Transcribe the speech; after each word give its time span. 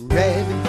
Red, 0.00 0.63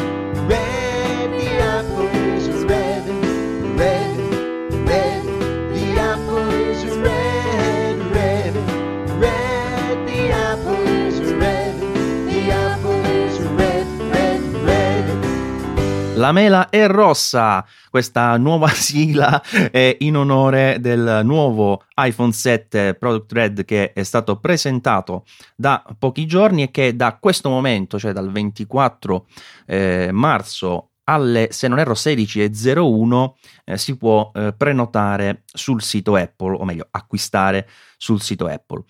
La 16.26 16.32
mela 16.32 16.70
è 16.70 16.88
rossa, 16.88 17.64
questa 17.92 18.36
nuova 18.38 18.68
sigla 18.74 19.44
è 19.44 19.96
in 20.00 20.18
onore 20.18 20.78
del 20.80 21.22
nuovo 21.24 21.84
iPhone 22.02 22.32
7 22.32 22.96
Product 22.96 23.32
Red 23.32 23.64
che 23.64 23.94
è 23.94 24.02
stato 24.02 24.40
presentato 24.40 25.26
da 25.56 25.86
pochi 26.00 26.26
giorni 26.26 26.64
e 26.64 26.72
che 26.72 26.96
da 26.96 27.18
questo 27.20 27.50
momento, 27.50 28.00
cioè 28.00 28.12
dal 28.12 28.32
24 28.32 29.28
eh, 29.68 30.10
marzo 30.12 30.94
alle, 31.04 31.50
se 31.52 31.68
non 31.68 31.78
erro, 31.78 31.94
16.01 31.94 33.32
eh, 33.64 33.78
si 33.78 33.96
può 33.96 34.32
eh, 34.34 34.52
prenotare 34.58 35.44
sul 35.46 35.84
sito 35.84 36.16
Apple, 36.16 36.58
o 36.58 36.66
meglio, 36.66 36.88
acquistare 36.90 37.70
sul 37.98 38.20
sito 38.20 38.48
Apple. 38.48 38.84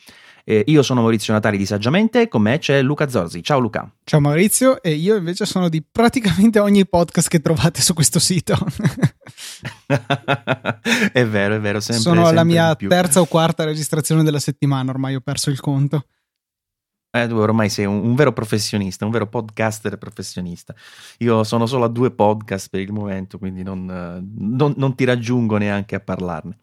Eh, 0.48 0.64
io 0.68 0.84
sono 0.84 1.02
Maurizio 1.02 1.34
Natali 1.34 1.58
di 1.58 1.66
Saggiamente 1.66 2.22
e 2.22 2.28
con 2.28 2.44
me 2.44 2.60
c'è 2.60 2.84
Luca 2.84 3.10
Zorzi. 3.10 3.42
Ciao 3.42 3.58
Luca. 3.58 3.92
Ciao 4.04 4.20
Maurizio 4.20 4.80
e 4.80 4.92
io 4.92 5.16
invece 5.16 5.44
sono 5.44 5.70
di 5.70 5.82
praticamente 5.82 6.60
ogni 6.60 6.86
podcast 6.88 7.30
che 7.30 7.42
trovate 7.42 7.82
su 7.82 7.96
questo 7.96 8.20
sito. 8.20 8.56
è 11.12 11.26
vero, 11.26 11.56
è 11.56 11.60
vero. 11.60 11.80
Sempre, 11.80 12.04
sono 12.04 12.22
sempre 12.26 12.36
la 12.36 12.44
mia 12.44 12.76
terza 12.76 13.22
o 13.22 13.26
quarta 13.26 13.64
registrazione 13.64 14.22
della 14.22 14.38
settimana, 14.40 14.92
ormai 14.92 15.16
ho 15.16 15.20
perso 15.20 15.50
il 15.50 15.60
conto. 15.60 16.06
Eh, 17.10 17.28
tu 17.28 17.38
ormai 17.38 17.70
sei 17.70 17.86
un, 17.86 18.04
un 18.04 18.14
vero 18.14 18.32
professionista, 18.32 19.04
un 19.06 19.12
vero 19.12 19.26
podcaster 19.28 19.98
professionista. 19.98 20.76
Io 21.20 21.44
sono 21.44 21.66
solo 21.66 21.86
a 21.86 21.90
due 21.90 22.12
podcast 22.12 22.70
per 22.70 22.82
il 22.82 22.92
momento, 22.92 23.40
quindi 23.40 23.64
non, 23.64 23.90
eh, 23.90 24.24
non- 24.38 24.76
non 24.78 24.94
ti 24.94 25.06
raggiungo 25.06 25.58
neanche 25.58 25.96
a 25.96 26.02
parlarne. 26.02 26.60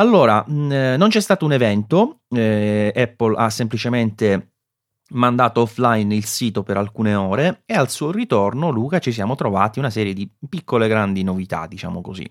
Allora, 0.00 0.44
mh, 0.46 0.72
eh, 0.72 0.96
non 0.96 1.08
c'è 1.08 1.20
stato 1.20 1.44
un 1.44 1.52
evento, 1.52 2.20
eh, 2.30 2.92
Apple 2.94 3.34
ha 3.36 3.50
semplicemente 3.50 4.52
mandato 5.10 5.62
offline 5.62 6.14
il 6.14 6.24
sito 6.24 6.62
per 6.62 6.76
alcune 6.76 7.14
ore 7.14 7.62
e 7.66 7.74
al 7.74 7.90
suo 7.90 8.12
ritorno, 8.12 8.70
Luca, 8.70 8.98
ci 9.00 9.10
siamo 9.10 9.34
trovati 9.34 9.78
una 9.78 9.90
serie 9.90 10.12
di 10.12 10.30
piccole 10.48 10.86
grandi 10.86 11.22
novità, 11.24 11.66
diciamo 11.66 12.00
così. 12.00 12.30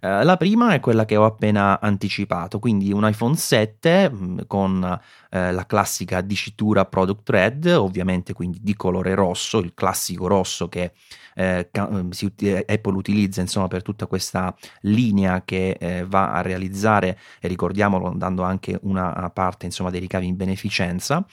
Eh, 0.00 0.24
la 0.24 0.36
prima 0.36 0.74
è 0.74 0.80
quella 0.80 1.04
che 1.04 1.16
ho 1.16 1.24
appena 1.24 1.80
anticipato, 1.80 2.58
quindi 2.58 2.92
un 2.92 3.06
iPhone 3.08 3.36
7 3.36 4.10
mh, 4.10 4.46
con 4.46 4.82
eh, 5.30 5.52
la 5.52 5.66
classica 5.66 6.20
dicitura 6.20 6.84
Product 6.84 7.28
Red, 7.30 7.66
ovviamente 7.66 8.32
quindi 8.32 8.60
di 8.62 8.74
colore 8.74 9.14
rosso, 9.14 9.58
il 9.58 9.72
classico 9.74 10.26
rosso 10.26 10.68
che 10.68 10.92
eh, 11.34 11.68
eh, 11.72 12.06
si 12.10 12.32
eh, 12.40 12.64
Apple 12.66 12.96
utilizza 12.96 13.40
insomma 13.40 13.68
per 13.68 13.82
tutta 13.82 14.06
questa 14.06 14.54
linea 14.82 15.42
che 15.44 15.70
eh, 15.78 16.04
va 16.06 16.32
a 16.32 16.40
realizzare, 16.42 17.18
e 17.40 17.48
ricordiamolo, 17.48 18.12
dando 18.16 18.42
anche 18.42 18.78
una 18.82 19.30
parte 19.32 19.66
insomma 19.66 19.90
dei 19.90 20.00
ricavi 20.00 20.26
in 20.26 20.36
beneficenza. 20.36 21.24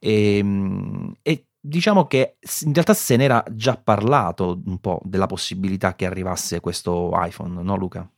E, 0.00 0.42
mh, 0.42 1.16
e 1.22 1.47
diciamo 1.68 2.06
che 2.06 2.36
in 2.64 2.72
realtà 2.72 2.94
se 2.94 3.16
n'era 3.16 3.44
già 3.50 3.76
parlato 3.76 4.60
un 4.64 4.78
po' 4.78 5.00
della 5.04 5.26
possibilità 5.26 5.94
che 5.94 6.06
arrivasse 6.06 6.60
questo 6.60 7.10
iPhone, 7.14 7.62
no 7.62 7.76
Luca? 7.76 8.08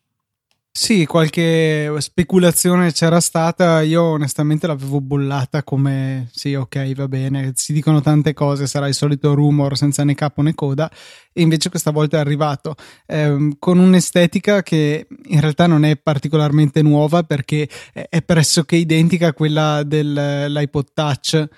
Sì, 0.73 1.05
qualche 1.05 1.93
speculazione 1.99 2.93
c'era 2.93 3.19
stata, 3.19 3.83
io 3.83 4.05
onestamente 4.05 4.69
l'avevo 4.69 5.01
bollata 5.01 5.65
come 5.65 6.29
sì, 6.31 6.55
ok, 6.55 6.95
va 6.95 7.09
bene, 7.09 7.51
si 7.57 7.73
dicono 7.73 8.01
tante 8.01 8.35
cose, 8.35 8.69
sarà 8.69 8.87
il 8.87 8.95
solito 8.95 9.35
rumor 9.35 9.77
senza 9.77 10.05
né 10.05 10.15
capo 10.15 10.43
né 10.43 10.55
coda, 10.55 10.89
e 11.33 11.43
invece 11.43 11.71
questa 11.71 11.91
volta 11.91 12.19
è 12.19 12.21
arrivato. 12.21 12.77
Ehm, 13.07 13.57
con 13.59 13.79
un'estetica 13.81 14.63
che 14.63 15.09
in 15.25 15.41
realtà 15.41 15.67
non 15.67 15.85
è 15.85 15.97
particolarmente 15.97 16.83
nuova 16.83 17.25
perché 17.25 17.69
è 17.93 18.23
pressoché 18.23 18.77
identica 18.77 19.27
a 19.27 19.33
quella 19.33 19.83
dell'iPod 19.83 20.93
Touch 20.95 21.49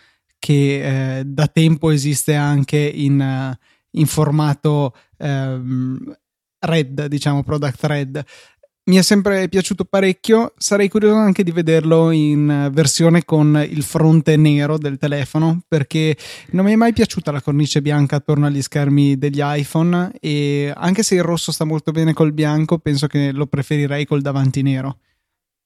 che 0.42 1.18
eh, 1.18 1.24
da 1.24 1.46
tempo 1.46 1.90
esiste 1.90 2.34
anche 2.34 2.76
in, 2.76 3.20
eh, 3.20 3.56
in 3.90 4.06
formato 4.06 4.92
ehm, 5.18 6.16
red, 6.58 7.06
diciamo 7.06 7.44
product 7.44 7.84
red. 7.84 8.24
Mi 8.84 8.96
è 8.96 9.02
sempre 9.02 9.48
piaciuto 9.48 9.84
parecchio, 9.84 10.54
sarei 10.56 10.88
curioso 10.88 11.14
anche 11.14 11.44
di 11.44 11.52
vederlo 11.52 12.10
in 12.10 12.50
eh, 12.50 12.70
versione 12.70 13.24
con 13.24 13.64
il 13.70 13.84
fronte 13.84 14.36
nero 14.36 14.78
del 14.78 14.98
telefono 14.98 15.62
perché 15.68 16.16
non 16.50 16.64
mi 16.64 16.72
è 16.72 16.76
mai 16.76 16.92
piaciuta 16.92 17.30
la 17.30 17.40
cornice 17.40 17.80
bianca 17.80 18.16
attorno 18.16 18.46
agli 18.46 18.60
schermi 18.60 19.16
degli 19.16 19.38
iPhone 19.40 20.10
e 20.18 20.72
anche 20.74 21.04
se 21.04 21.14
il 21.14 21.22
rosso 21.22 21.52
sta 21.52 21.64
molto 21.64 21.92
bene 21.92 22.14
col 22.14 22.32
bianco, 22.32 22.78
penso 22.78 23.06
che 23.06 23.30
lo 23.30 23.46
preferirei 23.46 24.04
col 24.06 24.22
davanti 24.22 24.62
nero. 24.62 24.98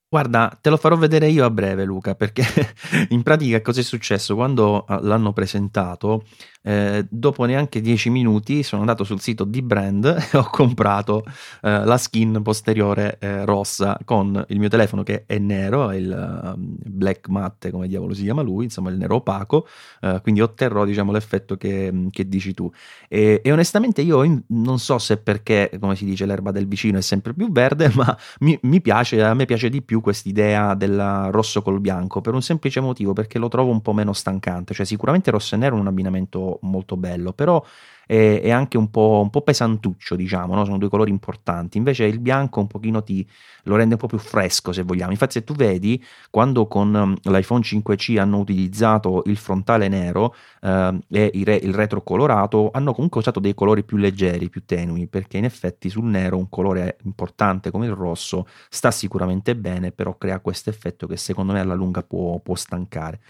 Guarda, 0.08 0.56
te 0.60 0.70
lo 0.70 0.76
farò 0.76 0.96
vedere 0.96 1.28
io 1.28 1.44
a 1.44 1.50
breve, 1.50 1.84
Luca, 1.84 2.14
perché 2.14 2.44
in 3.10 3.22
pratica 3.24 3.60
cosa 3.60 3.80
è 3.80 3.82
successo? 3.82 4.36
Quando 4.36 4.84
ah, 4.84 5.00
l'hanno 5.02 5.32
presentato, 5.32 6.24
eh, 6.66 7.06
dopo 7.08 7.44
neanche 7.44 7.80
10 7.80 8.10
minuti 8.10 8.64
sono 8.64 8.80
andato 8.80 9.04
sul 9.04 9.20
sito 9.20 9.44
di 9.44 9.62
brand 9.62 10.04
e 10.32 10.36
ho 10.36 10.48
comprato 10.50 11.24
eh, 11.62 11.84
la 11.84 11.96
skin 11.96 12.40
posteriore 12.42 13.18
eh, 13.20 13.44
rossa 13.44 13.96
con 14.04 14.44
il 14.48 14.58
mio 14.58 14.68
telefono 14.68 15.04
che 15.04 15.24
è 15.26 15.38
nero, 15.38 15.90
è 15.90 15.96
il 15.96 16.10
ehm, 16.10 16.76
black 16.84 17.28
matte, 17.28 17.70
come 17.70 17.86
diavolo 17.86 18.14
si 18.14 18.24
chiama 18.24 18.42
lui, 18.42 18.64
insomma 18.64 18.90
il 18.90 18.96
nero 18.96 19.16
opaco, 19.16 19.68
eh, 20.00 20.18
quindi 20.22 20.40
otterrò 20.40 20.84
diciamo 20.84 21.12
l'effetto 21.12 21.56
che, 21.56 22.08
che 22.10 22.28
dici 22.28 22.52
tu. 22.52 22.68
E, 23.08 23.40
e 23.44 23.52
onestamente 23.52 24.02
io 24.02 24.24
in- 24.24 24.42
non 24.48 24.80
so 24.80 24.98
se 24.98 25.18
perché, 25.18 25.70
come 25.78 25.94
si 25.94 26.04
dice, 26.04 26.26
l'erba 26.26 26.50
del 26.50 26.66
vicino 26.66 26.98
è 26.98 27.02
sempre 27.02 27.32
più 27.32 27.52
verde, 27.52 27.90
ma 27.94 28.16
mi, 28.40 28.58
mi 28.62 28.80
piace, 28.80 29.22
a 29.22 29.34
me 29.34 29.44
piace 29.44 29.68
di 29.68 29.82
più 29.82 30.00
quest'idea 30.00 30.74
del 30.74 31.28
rosso 31.30 31.62
col 31.62 31.80
bianco 31.80 32.20
per 32.20 32.34
un 32.34 32.42
semplice 32.42 32.80
motivo, 32.80 33.12
perché 33.12 33.38
lo 33.38 33.46
trovo 33.46 33.70
un 33.70 33.82
po' 33.82 33.92
meno 33.92 34.12
stancante. 34.12 34.74
Cioè, 34.74 34.84
sicuramente 34.84 35.30
rosso 35.30 35.54
e 35.54 35.58
nero 35.58 35.76
è 35.76 35.80
un 35.80 35.86
abbinamento 35.86 36.55
molto 36.62 36.96
bello, 36.96 37.32
però 37.32 37.62
è, 38.06 38.40
è 38.42 38.50
anche 38.50 38.78
un 38.78 38.88
po', 38.90 39.20
un 39.22 39.30
po' 39.30 39.42
pesantuccio, 39.42 40.14
diciamo, 40.14 40.54
no? 40.54 40.64
sono 40.64 40.78
due 40.78 40.88
colori 40.88 41.10
importanti. 41.10 41.76
Invece 41.76 42.04
il 42.04 42.20
bianco 42.20 42.60
un 42.60 42.68
pochino 42.68 43.02
ti 43.02 43.26
lo 43.64 43.74
rende 43.74 43.94
un 43.94 44.00
po' 44.00 44.06
più 44.06 44.18
fresco, 44.18 44.72
se 44.72 44.82
vogliamo. 44.82 45.10
Infatti, 45.10 45.32
se 45.34 45.44
tu 45.44 45.54
vedi, 45.54 46.02
quando 46.30 46.66
con 46.68 46.94
um, 46.94 47.16
l'iPhone 47.22 47.62
5C 47.62 48.18
hanno 48.18 48.38
utilizzato 48.38 49.22
il 49.26 49.36
frontale 49.36 49.88
nero 49.88 50.34
eh, 50.62 50.98
e 51.10 51.30
il, 51.34 51.44
re- 51.44 51.56
il 51.56 51.74
retro 51.74 52.02
colorato, 52.02 52.70
hanno 52.72 52.92
comunque 52.94 53.20
usato 53.20 53.40
dei 53.40 53.54
colori 53.54 53.82
più 53.82 53.96
leggeri, 53.96 54.48
più 54.48 54.64
tenui, 54.64 55.08
perché 55.08 55.38
in 55.38 55.44
effetti 55.44 55.88
sul 55.88 56.04
nero 56.04 56.36
un 56.36 56.48
colore 56.48 56.98
importante 57.04 57.70
come 57.72 57.86
il 57.86 57.92
rosso 57.92 58.46
sta 58.68 58.92
sicuramente 58.92 59.56
bene, 59.56 59.90
però 59.90 60.16
crea 60.16 60.38
questo 60.38 60.70
effetto 60.70 61.08
che 61.08 61.16
secondo 61.16 61.52
me 61.52 61.60
alla 61.60 61.74
lunga 61.74 62.02
può, 62.02 62.38
può 62.38 62.54
stancare. 62.54 63.20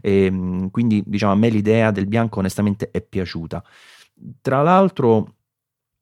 E, 0.00 0.30
mh, 0.30 0.70
quindi, 0.70 1.02
diciamo, 1.06 1.32
a 1.32 1.36
me 1.36 1.48
l'idea 1.48 1.90
del 1.90 2.06
bianco 2.06 2.38
onestamente 2.40 2.90
è 2.90 3.00
piaciuta. 3.02 3.62
Tra 4.40 4.62
l'altro, 4.62 5.36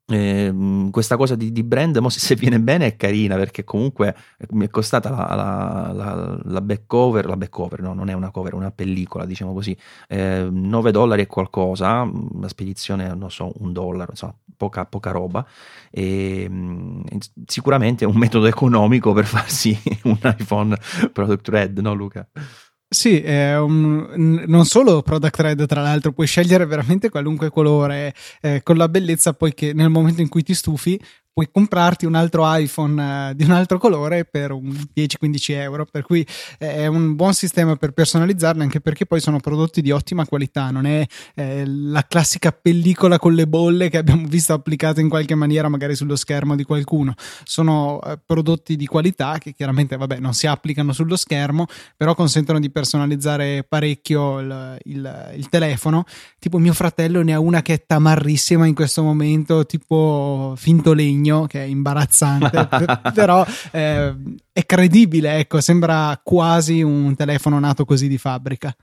ehm, 0.07 0.89
questa 0.91 1.15
cosa 1.17 1.35
di, 1.35 1.51
di 1.51 1.63
brand, 1.63 1.97
mo 1.97 2.09
se, 2.09 2.19
se 2.19 2.35
viene 2.35 2.59
bene, 2.59 2.85
è 2.87 2.95
carina 2.95 3.35
perché 3.35 3.63
comunque 3.63 4.15
eh, 4.37 4.47
mi 4.51 4.65
è 4.65 4.69
costata 4.69 5.09
la, 5.09 5.35
la, 5.35 5.91
la, 5.93 6.41
la 6.43 6.61
back 6.61 6.83
cover, 6.87 7.25
la 7.27 7.37
back 7.37 7.51
cover, 7.51 7.81
no, 7.81 7.93
non 7.93 8.09
è 8.09 8.13
una 8.13 8.31
cover, 8.31 8.53
è 8.53 8.55
una 8.55 8.71
pellicola, 8.71 9.25
diciamo 9.25 9.53
così, 9.53 9.75
eh, 10.07 10.47
9 10.51 10.91
dollari 10.91 11.21
e 11.21 11.27
qualcosa, 11.27 12.09
la 12.39 12.47
spedizione, 12.47 13.13
non 13.15 13.31
so, 13.31 13.51
un 13.59 13.71
dollaro, 13.71 14.11
insomma, 14.11 14.35
poca, 14.57 14.85
poca 14.85 15.11
roba. 15.11 15.45
E, 15.91 16.47
mh, 16.49 17.03
sicuramente 17.45 18.05
è 18.05 18.07
un 18.07 18.17
metodo 18.17 18.45
economico 18.47 19.13
per 19.13 19.25
farsi 19.25 19.77
un 20.05 20.17
iPhone 20.23 20.77
Product 21.13 21.47
Red, 21.49 21.79
no 21.79 21.93
Luca? 21.93 22.27
Sì, 22.91 23.21
un- 23.55 24.43
non 24.47 24.65
solo 24.65 25.03
Product 25.03 25.39
Red, 25.39 25.65
tra 25.67 25.81
l'altro, 25.83 26.11
puoi 26.11 26.25
scegliere 26.25 26.65
veramente 26.65 27.09
qualunque 27.11 27.51
colore, 27.51 28.15
eh, 28.41 28.61
con 28.63 28.77
la 28.77 28.89
bellezza 28.89 29.33
poi 29.33 29.53
che 29.53 29.73
nel 29.73 29.89
momento 29.89 30.21
in 30.21 30.27
cui 30.27 30.41
ti 30.41 30.55
stufi 30.55 30.99
puoi 31.33 31.49
comprarti 31.51 32.05
un 32.05 32.15
altro 32.15 32.43
iPhone 32.45 33.29
eh, 33.29 33.35
di 33.35 33.43
un 33.43 33.51
altro 33.51 33.77
colore 33.77 34.25
per 34.25 34.51
un 34.51 34.69
10-15 34.95 35.51
euro, 35.53 35.85
per 35.85 36.03
cui 36.03 36.25
è 36.57 36.87
un 36.87 37.15
buon 37.15 37.33
sistema 37.33 37.75
per 37.75 37.91
personalizzarli, 37.91 38.61
anche 38.61 38.81
perché 38.81 39.05
poi 39.05 39.19
sono 39.19 39.39
prodotti 39.39 39.81
di 39.81 39.91
ottima 39.91 40.25
qualità, 40.25 40.71
non 40.71 40.85
è 40.85 41.05
eh, 41.35 41.63
la 41.65 42.05
classica 42.07 42.51
pellicola 42.51 43.19
con 43.19 43.33
le 43.33 43.47
bolle 43.47 43.89
che 43.89 43.97
abbiamo 43.97 44.25
visto 44.27 44.53
applicata 44.53 44.99
in 45.01 45.09
qualche 45.09 45.35
maniera 45.35 45.69
magari 45.69 45.95
sullo 45.95 46.15
schermo 46.15 46.55
di 46.55 46.63
qualcuno, 46.63 47.13
sono 47.43 48.01
eh, 48.01 48.19
prodotti 48.25 48.75
di 48.75 48.85
qualità 48.85 49.37
che 49.37 49.53
chiaramente 49.53 49.95
vabbè, 49.97 50.19
non 50.19 50.33
si 50.33 50.47
applicano 50.47 50.93
sullo 50.93 51.15
schermo, 51.15 51.65
però 51.95 52.15
consentono 52.15 52.59
di 52.59 52.69
personalizzare 52.71 53.63
parecchio 53.67 54.39
il, 54.39 54.77
il- 54.83 55.33
il 55.35 55.49
telefono. 55.49 56.03
Tipo 56.39 56.57
mio 56.57 56.73
fratello 56.73 57.21
ne 57.21 57.33
ha 57.33 57.39
una 57.39 57.61
che 57.61 57.73
è 57.73 57.83
tamarrissima 57.85 58.65
in 58.65 58.73
questo 58.73 59.03
momento, 59.03 59.65
tipo 59.65 60.53
finto 60.57 60.93
legno, 60.93 61.18
che 61.47 61.63
è 61.63 61.65
imbarazzante, 61.65 62.67
per- 62.67 63.11
però 63.13 63.45
eh, 63.71 64.15
è 64.51 64.65
credibile, 64.65 65.37
ecco, 65.37 65.61
sembra 65.61 66.19
quasi 66.23 66.81
un 66.81 67.15
telefono 67.15 67.59
nato 67.59 67.85
così 67.85 68.07
di 68.07 68.17
fabbrica. 68.17 68.75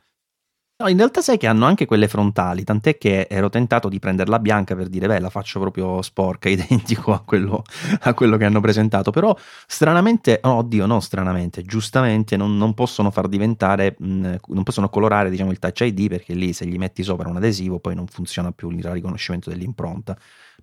No, 0.78 0.88
in 0.88 0.98
realtà 0.98 1.22
sai 1.22 1.38
che 1.38 1.46
hanno 1.46 1.64
anche 1.64 1.86
quelle 1.86 2.06
frontali, 2.06 2.62
tant'è 2.62 2.98
che 2.98 3.26
ero 3.30 3.48
tentato 3.48 3.88
di 3.88 3.98
prenderla 3.98 4.38
bianca 4.38 4.76
per 4.76 4.88
dire, 4.88 5.06
beh, 5.06 5.20
la 5.20 5.30
faccio 5.30 5.58
proprio 5.58 6.02
sporca, 6.02 6.50
identico 6.50 7.14
a 7.14 7.20
quello, 7.20 7.62
a 8.00 8.12
quello 8.12 8.36
che 8.36 8.44
hanno 8.44 8.60
presentato, 8.60 9.10
però 9.10 9.34
stranamente, 9.66 10.38
oh, 10.42 10.56
oddio, 10.56 10.84
no 10.84 11.00
stranamente, 11.00 11.62
giustamente 11.62 12.36
non, 12.36 12.58
non 12.58 12.74
possono 12.74 13.10
far 13.10 13.26
diventare, 13.26 13.96
mh, 13.98 14.34
non 14.48 14.62
possono 14.64 14.90
colorare 14.90 15.30
diciamo 15.30 15.50
il 15.50 15.58
Touch 15.58 15.80
ID 15.80 16.08
perché 16.10 16.34
lì 16.34 16.52
se 16.52 16.66
gli 16.66 16.76
metti 16.76 17.02
sopra 17.02 17.30
un 17.30 17.36
adesivo 17.36 17.78
poi 17.78 17.94
non 17.94 18.06
funziona 18.06 18.52
più 18.52 18.68
il 18.68 18.84
riconoscimento 18.84 19.48
dell'impronta, 19.48 20.14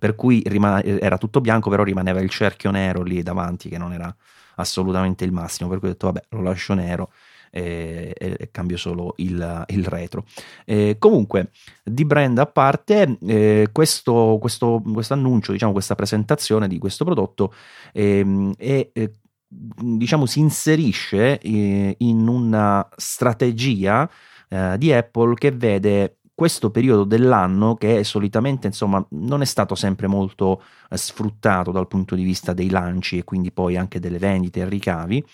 per 0.04 0.16
cui 0.16 0.42
rimane, 0.44 1.00
era 1.00 1.16
tutto 1.16 1.40
bianco 1.40 1.70
però 1.70 1.82
rimaneva 1.82 2.20
il 2.20 2.28
cerchio 2.28 2.70
nero 2.70 3.02
lì 3.02 3.22
davanti 3.22 3.70
che 3.70 3.78
non 3.78 3.94
era 3.94 4.14
assolutamente 4.56 5.24
il 5.24 5.32
massimo, 5.32 5.70
per 5.70 5.78
cui 5.78 5.88
ho 5.88 5.92
detto 5.92 6.08
vabbè 6.08 6.26
lo 6.28 6.42
lascio 6.42 6.74
nero 6.74 7.10
e, 7.50 8.12
e 8.14 8.50
cambio 8.50 8.76
solo 8.76 9.14
il, 9.16 9.64
il 9.68 9.86
retro. 9.86 10.26
Eh, 10.66 10.96
comunque, 10.98 11.52
di 11.82 12.04
brand 12.04 12.36
a 12.36 12.44
parte, 12.44 13.16
eh, 13.26 13.68
questo, 13.72 14.36
questo 14.38 14.82
annuncio, 15.08 15.52
diciamo, 15.52 15.72
questa 15.72 15.94
presentazione 15.94 16.68
di 16.68 16.76
questo 16.76 17.06
prodotto 17.06 17.54
ehm, 17.94 18.56
è, 18.58 18.90
è 18.92 19.10
diciamo, 19.48 20.26
si 20.26 20.40
inserisce 20.40 21.38
eh, 21.38 21.94
in 21.96 22.28
una 22.28 22.86
strategia 22.94 24.06
eh, 24.50 24.76
di 24.76 24.92
Apple 24.92 25.32
che 25.32 25.50
vede 25.50 26.18
questo 26.34 26.70
periodo 26.70 27.04
dell'anno 27.04 27.74
che 27.74 28.02
solitamente 28.04 28.66
insomma 28.66 29.04
non 29.10 29.40
è 29.40 29.44
stato 29.44 29.74
sempre 29.74 30.06
molto 30.08 30.62
eh, 30.90 30.96
sfruttato 30.96 31.70
dal 31.70 31.86
punto 31.86 32.14
di 32.14 32.24
vista 32.24 32.52
dei 32.52 32.70
lanci 32.70 33.18
e 33.18 33.24
quindi 33.24 33.52
poi 33.52 33.76
anche 33.76 34.00
delle 34.00 34.18
vendite 34.18 34.60
e 34.60 34.68
ricavi 34.68 35.24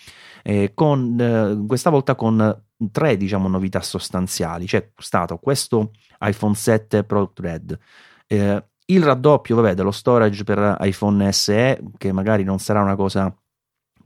eh, 0.43 0.73
con, 0.75 1.17
eh, 1.19 1.67
questa 1.67 1.91
volta 1.91 2.15
con 2.15 2.65
tre 2.93 3.17
diciamo 3.17 3.49
novità 3.49 3.81
sostanziali. 3.81 4.67
C'è 4.67 4.91
stato 4.97 5.39
questo 5.39 5.93
iPhone 6.21 6.55
7 6.55 7.05
Pro 7.05 7.33
Red 7.35 7.79
eh, 8.33 8.65
il 8.87 9.03
raddoppio 9.03 9.57
vabbè, 9.57 9.75
dello 9.75 9.91
storage 9.91 10.45
per 10.45 10.77
iPhone 10.81 11.33
SE 11.33 11.81
che 11.97 12.13
magari 12.13 12.45
non 12.45 12.59
sarà 12.59 12.81
una 12.81 12.97
cosa 12.97 13.35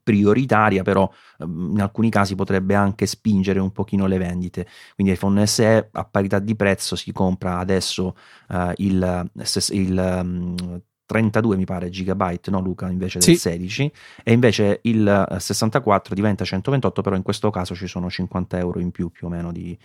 prioritaria, 0.04 0.82
però 0.82 1.10
ehm, 1.40 1.70
in 1.72 1.80
alcuni 1.80 2.10
casi 2.10 2.36
potrebbe 2.36 2.74
anche 2.74 3.06
spingere 3.06 3.58
un 3.58 3.72
pochino 3.72 4.06
le 4.06 4.18
vendite. 4.18 4.68
Quindi 4.94 5.14
iPhone 5.14 5.44
SE 5.46 5.88
a 5.90 6.04
parità 6.04 6.38
di 6.38 6.54
prezzo 6.54 6.94
si 6.94 7.10
compra 7.10 7.58
adesso 7.58 8.14
uh, 8.50 8.72
il, 8.76 9.30
il 9.70 10.20
um, 10.22 10.82
32 11.06 11.56
mi 11.56 11.64
pare 11.64 11.90
gigabyte, 11.90 12.50
no 12.50 12.60
Luca, 12.60 12.88
invece 12.88 13.18
del 13.18 13.28
sì. 13.28 13.36
16 13.36 13.92
e 14.22 14.32
invece 14.32 14.80
il 14.84 15.36
64 15.38 16.14
diventa 16.14 16.44
128, 16.44 17.02
però 17.02 17.16
in 17.16 17.22
questo 17.22 17.50
caso 17.50 17.74
ci 17.74 17.86
sono 17.86 18.08
50 18.08 18.58
euro 18.58 18.80
in 18.80 18.90
più 18.90 19.10
più 19.10 19.26
o 19.26 19.30
meno 19.30 19.52
di, 19.52 19.76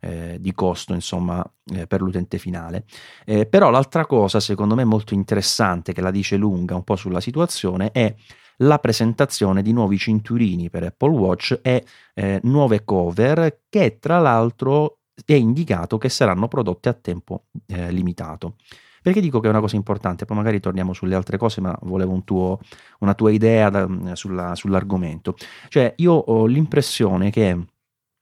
eh, 0.00 0.36
di 0.38 0.52
costo 0.52 0.92
insomma 0.92 1.44
eh, 1.72 1.86
per 1.86 2.02
l'utente 2.02 2.38
finale. 2.38 2.84
Eh, 3.24 3.46
però 3.46 3.70
l'altra 3.70 4.04
cosa 4.06 4.38
secondo 4.38 4.74
me 4.74 4.84
molto 4.84 5.14
interessante 5.14 5.92
che 5.92 6.02
la 6.02 6.10
dice 6.10 6.36
lunga 6.36 6.74
un 6.74 6.84
po' 6.84 6.96
sulla 6.96 7.20
situazione 7.20 7.90
è 7.90 8.14
la 8.58 8.78
presentazione 8.78 9.62
di 9.62 9.72
nuovi 9.72 9.98
cinturini 9.98 10.70
per 10.70 10.84
Apple 10.84 11.10
Watch 11.10 11.58
e 11.62 11.84
eh, 12.14 12.40
nuove 12.44 12.84
cover 12.84 13.62
che 13.68 13.98
tra 13.98 14.18
l'altro 14.18 14.98
è 15.24 15.34
indicato 15.34 15.98
che 15.98 16.08
saranno 16.08 16.48
prodotte 16.48 16.88
a 16.88 16.92
tempo 16.94 17.44
eh, 17.66 17.90
limitato. 17.90 18.56
Perché 19.02 19.20
dico 19.20 19.38
che 19.38 19.46
è 19.46 19.50
una 19.50 19.60
cosa 19.60 19.76
importante? 19.76 20.24
Poi 20.24 20.36
magari 20.36 20.58
torniamo 20.58 20.92
sulle 20.92 21.14
altre 21.14 21.38
cose, 21.38 21.60
ma 21.60 21.76
volevo 21.82 22.12
un 22.12 22.24
tuo, 22.24 22.58
una 22.98 23.14
tua 23.14 23.30
idea 23.30 23.70
da, 23.70 24.16
sulla, 24.16 24.56
sull'argomento. 24.56 25.36
Cioè, 25.68 25.94
io 25.98 26.12
ho 26.12 26.44
l'impressione 26.46 27.30
che 27.30 27.56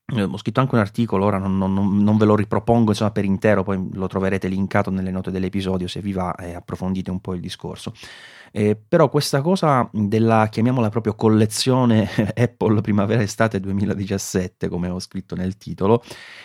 ho 0.07 0.37
scritto 0.37 0.59
anche 0.59 0.75
un 0.75 0.81
articolo, 0.81 1.25
ora 1.25 1.39
non, 1.39 1.57
non, 1.57 1.73
non, 1.73 2.17
ve 2.17 2.25
lo 2.25 2.35
ripropongo 2.35 2.91
insomma, 2.91 3.09
per 3.09 3.25
intero, 3.25 3.63
poi 3.63 3.89
lo 3.93 4.05
troverete 4.05 4.47
linkato 4.47 4.91
nelle 4.91 5.09
note 5.09 5.31
dell'episodio 5.31 5.87
se 5.87 5.99
vi 5.99 6.13
va 6.13 6.35
e 6.35 6.53
approfondite 6.53 7.09
un 7.09 7.19
po' 7.19 7.33
il 7.33 7.41
discorso. 7.41 7.91
Eh, 8.51 8.75
però 8.75 9.09
questa 9.09 9.41
cosa 9.41 9.89
della, 9.91 10.47
chiamiamola 10.49 10.89
proprio 10.89 11.15
collezione 11.15 12.07
Apple 12.35 12.81
primavera-estate 12.81 13.59
2017, 13.59 14.69
come 14.69 14.89
ho 14.89 14.99
scritto 14.99 15.35
nel 15.35 15.57
titolo, 15.57 16.03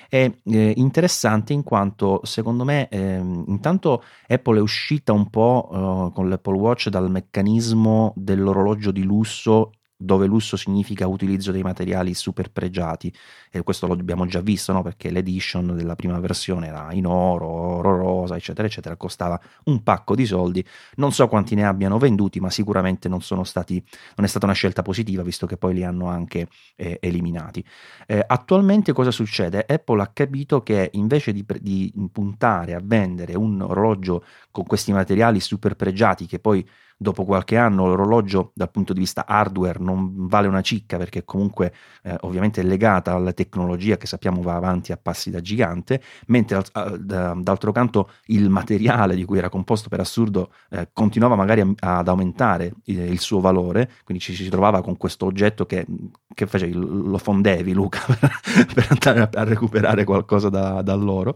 è 0.09 0.33
eh, 0.43 0.73
interessante 0.77 1.53
in 1.53 1.63
quanto 1.63 2.21
secondo 2.25 2.65
me 2.65 2.89
eh, 2.89 3.19
intanto 3.19 4.03
Apple 4.27 4.57
è 4.57 4.63
uscita 4.63 5.13
un 5.13 5.29
po' 5.29 5.69
eh, 6.11 6.15
con 6.15 6.31
l'Apple 6.31 6.57
Watch 6.57 6.89
dal 6.89 7.11
meccanismo 7.11 8.15
dell'orologio 8.17 8.91
di 8.91 9.03
lusso 9.03 9.73
dove 10.01 10.27
lusso 10.27 10.57
significa 10.57 11.07
utilizzo 11.07 11.53
dei 11.53 11.63
materiali 11.63 12.15
super 12.15 12.51
pregiati 12.51 13.13
e 13.51 13.63
questo 13.63 13.87
lo 13.87 13.95
abbiamo 13.95 14.27
già 14.27 14.41
visto 14.41 14.73
no? 14.73 14.83
perché 14.83 15.11
l'edition 15.11 15.75
della 15.75 15.97
prima 15.97 16.19
versione 16.21 16.69
era 16.69 16.93
in 16.93 17.07
oro, 17.07 17.47
oro 17.47 17.97
rosa 17.97 18.37
eccetera 18.37 18.67
eccetera 18.67 18.97
costava 18.97 19.41
un 19.65 19.83
pacco 19.83 20.15
di 20.15 20.25
soldi 20.25 20.65
non 20.97 21.13
so 21.13 21.27
quanti 21.29 21.55
ne 21.55 21.67
abbiano 21.67 21.99
venduti 21.99 22.41
ma 22.41 22.51
sicuramente 22.51 23.09
non 23.09 23.21
stati 23.45 23.83
non 24.17 24.25
è 24.25 24.29
stata 24.29 24.47
una 24.47 24.55
scelta 24.55 24.83
positiva 24.83 25.23
visto 25.23 25.47
che 25.47 25.57
poi 25.57 25.75
li 25.75 25.85
hanno 25.85 26.07
anche 26.07 26.49
eh, 26.77 26.99
eliminati 27.01 27.65
eh, 28.07 28.25
attualmente 28.27 28.93
cosa 28.93 29.11
succede? 29.11 29.65
Apple 29.67 30.03
ha 30.03 30.11
capito 30.13 30.63
che 30.63 30.91
invece 30.95 31.33
di, 31.33 31.45
di 31.61 31.93
puntare 32.13 32.75
a 32.75 32.81
vendere 32.83 33.37
un 33.37 33.61
orologio 33.61 34.25
con 34.51 34.65
questi 34.65 34.93
materiali 34.93 35.41
super 35.41 35.77
pregiati 35.77 36.27
che 36.27 36.39
poi 36.39 36.67
dopo 37.03 37.25
qualche 37.25 37.57
anno 37.57 37.87
l'orologio 37.87 38.53
dal 38.55 38.71
punto 38.71 38.93
di 38.93 39.01
vista 39.01 39.25
hardware 39.27 39.79
non 39.79 40.27
vale 40.27 40.49
una 40.49 40.61
cicca 40.61 40.99
perché 40.99 41.25
comunque 41.25 41.73
eh, 42.03 42.15
ovviamente 42.21 42.61
è 42.61 42.65
legata 42.65 43.15
alla 43.15 43.33
tecnologia 43.41 43.97
che 43.97 44.07
sappiamo 44.07 44.43
va 44.43 44.55
avanti 44.55 44.93
a 44.93 44.99
passi 44.99 45.31
da 45.31 45.41
gigante, 45.41 46.03
mentre 46.27 46.63
d'altro 46.99 47.73
canto 47.73 48.11
il 48.27 48.51
materiale 48.51 49.15
di 49.15 49.25
cui 49.25 49.39
era 49.39 49.49
composto 49.49 49.89
per 49.89 50.01
assurdo 50.01 50.53
eh, 50.71 50.91
continuava 50.93 51.37
magari 51.37 51.75
ad 51.79 52.09
aumentare 52.09 52.75
il, 52.85 52.99
il, 52.99 53.19
suo 53.19 53.41
valore, 53.41 53.91
quindi 54.05 54.23
ci 54.23 54.35
si 54.35 54.49
trovava 54.49 54.83
con 54.83 54.97
questo 54.97 55.25
oggetto 55.25 55.65
che, 55.65 55.87
che 56.35 56.47
facevi, 56.47 56.73
lo 56.73 57.19
fondevi 57.19 57.73
Luca 57.73 58.01
per, 58.07 58.67
per 58.75 58.87
andare 58.91 59.21
a, 59.21 59.29
a, 59.33 59.45
recuperare 59.45 60.05
qualcosa 60.05 60.51
da, 60.51 60.83
da 60.83 60.95
loro. 60.95 61.35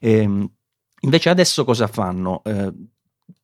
E, 0.00 0.12
ehm, 0.12 0.50
Invece 1.02 1.30
adesso 1.30 1.64
cosa 1.64 1.86
fanno? 1.86 2.42
Eh, 2.44 2.72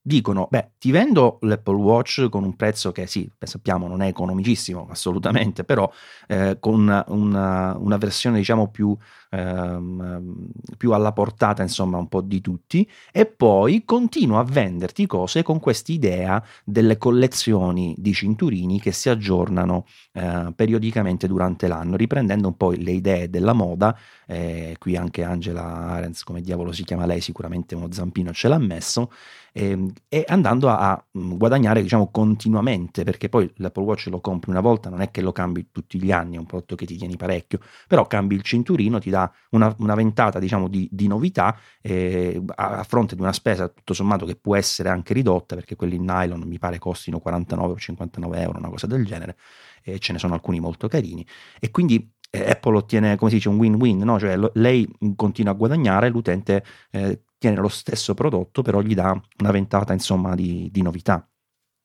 dicono, 0.06 0.47
beh, 0.49 0.75
ti 0.79 0.93
vendo 0.93 1.38
l'Apple 1.41 1.75
Watch 1.75 2.29
con 2.29 2.44
un 2.44 2.55
prezzo 2.55 2.93
che 2.93 3.08
sì, 3.08 3.29
sappiamo 3.41 3.88
non 3.88 4.03
è 4.03 4.06
economicissimo 4.06 4.87
assolutamente, 4.88 5.64
però 5.64 5.91
eh, 6.29 6.58
con 6.61 6.75
una, 6.75 7.05
una, 7.08 7.76
una, 7.76 7.97
versione 7.97 8.38
diciamo 8.38 8.70
più, 8.70 8.97
ehm, 9.31 10.49
più, 10.76 10.93
alla 10.93 11.12
portata 11.12 11.62
insomma 11.62 11.99
un 11.99 12.08
po' 12.08 12.20
di 12.20 12.40
tutti 12.40 12.88
e 13.12 13.26
poi 13.26 13.84
continuo 13.84 14.38
a 14.38 14.44
venderti 14.44 15.06
cose 15.06 15.43
con 15.43 15.61
quest'idea 15.61 16.42
delle 16.64 16.99
collezioni 16.99 17.95
di 17.99 18.12
cinturini 18.12 18.80
che 18.80 18.92
si 18.92 19.09
aggiornano 19.09 19.87
eh, 20.12 20.52
periodicamente 20.54 21.26
durante 21.26 21.68
l'anno, 21.68 21.97
riprendendo 21.97 22.49
un 22.49 22.56
po' 22.56 22.71
le 22.71 22.92
idee 22.92 23.30
della 23.30 23.52
moda, 23.52 23.97
eh, 24.26 24.76
qui 24.78 24.97
anche 24.97 25.23
Angela 25.23 25.62
Arens, 25.62 26.23
come 26.23 26.40
diavolo 26.40 26.73
si 26.73 26.85
chiama 26.85 27.06
lei, 27.06 27.21
sicuramente 27.21 27.75
uno 27.75 27.88
zampino 27.90 28.33
ce 28.33 28.49
l'ha 28.49 28.59
messo, 28.59 29.11
e, 29.56 29.92
e 30.09 30.23
andando 30.28 30.68
a, 30.68 30.90
a, 30.90 31.04
guadagnare 31.12 31.80
diciamo 31.80 32.11
continuamente 32.11 33.04
perché 33.04 33.30
poi 33.30 33.50
l'Apple 33.56 33.85
Watch 33.85 34.09
lo 34.09 34.21
compri 34.21 34.50
una 34.50 34.61
volta 34.61 34.90
non 34.90 35.00
è 35.00 35.11
che 35.11 35.23
lo 35.23 35.33
cambi 35.33 35.68
tutti 35.73 35.99
gli 35.99 36.12
anni 36.12 36.37
è 36.37 36.38
un 36.38 36.45
prodotto 36.45 36.75
che 36.75 36.85
ti 36.85 36.95
tieni 36.97 37.16
parecchio 37.16 37.61
però 37.88 38.06
cambi 38.06 38.35
il 38.35 38.42
cinturino 38.42 38.99
ti 38.99 39.09
dà 39.09 39.15
una, 39.50 39.75
una 39.78 39.94
ventata 39.94 40.38
diciamo 40.38 40.68
di, 40.68 40.88
di 40.90 41.06
novità 41.06 41.56
eh, 41.80 42.42
a, 42.54 42.78
a, 42.78 42.82
fronte 42.82 43.14
di 43.14 43.20
una 43.20 43.32
spesa 43.32 43.68
tutto 43.68 43.94
sommato 43.94 44.26
che 44.26 44.37
può 44.37 44.56
essere 44.56 44.88
anche 44.88 45.14
ridotta 45.14 45.54
perché 45.54 45.76
quelli 45.76 45.96
in 45.96 46.04
nylon 46.04 46.40
mi 46.40 46.58
pare 46.58 46.78
costino 46.78 47.18
49 47.18 47.73
o 47.73 47.76
59 47.76 48.40
euro 48.40 48.58
una 48.58 48.68
cosa 48.68 48.87
del 48.87 49.04
genere 49.04 49.37
e 49.82 49.99
ce 49.99 50.12
ne 50.12 50.18
sono 50.18 50.35
alcuni 50.35 50.61
molto 50.61 50.88
carini 50.88 51.26
e 51.61 51.70
quindi 51.70 52.12
eh, 52.30 52.50
Apple 52.50 52.76
ottiene, 52.76 53.16
come 53.16 53.30
si 53.30 53.37
dice, 53.37 53.49
un 53.49 53.56
win-win, 53.56 53.99
no? 53.99 54.18
cioè 54.18 54.37
lo, 54.37 54.50
lei 54.54 54.88
continua 55.14 55.52
a 55.52 55.54
guadagnare, 55.54 56.08
l'utente 56.08 56.64
eh, 56.90 57.23
tiene 57.38 57.56
lo 57.56 57.68
stesso 57.68 58.14
prodotto, 58.14 58.62
però 58.62 58.80
gli 58.80 58.94
dà 58.94 59.18
una 59.38 59.50
ventata 59.50 59.92
insomma 59.92 60.35
di, 60.35 60.68
di 60.70 60.82
novità. 60.82 61.26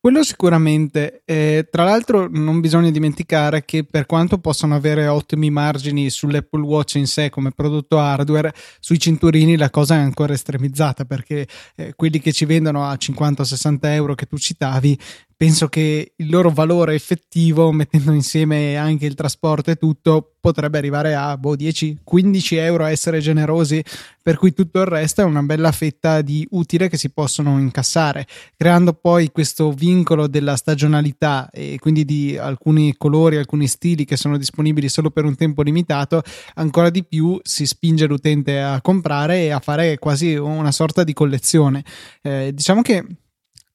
Quello 0.03 0.23
sicuramente. 0.23 1.21
Eh, 1.25 1.67
tra 1.69 1.83
l'altro 1.83 2.27
non 2.27 2.59
bisogna 2.59 2.89
dimenticare 2.89 3.63
che 3.63 3.83
per 3.83 4.07
quanto 4.07 4.39
possano 4.39 4.73
avere 4.73 5.05
ottimi 5.05 5.51
margini 5.51 6.09
sull'Apple 6.09 6.63
Watch 6.63 6.95
in 6.95 7.05
sé 7.05 7.29
come 7.29 7.51
prodotto 7.51 7.99
hardware, 7.99 8.51
sui 8.79 8.97
cinturini 8.97 9.57
la 9.57 9.69
cosa 9.69 9.93
è 9.93 9.99
ancora 9.99 10.33
estremizzata 10.33 11.05
perché 11.05 11.47
eh, 11.75 11.93
quelli 11.95 12.19
che 12.19 12.31
ci 12.31 12.45
vendono 12.45 12.83
a 12.83 12.93
50-60 12.93 13.77
euro 13.81 14.15
che 14.15 14.25
tu 14.25 14.39
citavi 14.39 14.97
penso 15.41 15.69
che 15.69 16.13
il 16.17 16.29
loro 16.29 16.51
valore 16.51 16.93
effettivo, 16.93 17.71
mettendo 17.71 18.11
insieme 18.11 18.77
anche 18.77 19.07
il 19.07 19.15
trasporto 19.15 19.71
e 19.71 19.75
tutto, 19.75 20.35
potrebbe 20.39 20.77
arrivare 20.77 21.15
a 21.15 21.35
boh, 21.35 21.55
10-15 21.55 22.57
euro 22.57 22.83
a 22.83 22.91
essere 22.91 23.19
generosi, 23.21 23.83
per 24.21 24.37
cui 24.37 24.53
tutto 24.53 24.81
il 24.81 24.85
resto 24.85 25.21
è 25.21 25.23
una 25.23 25.41
bella 25.41 25.71
fetta 25.71 26.21
di 26.21 26.47
utile 26.51 26.89
che 26.89 26.97
si 26.97 27.09
possono 27.09 27.57
incassare, 27.57 28.27
creando 28.55 28.93
poi 28.93 29.31
questo 29.31 29.71
vincolo 29.71 30.27
della 30.27 30.55
stagionalità 30.55 31.49
e 31.49 31.77
quindi 31.79 32.05
di 32.05 32.37
alcuni 32.37 32.95
colori, 32.95 33.37
alcuni 33.37 33.65
stili 33.65 34.05
che 34.05 34.17
sono 34.17 34.37
disponibili 34.37 34.89
solo 34.89 35.09
per 35.09 35.25
un 35.25 35.33
tempo 35.33 35.63
limitato, 35.63 36.21
ancora 36.53 36.91
di 36.91 37.03
più 37.03 37.39
si 37.41 37.65
spinge 37.65 38.05
l'utente 38.05 38.61
a 38.61 38.79
comprare 38.79 39.45
e 39.45 39.49
a 39.49 39.59
fare 39.59 39.97
quasi 39.97 40.35
una 40.35 40.71
sorta 40.71 41.03
di 41.03 41.13
collezione. 41.13 41.83
Eh, 42.21 42.51
diciamo 42.53 42.83
che 42.83 43.03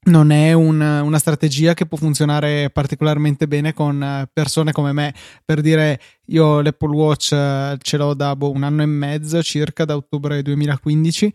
non 0.06 0.30
è 0.30 0.52
un, 0.52 0.80
una 0.80 1.18
strategia 1.18 1.75
che 1.75 1.86
può 1.86 1.96
funzionare 1.96 2.70
particolarmente 2.70 3.46
bene 3.48 3.72
con 3.72 4.26
persone 4.32 4.72
come 4.72 4.92
me. 4.92 5.14
Per 5.44 5.60
dire, 5.60 6.00
io 6.26 6.60
l'Apple 6.60 6.94
Watch 6.94 7.32
eh, 7.32 7.76
ce 7.80 7.96
l'ho 7.96 8.14
da 8.14 8.34
boh, 8.36 8.50
un 8.50 8.62
anno 8.62 8.82
e 8.82 8.86
mezzo 8.86 9.42
circa, 9.42 9.84
da 9.84 9.96
ottobre 9.96 10.42
2015, 10.42 11.32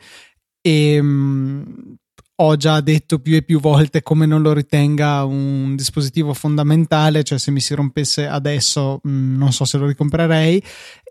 e 0.62 1.00
um, 1.00 1.98
ho 2.36 2.56
già 2.56 2.82
detto 2.82 3.20
più 3.20 3.36
e 3.36 3.44
più 3.44 3.60
volte 3.60 4.02
come 4.02 4.26
non 4.26 4.42
lo 4.42 4.54
ritenga 4.54 5.24
un 5.26 5.76
dispositivo 5.76 6.34
fondamentale, 6.34 7.24
cioè 7.24 7.38
se 7.38 7.52
mi 7.52 7.60
si 7.60 7.76
rompesse 7.76 8.26
adesso 8.26 9.00
mh, 9.04 9.10
mm, 9.10 9.38
non 9.38 9.52
so 9.52 9.66
se 9.66 9.78
lo 9.78 9.86
ricomprerei 9.86 10.64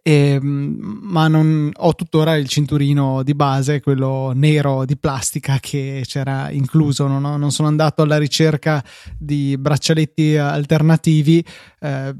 e, 0.02 0.12
ehm, 0.12 0.78
ma 1.02 1.28
non 1.28 1.70
ho 1.74 1.94
tuttora 1.94 2.36
il 2.36 2.48
cinturino 2.48 3.22
di 3.22 3.34
base, 3.34 3.80
quello 3.80 4.32
nero 4.34 4.84
di 4.84 4.96
plastica 4.96 5.58
che 5.60 6.02
c'era 6.06 6.50
incluso. 6.50 7.06
Non, 7.06 7.24
ho, 7.24 7.36
non 7.36 7.50
sono 7.50 7.68
andato 7.68 8.02
alla 8.02 8.18
ricerca 8.18 8.82
di 9.18 9.56
braccialetti 9.58 10.36
alternativi, 10.36 11.44
eh, 11.80 12.14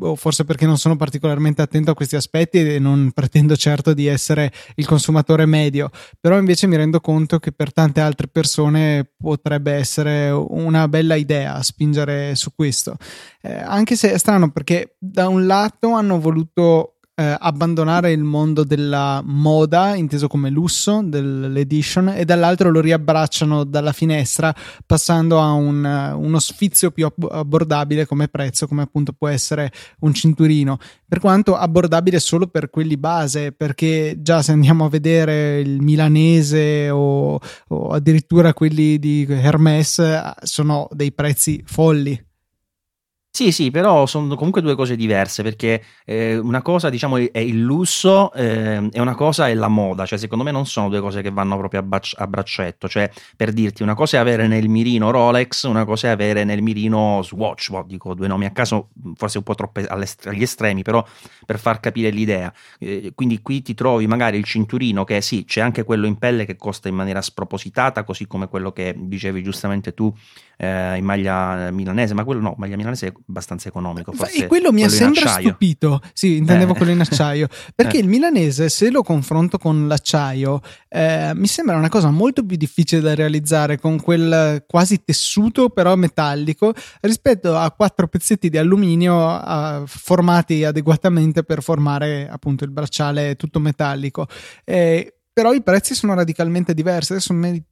o 0.00 0.16
forse 0.16 0.44
perché 0.44 0.66
non 0.66 0.78
sono 0.78 0.96
particolarmente 0.96 1.62
attento 1.62 1.90
a 1.90 1.94
questi 1.94 2.16
aspetti 2.16 2.58
e 2.58 2.78
non 2.78 3.10
pretendo 3.12 3.56
certo 3.56 3.94
di 3.94 4.06
essere 4.06 4.52
il 4.76 4.86
consumatore 4.86 5.46
medio. 5.46 5.90
Però 6.20 6.38
invece 6.38 6.66
mi 6.66 6.76
rendo 6.76 7.00
conto 7.00 7.38
che 7.38 7.52
per 7.52 7.72
tante 7.72 8.00
altre 8.00 8.28
persone 8.28 9.10
potrebbe 9.16 9.72
essere 9.72 10.30
una 10.30 10.88
bella 10.88 11.14
idea 11.14 11.62
spingere 11.62 12.34
su 12.34 12.52
questo. 12.54 12.96
Eh, 13.42 13.54
anche 13.54 13.96
se 13.96 14.12
è 14.12 14.18
strano 14.18 14.50
perché 14.50 14.96
da 14.98 15.28
un 15.28 15.46
lato 15.46 15.92
hanno 15.92 16.20
voluto 16.20 16.97
eh, 17.18 17.36
abbandonare 17.36 18.12
il 18.12 18.22
mondo 18.22 18.62
della 18.62 19.20
moda, 19.24 19.96
inteso 19.96 20.28
come 20.28 20.50
lusso, 20.50 21.00
dell'edition, 21.02 22.10
e 22.10 22.24
dall'altro 22.24 22.70
lo 22.70 22.80
riabbracciano 22.80 23.64
dalla 23.64 23.90
finestra, 23.90 24.54
passando 24.86 25.40
a 25.40 25.50
un, 25.50 25.84
uno 25.84 26.38
sfizio 26.38 26.92
più 26.92 27.10
abbordabile 27.28 28.06
come 28.06 28.28
prezzo, 28.28 28.68
come 28.68 28.82
appunto 28.82 29.12
può 29.12 29.26
essere 29.26 29.72
un 30.00 30.14
cinturino. 30.14 30.78
Per 31.08 31.18
quanto 31.18 31.56
abbordabile 31.56 32.20
solo 32.20 32.46
per 32.46 32.70
quelli 32.70 32.96
base, 32.96 33.50
perché 33.50 34.18
già 34.20 34.40
se 34.40 34.52
andiamo 34.52 34.84
a 34.84 34.88
vedere 34.88 35.58
il 35.58 35.82
milanese 35.82 36.88
o, 36.88 37.40
o 37.68 37.88
addirittura 37.88 38.54
quelli 38.54 38.96
di 39.00 39.26
Hermes, 39.28 40.00
sono 40.44 40.86
dei 40.92 41.10
prezzi 41.10 41.60
folli. 41.66 42.26
Sì, 43.38 43.52
sì, 43.52 43.70
però 43.70 44.04
sono 44.06 44.34
comunque 44.34 44.60
due 44.60 44.74
cose 44.74 44.96
diverse 44.96 45.44
perché 45.44 45.80
eh, 46.04 46.36
una 46.38 46.60
cosa 46.60 46.90
diciamo 46.90 47.18
è 47.18 47.38
il 47.38 47.60
lusso 47.62 48.32
eh, 48.32 48.88
e 48.90 49.00
una 49.00 49.14
cosa 49.14 49.46
è 49.46 49.54
la 49.54 49.68
moda, 49.68 50.04
cioè 50.06 50.18
secondo 50.18 50.42
me 50.42 50.50
non 50.50 50.66
sono 50.66 50.88
due 50.88 50.98
cose 50.98 51.22
che 51.22 51.30
vanno 51.30 51.56
proprio 51.56 51.78
a, 51.78 51.82
bac- 51.84 52.14
a, 52.16 52.26
braccetto, 52.26 52.88
cioè 52.88 53.08
per 53.36 53.52
dirti 53.52 53.84
una 53.84 53.94
cosa 53.94 54.16
è 54.16 54.20
avere 54.20 54.48
nel 54.48 54.68
mirino 54.68 55.12
Rolex, 55.12 55.62
una 55.68 55.84
cosa 55.84 56.08
è 56.08 56.10
avere 56.10 56.42
nel 56.42 56.62
mirino 56.62 57.20
Swatch, 57.22 57.70
boh, 57.70 57.84
dico 57.86 58.12
due 58.14 58.26
nomi 58.26 58.44
a 58.44 58.50
caso, 58.50 58.88
forse 59.14 59.38
un 59.38 59.44
po' 59.44 59.54
troppo 59.54 59.82
agli 59.86 60.42
estremi, 60.42 60.82
però 60.82 61.06
per 61.46 61.60
far 61.60 61.78
capire 61.78 62.10
l'idea. 62.10 62.52
Eh, 62.80 63.12
quindi 63.14 63.40
qui 63.40 63.62
ti 63.62 63.74
trovi 63.74 64.08
magari 64.08 64.36
il 64.36 64.44
cinturino 64.44 65.04
che 65.04 65.20
sì, 65.20 65.44
c'è 65.44 65.60
anche 65.60 65.84
quello 65.84 66.06
in 66.08 66.18
pelle 66.18 66.44
che 66.44 66.56
costa 66.56 66.88
in 66.88 66.96
maniera 66.96 67.22
spropositata, 67.22 68.02
così 68.02 68.26
come 68.26 68.48
quello 68.48 68.72
che 68.72 68.96
dicevi 68.98 69.44
giustamente 69.44 69.94
tu 69.94 70.12
eh, 70.56 70.96
in 70.96 71.04
maglia 71.04 71.70
milanese, 71.70 72.14
ma 72.14 72.24
quello 72.24 72.40
no, 72.40 72.54
maglia 72.58 72.76
milanese 72.76 73.14
abbastanza 73.28 73.68
economico. 73.68 74.12
Forse 74.12 74.44
e 74.44 74.46
quello 74.46 74.72
mi 74.72 74.82
ha 74.82 74.88
sempre 74.88 75.26
stupito. 75.28 76.00
Sì, 76.12 76.36
intendevo 76.36 76.72
eh. 76.72 76.76
quello 76.76 76.92
in 76.92 77.00
acciaio. 77.00 77.46
Perché 77.74 77.98
eh. 77.98 78.00
il 78.00 78.08
milanese, 78.08 78.68
se 78.68 78.90
lo 78.90 79.02
confronto 79.02 79.58
con 79.58 79.86
l'acciaio, 79.86 80.60
eh, 80.88 81.32
mi 81.34 81.46
sembra 81.46 81.76
una 81.76 81.88
cosa 81.88 82.10
molto 82.10 82.44
più 82.44 82.56
difficile 82.56 83.00
da 83.00 83.14
realizzare 83.14 83.78
con 83.78 84.00
quel 84.00 84.64
quasi 84.66 85.04
tessuto, 85.04 85.68
però 85.68 85.94
metallico, 85.96 86.74
rispetto 87.00 87.56
a 87.56 87.70
quattro 87.70 88.08
pezzetti 88.08 88.48
di 88.48 88.58
alluminio 88.58 89.86
formati 89.86 90.64
adeguatamente 90.64 91.44
per 91.44 91.62
formare 91.62 92.28
appunto 92.28 92.64
il 92.64 92.70
bracciale 92.70 93.36
tutto 93.36 93.60
metallico. 93.60 94.26
Eh, 94.64 95.12
però 95.38 95.52
i 95.52 95.62
prezzi 95.62 95.94
sono 95.94 96.14
radicalmente 96.14 96.74
diversi. 96.74 97.12
Adesso 97.12 97.32
mi, 97.32 97.62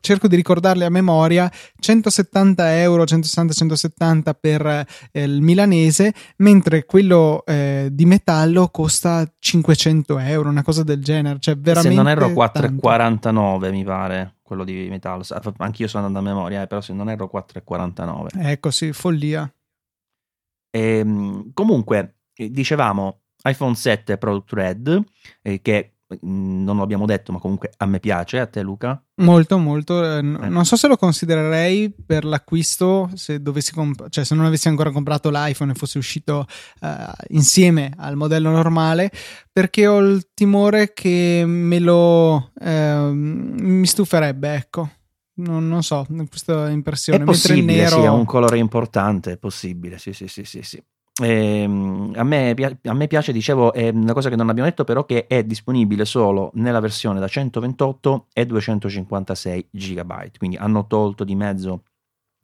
cerco 0.00 0.28
di 0.28 0.36
ricordarli 0.36 0.84
a 0.84 0.90
memoria: 0.90 1.50
170 1.78 2.80
euro, 2.80 3.04
160-170 3.04 4.34
per 4.38 4.66
eh, 4.66 5.22
il 5.22 5.40
milanese, 5.42 6.14
mentre 6.38 6.84
quello 6.84 7.44
eh, 7.46 7.88
di 7.92 8.06
metallo 8.06 8.68
costa 8.68 9.26
500 9.38 10.18
euro, 10.18 10.48
una 10.48 10.62
cosa 10.62 10.82
del 10.82 11.02
genere. 11.02 11.38
Cioè, 11.40 11.56
veramente. 11.56 11.96
Se 11.96 12.02
non 12.02 12.08
erro 12.08 12.28
4,49 12.28 13.70
mi 13.70 13.84
pare 13.84 14.36
quello 14.42 14.64
di 14.64 14.86
metallo. 14.88 15.24
Anch'io 15.58 15.88
sono 15.88 16.06
andando 16.06 16.28
a 16.28 16.32
memoria, 16.32 16.62
eh, 16.62 16.66
però 16.66 16.80
se 16.80 16.92
non 16.92 17.10
erro 17.10 17.30
4,49. 17.32 18.28
Ecco, 18.38 18.70
sì, 18.70 18.92
follia. 18.92 19.50
E, 20.70 20.98
ehm, 20.98 21.50
comunque, 21.52 22.18
eh, 22.34 22.50
dicevamo 22.50 23.22
iPhone 23.44 23.74
7 23.74 24.18
Product 24.18 24.52
Red, 24.52 25.04
eh, 25.42 25.60
che 25.60 25.95
non 26.20 26.78
l'abbiamo 26.78 27.04
detto, 27.04 27.32
ma 27.32 27.38
comunque 27.38 27.72
a 27.76 27.86
me 27.86 27.98
piace. 27.98 28.38
A 28.38 28.46
te, 28.46 28.62
Luca? 28.62 29.02
Molto, 29.16 29.58
molto. 29.58 30.04
Eh, 30.04 30.18
eh. 30.18 30.22
Non 30.22 30.64
so 30.64 30.76
se 30.76 30.86
lo 30.86 30.96
considererei 30.96 31.92
per 31.92 32.24
l'acquisto 32.24 33.10
se, 33.14 33.42
dovessi 33.42 33.72
comp- 33.72 34.08
cioè, 34.08 34.24
se 34.24 34.34
non 34.34 34.44
avessi 34.44 34.68
ancora 34.68 34.90
comprato 34.90 35.30
l'iPhone 35.30 35.72
e 35.72 35.74
fosse 35.74 35.98
uscito 35.98 36.46
uh, 36.80 36.88
insieme 37.28 37.92
al 37.96 38.16
modello 38.16 38.50
normale, 38.50 39.10
perché 39.52 39.86
ho 39.86 39.98
il 39.98 40.28
timore 40.32 40.92
che 40.92 41.42
me 41.44 41.78
lo 41.80 42.52
uh, 42.54 43.12
mi 43.12 43.86
stuferebbe, 43.86 44.54
ecco. 44.54 44.90
Non, 45.38 45.68
non, 45.68 45.82
so, 45.82 46.06
questa 46.28 46.70
impressione. 46.70 47.22
È 47.22 47.24
possibile, 47.24 47.82
nero... 47.82 47.96
sì, 47.96 48.02
è 48.04 48.08
un 48.08 48.24
colore 48.24 48.56
importante, 48.56 49.32
è 49.32 49.36
possibile, 49.36 49.98
sì, 49.98 50.12
sì, 50.12 50.28
sì, 50.28 50.44
sì. 50.44 50.62
sì. 50.62 50.82
Eh, 51.22 51.62
a, 51.64 52.22
me, 52.24 52.54
a, 52.82 52.92
me, 52.92 53.06
piace, 53.06 53.32
dicevo, 53.32 53.72
è 53.72 53.88
una 53.88 54.12
cosa 54.12 54.28
che 54.28 54.36
non 54.36 54.50
abbiamo 54.50 54.68
detto, 54.68 54.84
però 54.84 55.06
che 55.06 55.26
è 55.26 55.44
disponibile 55.44 56.04
solo 56.04 56.50
nella 56.54 56.80
versione 56.80 57.20
da 57.20 57.26
128 57.26 58.26
e 58.34 58.44
256 58.44 59.68
GB. 59.70 60.36
Quindi 60.36 60.56
hanno 60.56 60.86
tolto 60.86 61.24
di 61.24 61.34
mezzo 61.34 61.84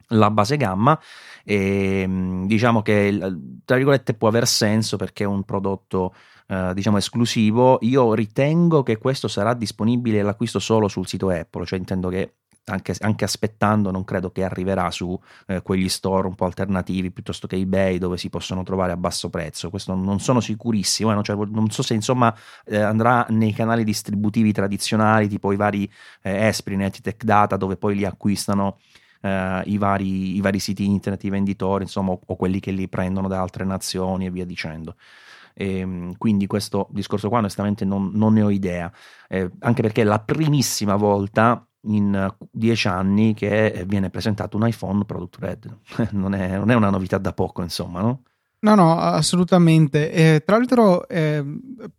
la 0.07 0.31
base 0.31 0.57
gamma 0.57 0.99
e 1.43 2.05
diciamo 2.45 2.81
che 2.81 3.17
tra 3.65 3.75
virgolette 3.75 4.13
può 4.13 4.27
aver 4.27 4.47
senso 4.47 4.97
perché 4.97 5.23
è 5.23 5.27
un 5.27 5.43
prodotto 5.43 6.13
eh, 6.47 6.71
diciamo 6.73 6.97
esclusivo 6.97 7.77
io 7.81 8.13
ritengo 8.13 8.83
che 8.83 8.97
questo 8.97 9.27
sarà 9.27 9.53
disponibile 9.53 10.21
l'acquisto 10.21 10.59
solo 10.59 10.87
sul 10.87 11.07
sito 11.07 11.29
Apple 11.29 11.65
cioè 11.65 11.79
intendo 11.79 12.09
che 12.09 12.33
anche, 12.65 12.95
anche, 12.99 13.23
aspettando, 13.25 13.91
non 13.91 14.03
credo 14.03 14.31
che 14.31 14.43
arriverà 14.43 14.89
su 14.91 15.19
eh, 15.47 15.61
quegli 15.61 15.89
store 15.89 16.27
un 16.27 16.35
po' 16.35 16.45
alternativi 16.45 17.11
piuttosto 17.11 17.47
che 17.47 17.57
eBay 17.57 17.97
dove 17.97 18.17
si 18.17 18.29
possono 18.29 18.63
trovare 18.63 18.91
a 18.93 18.97
basso 18.97 19.29
prezzo. 19.29 19.69
Questo 19.69 19.93
non 19.95 20.19
sono 20.19 20.39
sicurissimo, 20.39 21.11
eh, 21.11 21.13
non, 21.13 21.23
cioè, 21.23 21.35
non, 21.35 21.69
so 21.69 21.81
se 21.81 21.93
insomma 21.93 22.33
eh, 22.65 22.77
andrà 22.77 23.25
nei 23.29 23.53
canali 23.53 23.83
distributivi 23.83 24.51
tradizionali 24.53 25.27
tipo 25.27 25.51
i 25.51 25.55
vari 25.57 25.89
eh, 26.21 26.47
Esprinet, 26.47 27.01
Tech 27.01 27.23
Data 27.23 27.57
dove 27.57 27.77
poi 27.77 27.95
li 27.95 28.05
acquistano. 28.05 28.77
Uh, 29.23 29.61
i, 29.63 29.77
vari, 29.77 30.35
i, 30.35 30.41
vari, 30.41 30.59
siti 30.59 30.83
internet, 30.83 31.23
i 31.23 31.29
venditori, 31.29 31.83
insomma, 31.83 32.11
o, 32.11 32.19
o, 32.25 32.35
quelli 32.35 32.59
che 32.59 32.71
li 32.71 32.89
prendono 32.89 33.29
da 33.29 33.39
altre 33.39 33.63
nazioni 33.63 34.25
e 34.25 34.31
via 34.31 34.43
dicendo. 34.43 34.97
E, 35.53 35.77
ehm, 35.77 36.17
quindi 36.17 36.45
questo 36.45 36.89
discorso 36.91 37.29
qua 37.29 37.37
onestamente 37.37 37.85
non, 37.85 38.11
non 38.13 38.33
ne 38.33 38.41
ho 38.41 38.49
idea, 38.49 38.91
eh, 39.29 39.49
anche 39.59 39.81
perché 39.81 40.03
la 40.03 40.19
primissima 40.19 40.97
volta 40.97 41.65
in 41.83 42.33
dieci 42.51 42.87
anni 42.87 43.33
che 43.33 43.83
viene 43.87 44.09
presentato 44.09 44.57
un 44.57 44.67
iPhone 44.67 45.05
Product 45.05 45.37
Red. 45.39 45.77
non, 46.11 46.33
è, 46.33 46.57
non 46.57 46.71
è 46.71 46.75
una 46.75 46.89
novità 46.89 47.17
da 47.17 47.33
poco, 47.33 47.61
insomma, 47.61 48.01
no? 48.01 48.21
No, 48.63 48.75
no, 48.75 48.97
assolutamente. 48.97 50.09
Eh, 50.11 50.43
tra 50.45 50.55
l'altro, 50.55 51.05
eh, 51.09 51.43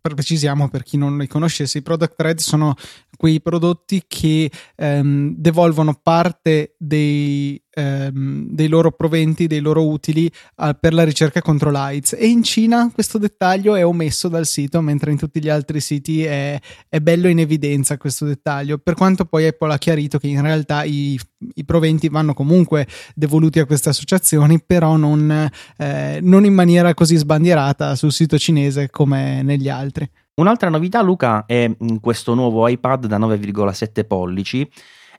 precisiamo 0.01 0.67
per 0.67 0.81
chi 0.81 0.97
non 0.97 1.15
li 1.15 1.27
conoscesse, 1.27 1.77
i 1.77 1.83
product 1.83 2.19
red 2.19 2.39
sono 2.39 2.73
quei 3.17 3.39
prodotti 3.39 4.03
che 4.07 4.51
ehm, 4.75 5.35
devolvono 5.37 5.93
parte 6.01 6.75
dei, 6.79 7.61
ehm, 7.75 8.47
dei 8.49 8.67
loro 8.67 8.91
proventi, 8.91 9.47
dei 9.47 9.59
loro 9.59 9.87
utili 9.87 10.25
eh, 10.27 10.75
per 10.79 10.93
la 10.93 11.03
ricerca 11.03 11.41
contro 11.41 11.69
l'AIDS 11.69 12.13
e 12.13 12.27
in 12.27 12.41
Cina 12.43 12.89
questo 12.93 13.17
dettaglio 13.17 13.75
è 13.75 13.85
omesso 13.85 14.27
dal 14.27 14.45
sito 14.45 14.81
mentre 14.81 15.11
in 15.11 15.17
tutti 15.17 15.41
gli 15.41 15.49
altri 15.49 15.79
siti 15.81 16.23
è, 16.23 16.59
è 16.87 16.99
bello 16.99 17.27
in 17.27 17.39
evidenza 17.39 17.97
questo 17.97 18.25
dettaglio 18.25 18.77
per 18.77 18.95
quanto 18.95 19.25
poi 19.25 19.47
Apple 19.47 19.73
ha 19.73 19.77
chiarito 19.77 20.17
che 20.17 20.27
in 20.27 20.41
realtà 20.41 20.83
i, 20.83 21.19
i 21.55 21.65
proventi 21.65 22.09
vanno 22.09 22.33
comunque 22.33 22.87
devoluti 23.13 23.59
a 23.59 23.65
queste 23.65 23.89
associazioni 23.89 24.61
però 24.65 24.95
non, 24.95 25.49
eh, 25.77 26.19
non 26.21 26.45
in 26.45 26.53
maniera 26.53 26.93
così 26.93 27.15
sbandierata 27.17 27.95
sul 27.95 28.11
sito 28.11 28.37
cinese 28.37 28.89
come 28.89 29.43
negli 29.43 29.69
altri. 29.69 30.09
Un'altra 30.35 30.69
novità, 30.69 31.01
Luca, 31.01 31.45
è 31.45 31.67
mm, 31.67 31.97
questo 32.01 32.33
nuovo 32.33 32.67
iPad 32.67 33.07
da 33.07 33.17
9,7 33.17 34.05
pollici 34.05 34.69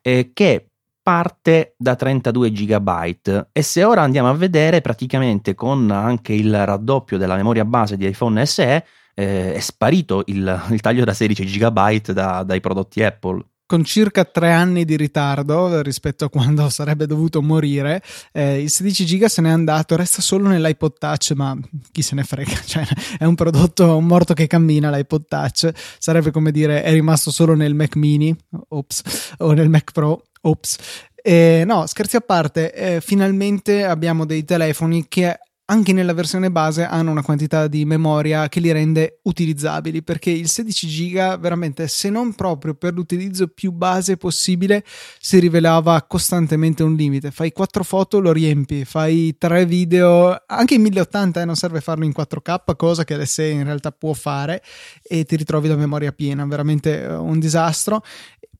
eh, 0.02 0.30
che 0.34 0.70
parte 1.06 1.76
da 1.78 1.94
32 1.94 2.50
GB 2.50 3.46
e 3.52 3.62
se 3.62 3.84
ora 3.84 4.02
andiamo 4.02 4.28
a 4.28 4.34
vedere 4.34 4.80
praticamente 4.80 5.54
con 5.54 5.88
anche 5.92 6.32
il 6.32 6.66
raddoppio 6.66 7.16
della 7.16 7.36
memoria 7.36 7.64
base 7.64 7.96
di 7.96 8.08
iPhone 8.08 8.44
SE 8.44 8.84
eh, 9.14 9.54
è 9.54 9.60
sparito 9.60 10.24
il, 10.26 10.66
il, 10.70 10.80
taglio 10.80 11.04
da 11.04 11.14
16 11.14 11.44
GB 11.44 12.10
da, 12.10 12.42
dai 12.42 12.58
prodotti 12.58 13.04
Apple. 13.04 13.40
Con 13.66 13.84
circa 13.84 14.24
tre 14.24 14.52
anni 14.52 14.84
di 14.84 14.96
ritardo 14.96 15.80
rispetto 15.80 16.24
a 16.24 16.28
quando 16.28 16.68
sarebbe 16.70 17.06
dovuto 17.06 17.40
morire. 17.40 18.02
Eh, 18.32 18.62
il 18.62 18.70
16 18.70 19.06
giga 19.06 19.28
se 19.28 19.42
n'è 19.42 19.50
andato, 19.50 19.94
resta 19.94 20.20
solo 20.20 20.48
nell'iPod 20.48 20.98
Touch, 20.98 21.30
ma 21.36 21.56
chi 21.92 22.02
se 22.02 22.16
ne 22.16 22.24
frega, 22.24 22.50
cioè, 22.66 22.84
è 23.16 23.24
un 23.24 23.36
prodotto 23.36 24.00
morto 24.00 24.34
che 24.34 24.48
cammina 24.48 24.90
l'iPod 24.90 25.26
Touch, 25.28 25.70
sarebbe 25.98 26.32
come 26.32 26.50
dire 26.50 26.82
è 26.82 26.90
rimasto 26.90 27.30
solo 27.30 27.54
nel 27.54 27.74
Mac 27.76 27.94
mini, 27.94 28.36
ops, 28.70 29.34
o 29.38 29.52
nel 29.52 29.68
Mac 29.68 29.92
Pro, 29.92 30.24
ops. 30.46 30.78
Eh, 31.22 31.64
no, 31.66 31.86
scherzi 31.86 32.16
a 32.16 32.20
parte, 32.20 32.72
eh, 32.72 33.00
finalmente 33.00 33.84
abbiamo 33.84 34.24
dei 34.24 34.44
telefoni 34.44 35.06
che 35.08 35.36
anche 35.68 35.92
nella 35.92 36.12
versione 36.12 36.50
base 36.50 36.84
hanno 36.84 37.10
una 37.10 37.22
quantità 37.22 37.66
di 37.66 37.84
memoria 37.84 38.48
che 38.48 38.60
li 38.60 38.70
rende 38.70 39.18
utilizzabili 39.22 40.02
perché 40.02 40.30
il 40.30 40.48
16 40.48 40.86
giga 40.86 41.36
veramente 41.36 41.88
se 41.88 42.08
non 42.08 42.34
proprio 42.34 42.74
per 42.74 42.92
l'utilizzo 42.92 43.48
più 43.48 43.72
base 43.72 44.16
possibile 44.16 44.84
si 45.18 45.40
rivelava 45.40 46.00
costantemente 46.02 46.84
un 46.84 46.94
limite. 46.94 47.32
Fai 47.32 47.50
4 47.50 47.82
foto 47.82 48.20
lo 48.20 48.30
riempi. 48.30 48.84
Fai 48.84 49.36
3 49.36 49.66
video 49.66 50.40
anche 50.46 50.74
in 50.74 50.82
1080 50.82 51.40
eh, 51.40 51.44
non 51.44 51.56
serve 51.56 51.80
farlo 51.80 52.04
in 52.04 52.12
4k 52.16 52.76
cosa 52.76 53.02
che 53.02 53.16
l'SE 53.16 53.48
in 53.48 53.64
realtà 53.64 53.90
può 53.90 54.12
fare 54.12 54.62
e 55.02 55.24
ti 55.24 55.34
ritrovi 55.34 55.66
la 55.66 55.76
memoria 55.76 56.12
piena. 56.12 56.46
Veramente 56.46 57.02
eh, 57.02 57.12
un 57.12 57.40
disastro 57.40 58.04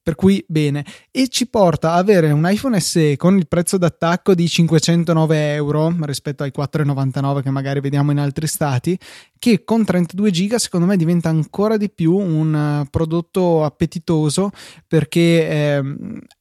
per 0.07 0.15
cui 0.15 0.45
bene. 0.47 0.85
E 1.11 1.27
ci 1.27 1.49
porta 1.49 1.95
a 1.95 1.97
avere 1.97 2.31
un 2.31 2.49
iPhone 2.49 2.79
SE 2.79 3.17
con 3.17 3.37
il 3.37 3.49
prezzo 3.49 3.77
d'attacco 3.77 4.37
di 4.37 4.47
509 4.47 5.55
euro 5.55 5.93
rispetto 6.03 6.45
ai 6.45 6.53
4,99 6.57 7.43
che 7.43 7.51
magari 7.51 7.81
vediamo 7.81 8.13
in 8.13 8.21
altri 8.21 8.47
stati, 8.47 8.97
che 9.37 9.65
con 9.65 9.85
32 9.85 10.31
giga 10.31 10.61
secondo 10.61 10.87
me 10.87 10.97
diventa 10.97 11.29
ancora 11.29 11.77
di 11.77 11.91
più 11.91 12.15
un 12.15 12.55
eh, 12.55 12.89
prodotto 12.89 13.65
appetitoso 13.65 14.51
perché 14.87 15.49
eh, 15.49 15.83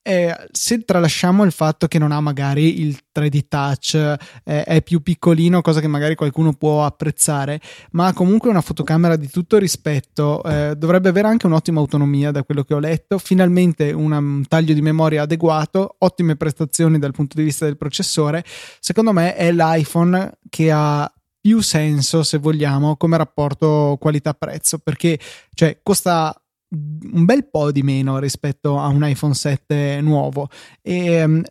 eh, 0.07 0.35
se 0.51 0.85
tralasciamo 0.85 1.43
il 1.43 1.51
fatto 1.51 1.87
che 1.87 1.97
non 1.97 2.11
ha 2.11 2.21
magari 2.21 2.79
il 2.81 2.95
3D 3.11 3.45
touch, 3.47 3.95
eh, 4.43 4.63
è 4.63 4.83
più 4.83 5.01
piccolino, 5.01 5.61
cosa 5.61 5.79
che 5.79 5.87
magari 5.87 6.13
qualcuno 6.13 6.53
può 6.53 6.85
apprezzare, 6.85 7.59
ma 7.91 8.07
ha 8.07 8.13
comunque 8.13 8.51
una 8.51 8.61
fotocamera 8.61 9.15
di 9.15 9.27
tutto 9.29 9.57
rispetto, 9.57 10.43
eh, 10.43 10.75
dovrebbe 10.77 11.09
avere 11.09 11.27
anche 11.27 11.47
un'ottima 11.47 11.79
autonomia 11.79 12.29
da 12.29 12.43
quello 12.43 12.63
che 12.63 12.75
ho 12.75 12.79
letto, 12.79 13.17
finalmente 13.17 13.91
una, 13.93 14.19
un 14.19 14.45
taglio 14.47 14.75
di 14.75 14.81
memoria 14.83 15.23
adeguato, 15.23 15.95
ottime 15.97 16.35
prestazioni 16.35 16.99
dal 16.99 17.11
punto 17.11 17.35
di 17.35 17.43
vista 17.43 17.65
del 17.65 17.75
processore, 17.75 18.43
secondo 18.79 19.11
me 19.11 19.33
è 19.33 19.51
l'iPhone 19.51 20.37
che 20.49 20.71
ha 20.71 21.11
più 21.41 21.61
senso, 21.61 22.21
se 22.21 22.37
vogliamo, 22.37 22.95
come 22.95 23.17
rapporto 23.17 23.97
qualità-prezzo, 23.99 24.77
perché 24.77 25.19
cioè, 25.55 25.79
costa 25.81 26.39
un 26.75 27.25
bel 27.25 27.49
po' 27.49 27.71
di 27.71 27.83
meno 27.83 28.19
rispetto 28.19 28.77
a 28.79 28.87
un 28.87 29.07
iPhone 29.07 29.33
7 29.33 30.01
nuovo 30.01 30.49
e 30.81 31.23
um, 31.23 31.43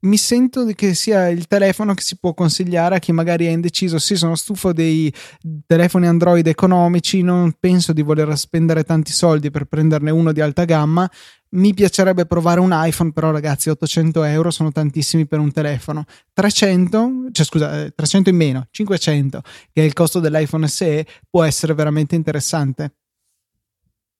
mi 0.00 0.16
sento 0.16 0.64
che 0.74 0.94
sia 0.94 1.28
il 1.28 1.46
telefono 1.46 1.92
che 1.92 2.02
si 2.02 2.16
può 2.18 2.32
consigliare 2.32 2.96
a 2.96 2.98
chi 2.98 3.12
magari 3.12 3.46
è 3.46 3.50
indeciso. 3.50 3.98
Sì, 3.98 4.16
sono 4.16 4.34
stufo 4.34 4.72
dei 4.72 5.12
telefoni 5.66 6.06
Android 6.06 6.46
economici, 6.46 7.22
non 7.22 7.54
penso 7.58 7.92
di 7.92 8.02
voler 8.02 8.36
spendere 8.38 8.84
tanti 8.84 9.12
soldi 9.12 9.50
per 9.50 9.64
prenderne 9.64 10.10
uno 10.10 10.32
di 10.32 10.40
alta 10.40 10.64
gamma. 10.64 11.10
Mi 11.52 11.74
piacerebbe 11.74 12.26
provare 12.26 12.60
un 12.60 12.70
iPhone, 12.72 13.12
però 13.12 13.30
ragazzi, 13.30 13.68
800 13.70 14.22
euro 14.24 14.50
sono 14.50 14.70
tantissimi 14.70 15.26
per 15.26 15.40
un 15.40 15.52
telefono. 15.52 16.04
300, 16.32 17.10
cioè 17.32 17.44
scusa, 17.44 17.90
300 17.90 18.28
eh, 18.28 18.32
in 18.32 18.38
meno, 18.38 18.66
500, 18.70 19.42
che 19.72 19.82
è 19.82 19.84
il 19.84 19.92
costo 19.92 20.20
dell'iPhone 20.20 20.68
SE, 20.68 21.04
può 21.28 21.42
essere 21.42 21.74
veramente 21.74 22.14
interessante. 22.14 22.99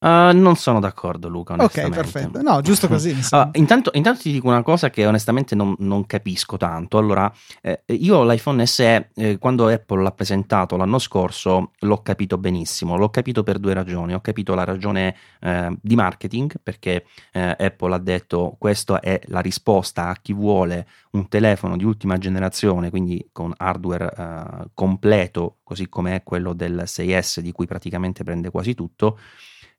Uh, 0.03 0.33
non 0.33 0.57
sono 0.57 0.81
d'accordo, 0.81 1.29
Luca. 1.29 1.57
Ok, 1.59 1.91
perfetto. 1.91 2.41
No, 2.41 2.63
giusto 2.63 2.89
così. 2.89 3.11
Uh, 3.11 3.51
intanto, 3.53 3.91
intanto, 3.93 4.21
ti 4.23 4.33
dico 4.33 4.49
una 4.49 4.63
cosa 4.63 4.89
che 4.89 5.05
onestamente 5.05 5.55
non, 5.55 5.75
non 5.81 6.07
capisco 6.07 6.57
tanto. 6.57 6.97
Allora, 6.97 7.31
eh, 7.61 7.83
io 7.89 8.25
l'iPhone 8.25 8.65
SE, 8.65 9.11
eh, 9.15 9.37
quando 9.37 9.69
Apple 9.69 10.03
l'ha 10.03 10.13
presentato 10.13 10.79
l'anno 10.79 10.99
scorso, 10.99 11.73
l'ho 11.81 12.01
capito 12.01 12.39
benissimo. 12.39 12.97
L'ho 12.97 13.11
capito 13.11 13.43
per 13.43 13.59
due 13.59 13.75
ragioni. 13.75 14.15
Ho 14.15 14.23
capito 14.23 14.55
la 14.55 14.65
ragione 14.65 15.15
eh, 15.39 15.77
di 15.79 15.95
marketing, 15.97 16.55
perché 16.63 17.05
eh, 17.33 17.57
Apple 17.59 17.95
ha 17.95 17.99
detto 17.99 18.57
questa 18.59 19.01
è 19.01 19.21
la 19.27 19.41
risposta 19.41 20.09
a 20.09 20.17
chi 20.17 20.33
vuole 20.33 20.89
un 21.11 21.29
telefono 21.29 21.77
di 21.77 21.85
ultima 21.85 22.17
generazione, 22.17 22.89
quindi 22.89 23.29
con 23.33 23.53
hardware 23.55 24.15
eh, 24.17 24.71
completo, 24.73 25.59
così 25.63 25.91
come 25.91 26.15
è 26.15 26.23
quello 26.23 26.55
del 26.55 26.85
6S, 26.87 27.41
di 27.41 27.53
cui 27.53 27.67
praticamente 27.67 28.25
prende 28.25 28.49
quasi 28.49 28.75
tutto 28.75 29.19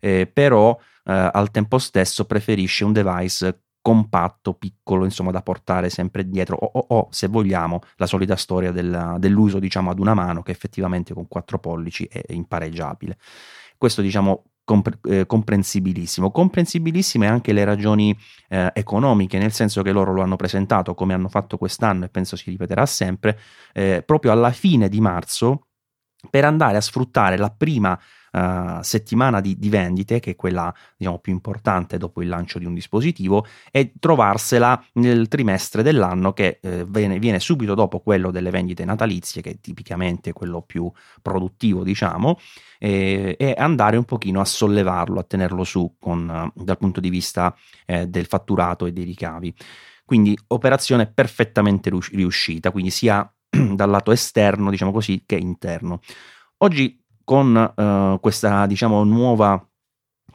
eh, 0.01 0.27
però 0.27 0.77
eh, 1.05 1.29
al 1.31 1.49
tempo 1.51 1.77
stesso 1.77 2.25
preferisce 2.25 2.83
un 2.83 2.91
device 2.91 3.61
compatto, 3.81 4.53
piccolo, 4.53 5.05
insomma, 5.05 5.31
da 5.31 5.41
portare 5.41 5.89
sempre 5.89 6.27
dietro, 6.27 6.55
o, 6.55 6.69
o, 6.71 6.85
o 6.89 7.07
se 7.11 7.27
vogliamo, 7.27 7.79
la 7.95 8.05
solita 8.05 8.35
storia 8.35 8.71
della, 8.71 9.15
dell'uso, 9.17 9.57
diciamo, 9.59 9.89
ad 9.89 9.99
una 9.99 10.13
mano 10.13 10.43
che 10.43 10.51
effettivamente 10.51 11.13
con 11.13 11.27
quattro 11.27 11.57
pollici 11.57 12.05
è 12.05 12.21
impareggiabile. 12.33 13.17
Questo, 13.77 14.01
diciamo, 14.01 14.43
compre- 14.63 14.99
eh, 15.03 15.25
comprensibilissimo. 15.25 16.29
Comprensibilissime 16.29 17.27
anche 17.27 17.53
le 17.53 17.63
ragioni 17.63 18.15
eh, 18.49 18.69
economiche, 18.75 19.39
nel 19.39 19.51
senso 19.51 19.81
che 19.81 19.91
loro 19.91 20.13
lo 20.13 20.21
hanno 20.21 20.35
presentato 20.35 20.93
come 20.93 21.15
hanno 21.15 21.29
fatto 21.29 21.57
quest'anno 21.57 22.05
e 22.05 22.09
penso 22.09 22.35
si 22.35 22.51
ripeterà 22.51 22.85
sempre, 22.85 23.39
eh, 23.73 24.03
proprio 24.05 24.31
alla 24.31 24.51
fine 24.51 24.89
di 24.89 25.01
marzo, 25.01 25.67
per 26.29 26.45
andare 26.45 26.77
a 26.77 26.81
sfruttare 26.81 27.35
la 27.35 27.49
prima 27.49 27.99
uh, 28.31 28.81
settimana 28.81 29.41
di, 29.41 29.57
di, 29.57 29.69
vendite, 29.69 30.19
che 30.19 30.31
è 30.31 30.35
quella 30.35 30.73
diciamo, 30.97 31.19
più 31.19 31.31
importante 31.31 31.97
dopo 31.97 32.21
il 32.21 32.27
lancio 32.27 32.59
di 32.59 32.65
un 32.65 32.73
dispositivo, 32.73 33.45
e 33.71 33.93
trovarsela 33.99 34.83
nel 34.93 35.27
trimestre 35.27 35.83
dell'anno 35.83 36.33
che 36.33 36.59
eh, 36.61 36.85
viene, 36.87 37.19
viene, 37.19 37.39
subito 37.39 37.75
dopo 37.75 37.99
quello 37.99 38.31
delle 38.31 38.49
vendite 38.49 38.85
natalizie, 38.85 39.41
che 39.41 39.51
è 39.51 39.59
tipicamente 39.59 40.33
quello 40.33 40.61
più 40.61 40.91
produttivo, 41.21 41.83
diciamo, 41.83 42.37
e, 42.79 43.35
e 43.37 43.53
andare 43.57 43.97
un 43.97 44.05
pochino 44.05 44.41
a 44.41 44.45
sollevarlo, 44.45 45.19
a 45.19 45.23
tenerlo 45.23 45.63
su 45.63 45.95
con, 45.99 46.51
uh, 46.55 46.63
dal 46.63 46.77
punto 46.77 46.99
di 46.99 47.09
vista 47.09 47.55
eh, 47.85 48.07
del 48.07 48.25
fatturato 48.25 48.85
e 48.85 48.91
dei 48.91 49.03
ricavi. 49.03 49.53
Quindi 50.05 50.37
operazione 50.47 51.07
perfettamente 51.07 51.89
riuscita, 51.89 52.71
quindi 52.71 52.89
sia 52.91 53.31
dal 53.49 53.89
lato 53.89 54.11
esterno, 54.11 54.69
diciamo 54.69 54.91
così, 54.91 55.23
che 55.25 55.35
interno. 55.35 56.01
Oggi 56.57 57.00
con 57.23 57.73
uh, 57.75 58.19
questa 58.19 58.65
diciamo 58.65 59.03
nuova 59.03 59.65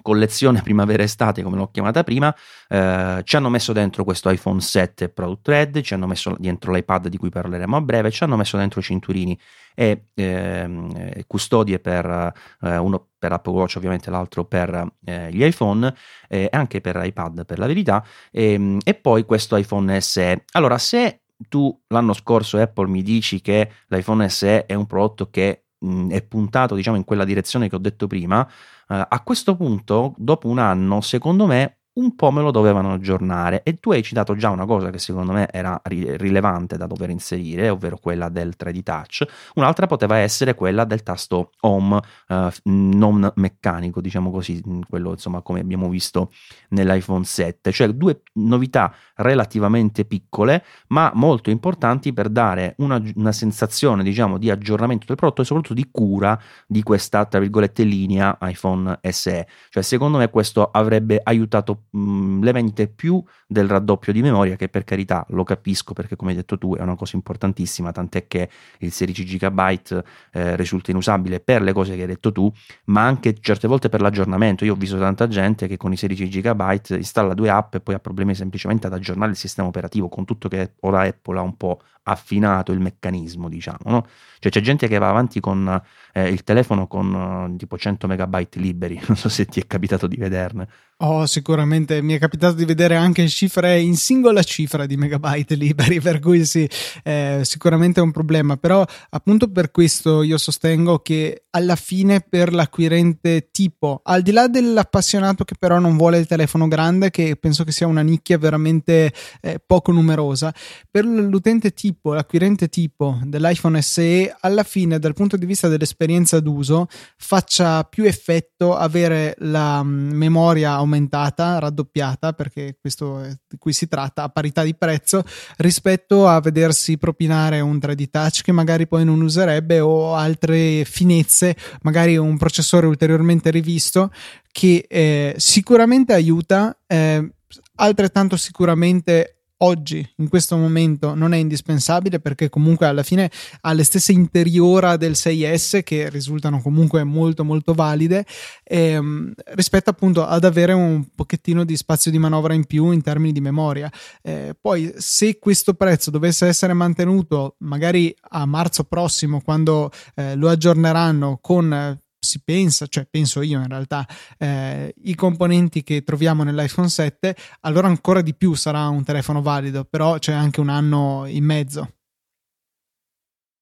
collezione 0.07 0.62
primavera-estate, 0.62 1.42
come 1.42 1.57
l'ho 1.57 1.68
chiamata 1.72 2.05
prima, 2.05 2.33
eh, 2.68 3.22
ci 3.25 3.35
hanno 3.35 3.49
messo 3.49 3.72
dentro 3.72 4.05
questo 4.05 4.31
iPhone 4.31 4.61
7 4.61 5.09
Product 5.09 5.49
Red, 5.49 5.81
ci 5.81 5.94
hanno 5.94 6.07
messo 6.07 6.37
dentro 6.38 6.72
l'iPad 6.72 7.09
di 7.09 7.16
cui 7.16 7.29
parleremo 7.29 7.77
a 7.77 7.81
breve, 7.81 8.12
ci 8.12 8.22
hanno 8.22 8.37
messo 8.37 8.57
dentro 8.57 8.81
cinturini 8.81 9.37
e 9.75 10.05
eh, 10.14 11.25
custodie 11.27 11.81
per 11.81 12.33
eh, 12.61 12.77
uno 12.77 13.09
per 13.18 13.33
Apple 13.33 13.53
Watch, 13.55 13.75
ovviamente 13.79 14.09
l'altro 14.09 14.44
per 14.44 14.92
eh, 15.05 15.29
gli 15.33 15.42
iPhone 15.42 15.92
e 16.29 16.49
anche 16.53 16.81
per 16.81 17.01
iPad 17.03 17.44
per 17.44 17.59
la 17.59 17.66
verità, 17.66 18.05
e, 18.31 18.53
ehm, 18.53 18.79
e 18.85 18.94
poi 18.94 19.25
questo 19.25 19.57
iPhone 19.57 20.01
SE. 20.01 20.44
Allora, 20.53 20.79
se 20.79 21.22
tu 21.49 21.77
l'anno 21.88 22.12
scorso 22.12 22.59
Apple 22.59 22.87
mi 22.87 23.03
dici 23.03 23.40
che 23.40 23.70
l'iPhone 23.88 24.29
SE 24.29 24.66
è 24.66 24.75
un 24.75 24.87
prodotto 24.87 25.31
che 25.31 25.66
mh, 25.79 26.11
è 26.11 26.23
puntato 26.23 26.75
diciamo 26.75 26.97
in 26.97 27.05
quella 27.05 27.25
direzione 27.25 27.69
che 27.69 27.77
ho 27.77 27.79
detto 27.79 28.07
prima, 28.07 28.47
eh, 28.89 29.07
a 29.09 29.23
questo 29.23 29.57
punto, 29.57 30.15
dopo 30.19 30.49
un 30.49 30.59
anno, 30.59 31.01
secondo 31.01 31.47
me 31.47 31.76
un 31.97 32.15
po' 32.15 32.31
me 32.31 32.43
lo 32.43 32.51
dovevano 32.51 32.93
aggiornare. 32.93 33.63
E 33.63 33.79
tu 33.79 33.93
hai 33.93 34.03
citato 34.03 34.35
già 34.37 34.51
una 34.51 34.67
cosa 34.67 34.91
che 34.91 34.99
secondo 34.99 35.33
me 35.33 35.49
era 35.51 35.81
ri- 35.85 36.17
rilevante 36.17 36.77
da 36.77 36.87
dover 36.87 37.11
inserire, 37.11 37.69
ovvero 37.69 37.99
quella 37.99 38.29
del 38.29 38.55
3D 38.59 38.83
touch, 38.83 39.25
un'altra 39.55 39.87
poteva 39.87 40.17
essere 40.19 40.55
quella 40.55 40.85
del 40.85 41.03
tasto 41.03 41.53
home 41.61 42.01
uh, 42.29 42.49
non 42.65 43.31
meccanico, 43.37 44.01
diciamo 44.01 44.31
così, 44.31 44.63
quello 44.89 45.13
insomma 45.13 45.43
come 45.43 45.61
abbiamo 45.61 45.89
visto 45.89 46.31
nell'iPhone 46.71 47.25
7, 47.25 47.73
cioè 47.73 47.89
due 47.89 48.23
novità 48.35 48.95
relativamente 49.17 50.05
piccole 50.05 50.65
ma 50.89 51.11
molto 51.15 51.51
importanti 51.51 52.13
per 52.13 52.29
dare 52.29 52.75
una, 52.79 53.03
una 53.15 53.33
sensazione 53.33 54.03
diciamo 54.03 54.39
di 54.39 54.51
aggiornamento 54.51 55.07
del 55.07 55.17
prodotto 55.17 55.43
e 55.43 55.45
soprattutto 55.45 55.75
di 55.75 55.89
cura 55.91 56.39
di 56.67 56.83
questa 56.83 57.25
tra 57.25 57.41
virgolette 57.41 57.83
linea 57.85 58.37
iPhone 58.43 58.99
SE, 59.03 59.47
cioè 59.71 59.83
secondo 59.83 60.19
me 60.19 60.29
questo 60.29 60.71
avrebbe 60.71 61.21
aiutato 61.23 61.86
mh, 61.97 62.43
le 62.43 62.53
vendite 62.53 62.89
più 62.89 63.23
del 63.47 63.69
raddoppio 63.69 64.13
di 64.13 64.23
memoria 64.23 64.57
che 64.57 64.69
per 64.69 64.85
carità 64.85 65.25
lo 65.31 65.45
capisco 65.45 65.93
perché 65.93 66.17
come 66.17 66.31
hai 66.31 66.37
detto 66.37 66.59
tu 66.59 66.77
è 66.77 66.83
una 66.83 66.97
cosa 66.97 67.17
importantissima 67.17 67.93
tant'è 67.93 68.27
che 68.27 68.49
il 68.79 68.93
16 68.93 69.25
GB 69.25 70.05
eh, 70.33 70.57
risulta 70.57 70.91
inusabile 70.91 71.41
per 71.41 71.63
le 71.63 71.73
cose 71.73 71.95
che 71.95 72.03
hai 72.03 72.07
detto 72.07 72.33
tu 72.33 72.53
ma 72.87 73.05
anche 73.05 73.35
certe 73.41 73.69
volte 73.69 73.89
per 73.89 74.01
l'aggiornamento. 74.01 74.65
Io 74.65 74.73
ho 74.73 74.77
visto 74.77 74.99
tanta 74.99 75.27
gente 75.29 75.67
che 75.67 75.77
con 75.77 75.93
i 75.93 75.97
16 75.97 76.29
GB 76.29 76.81
installa 76.91 77.35
due 77.35 77.51
app 77.51 77.75
e 77.75 77.81
poi 77.81 77.95
ha 77.95 77.99
problemi 77.99 78.35
semplicemente 78.35 78.87
ad 78.87 78.93
aggiornare 78.93 79.31
il 79.31 79.37
sistema 79.37 79.69
operativo 79.69 80.09
con 80.09 80.25
tutto 80.25 80.49
che 80.49 80.75
ora 80.81 81.03
Apple 81.03 81.39
ha 81.39 81.43
un 81.43 81.57
po' 81.57 81.81
affinato 82.09 82.71
il 82.71 82.79
meccanismo 82.79 83.49
diciamo 83.49 83.79
no? 83.87 84.07
cioè 84.39 84.53
c'è 84.53 84.61
gente 84.61 84.87
che 84.87 84.99
va 84.99 85.09
avanti 85.09 85.41
con 85.41 85.83
eh, 86.13 86.29
il 86.29 86.45
telefono 86.45 86.87
con 86.87 87.13
uh, 87.13 87.57
tipo 87.57 87.77
100 87.77 88.07
megabyte 88.07 88.59
liberi. 88.59 89.01
Non 89.07 89.17
so 89.17 89.29
se 89.29 89.45
ti 89.47 89.61
è 89.61 89.67
capitato 89.67 90.07
di 90.07 90.17
vederne. 90.17 90.69
Oh, 90.99 91.27
sicuramente 91.27 91.86
mi 91.88 92.14
è 92.14 92.18
capitato 92.18 92.55
di 92.55 92.64
vedere 92.64 92.96
anche 92.96 93.27
cifre 93.29 93.81
in 93.81 93.96
singola 93.96 94.42
cifra 94.42 94.87
di 94.87 94.96
megabyte 94.96 95.55
liberi, 95.55 96.01
per 96.03 96.18
cui 96.18 96.44
sì, 96.44 96.68
eh, 97.03 97.40
sicuramente 97.42 98.01
è 98.01 98.03
un 98.03 98.12
problema. 98.12 98.57
Però, 98.57 98.85
appunto, 99.11 99.51
per 99.51 99.70
questo 99.70 100.22
io 100.22 100.38
sostengo 100.38 100.99
che 100.99 101.46
alla 101.57 101.75
fine, 101.75 102.21
per 102.21 102.53
l'acquirente 102.53 103.49
tipo, 103.51 104.01
al 104.05 104.21
di 104.21 104.31
là 104.31 104.47
dell'appassionato 104.47 105.45
che 105.45 105.55
però 105.59 105.79
non 105.79 105.97
vuole 105.97 106.19
il 106.19 106.27
telefono 106.27 106.69
grande, 106.69 107.11
che 107.11 107.37
penso 107.37 107.64
che 107.64 107.73
sia 107.73 107.87
una 107.87 108.03
nicchia 108.03 108.37
veramente 108.37 109.11
eh, 109.40 109.59
poco 109.64 109.90
numerosa, 109.90 110.55
per 110.90 111.07
l'utente 111.07 111.73
tipo, 111.73 112.12
l'acquirente 112.12 112.69
tipo 112.69 113.19
dell'iPhone 113.25 113.81
SE, 113.81 114.37
alla 114.38 114.64
fine, 114.64 114.99
dal 114.99 115.14
punto 115.14 115.38
di 115.38 115.47
vista 115.47 115.69
dell'esperienza 115.69 116.40
d'uso, 116.40 116.88
faccia 117.16 117.85
più 117.85 118.05
effetto 118.05 118.77
avere 118.77 119.35
la 119.38 119.83
mm, 119.83 120.11
memoria 120.12 120.73
aumentata, 120.73 121.59
raddoppiata, 121.59 122.35
perché 122.35 122.77
questo 122.79 123.23
è 123.23 123.35
di 123.49 123.57
cui 123.59 123.73
si 123.73 123.88
tratta, 123.88 124.25
a 124.25 124.29
parità 124.29 124.62
di 124.62 124.75
prezzo, 124.75 125.25
rispetto 125.57 126.29
a 126.29 126.38
vedersi 126.40 126.99
propinare 126.99 127.61
un 127.61 127.79
3D 127.79 128.11
touch 128.11 128.42
che 128.42 128.53
magari 128.53 128.87
poi 128.87 129.07
non 129.07 129.23
userebbe 129.23 129.81
o 129.81 130.14
altre 130.14 130.85
finezze, 130.85 131.45
magari 131.83 132.17
un 132.17 132.37
processore 132.39 132.87
ulteriormente 132.87 133.51
rivisto 133.51 134.11
che 134.51 134.87
eh, 134.89 135.35
sicuramente 135.37 136.15
aiuta, 136.15 136.77
eh, 136.87 137.31
altrettanto 137.77 138.37
sicuramente 138.37 139.36
oggi, 139.59 140.07
in 140.16 140.29
questo 140.29 140.57
momento, 140.57 141.14
non 141.14 141.33
è 141.33 141.37
indispensabile 141.37 142.21
perché 142.21 142.49
comunque 142.49 142.87
alla 142.87 143.03
fine 143.03 143.31
ha 143.62 143.73
le 143.73 143.85
stesse 143.85 144.12
interiora 144.12 144.97
del 144.97 145.12
6S 145.12 145.83
che 145.83 146.09
risultano 146.11 146.61
comunque 146.61 147.05
molto 147.05 147.45
molto 147.45 147.73
valide 147.73 148.27
ehm, 148.64 149.33
rispetto 149.55 149.90
appunto 149.90 150.27
ad 150.27 150.45
avere 150.45 150.73
un 150.73 151.07
pochettino 151.14 151.64
di 151.64 151.77
spazio 151.77 152.11
di 152.11 152.19
manovra 152.19 152.55
in 152.55 152.64
più 152.64 152.90
in 152.90 153.03
termini 153.03 153.33
di 153.33 153.40
memoria. 153.40 153.90
Eh, 154.23 154.55
poi 154.61 154.92
se 154.97 155.38
questo 155.38 155.75
prezzo 155.75 156.11
dovesse 156.11 156.47
essere 156.47 156.73
mantenuto 156.73 157.57
magari 157.61 158.14
a 158.31 158.45
marzo 158.47 158.85
prossimo 158.85 159.40
quando 159.40 159.90
eh, 160.14 160.35
lo 160.35 160.49
aggiorneranno 160.49 161.38
con 161.40 161.99
si 162.27 162.43
pensa, 162.45 162.87
cioè 162.87 163.07
penso 163.09 163.41
io 163.41 163.59
in 163.61 163.69
realtà, 163.69 164.07
eh, 164.37 164.95
i 165.05 165.15
componenti 165.15 165.83
che 165.83 166.03
troviamo 166.03 166.43
nell'iPhone 166.43 166.89
7, 166.89 167.35
allora 167.61 167.87
ancora 167.87 168.21
di 168.21 168.35
più 168.35 168.55
sarà 168.55 168.89
un 168.89 169.05
telefono 169.05 169.41
valido, 169.41 169.85
però 169.85 170.19
c'è 170.19 170.33
anche 170.33 170.61
un 170.61 170.69
anno 170.69 171.25
in 171.27 171.45
mezzo. 171.45 171.91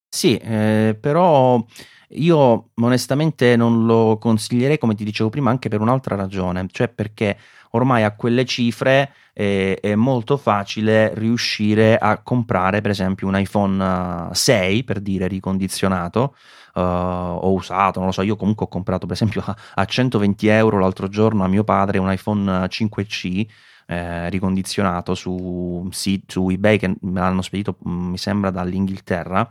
Sì, 0.09 0.37
eh, 0.37 0.97
però 0.99 1.63
io 2.09 2.69
onestamente 2.75 3.55
non 3.55 3.85
lo 3.85 4.17
consiglierei, 4.17 4.77
come 4.77 4.95
ti 4.95 5.03
dicevo 5.03 5.29
prima, 5.29 5.49
anche 5.49 5.69
per 5.69 5.81
un'altra 5.81 6.15
ragione, 6.15 6.65
cioè 6.71 6.87
perché 6.87 7.37
ormai 7.71 8.03
a 8.03 8.15
quelle 8.15 8.45
cifre 8.45 9.13
eh, 9.33 9.77
è 9.81 9.95
molto 9.95 10.37
facile 10.37 11.13
riuscire 11.15 11.97
a 11.97 12.21
comprare, 12.21 12.79
per 12.79 12.91
esempio, 12.91 13.27
un 13.27 13.37
iPhone 13.37 14.29
6, 14.31 14.83
per 14.85 15.01
dire 15.01 15.27
ricondizionato, 15.27 16.35
uh, 16.75 16.79
ho 16.79 17.51
usato, 17.53 17.99
non 17.99 18.07
lo 18.07 18.13
so, 18.13 18.21
io 18.21 18.35
comunque 18.35 18.65
ho 18.65 18.69
comprato 18.69 19.05
per 19.05 19.15
esempio 19.15 19.41
a, 19.45 19.55
a 19.75 19.85
120 19.85 20.47
euro 20.47 20.79
l'altro 20.79 21.07
giorno 21.07 21.43
a 21.43 21.47
mio 21.47 21.63
padre 21.63 21.97
un 21.97 22.11
iPhone 22.11 22.65
5C 22.65 23.45
eh, 23.87 24.29
ricondizionato 24.29 25.13
su, 25.15 25.87
sì, 25.91 26.23
su 26.25 26.49
eBay 26.49 26.77
che 26.77 26.87
me 27.01 27.19
l'hanno 27.19 27.41
spedito 27.41 27.77
mm, 27.87 28.09
mi 28.09 28.17
sembra 28.17 28.49
dall'Inghilterra 28.49 29.47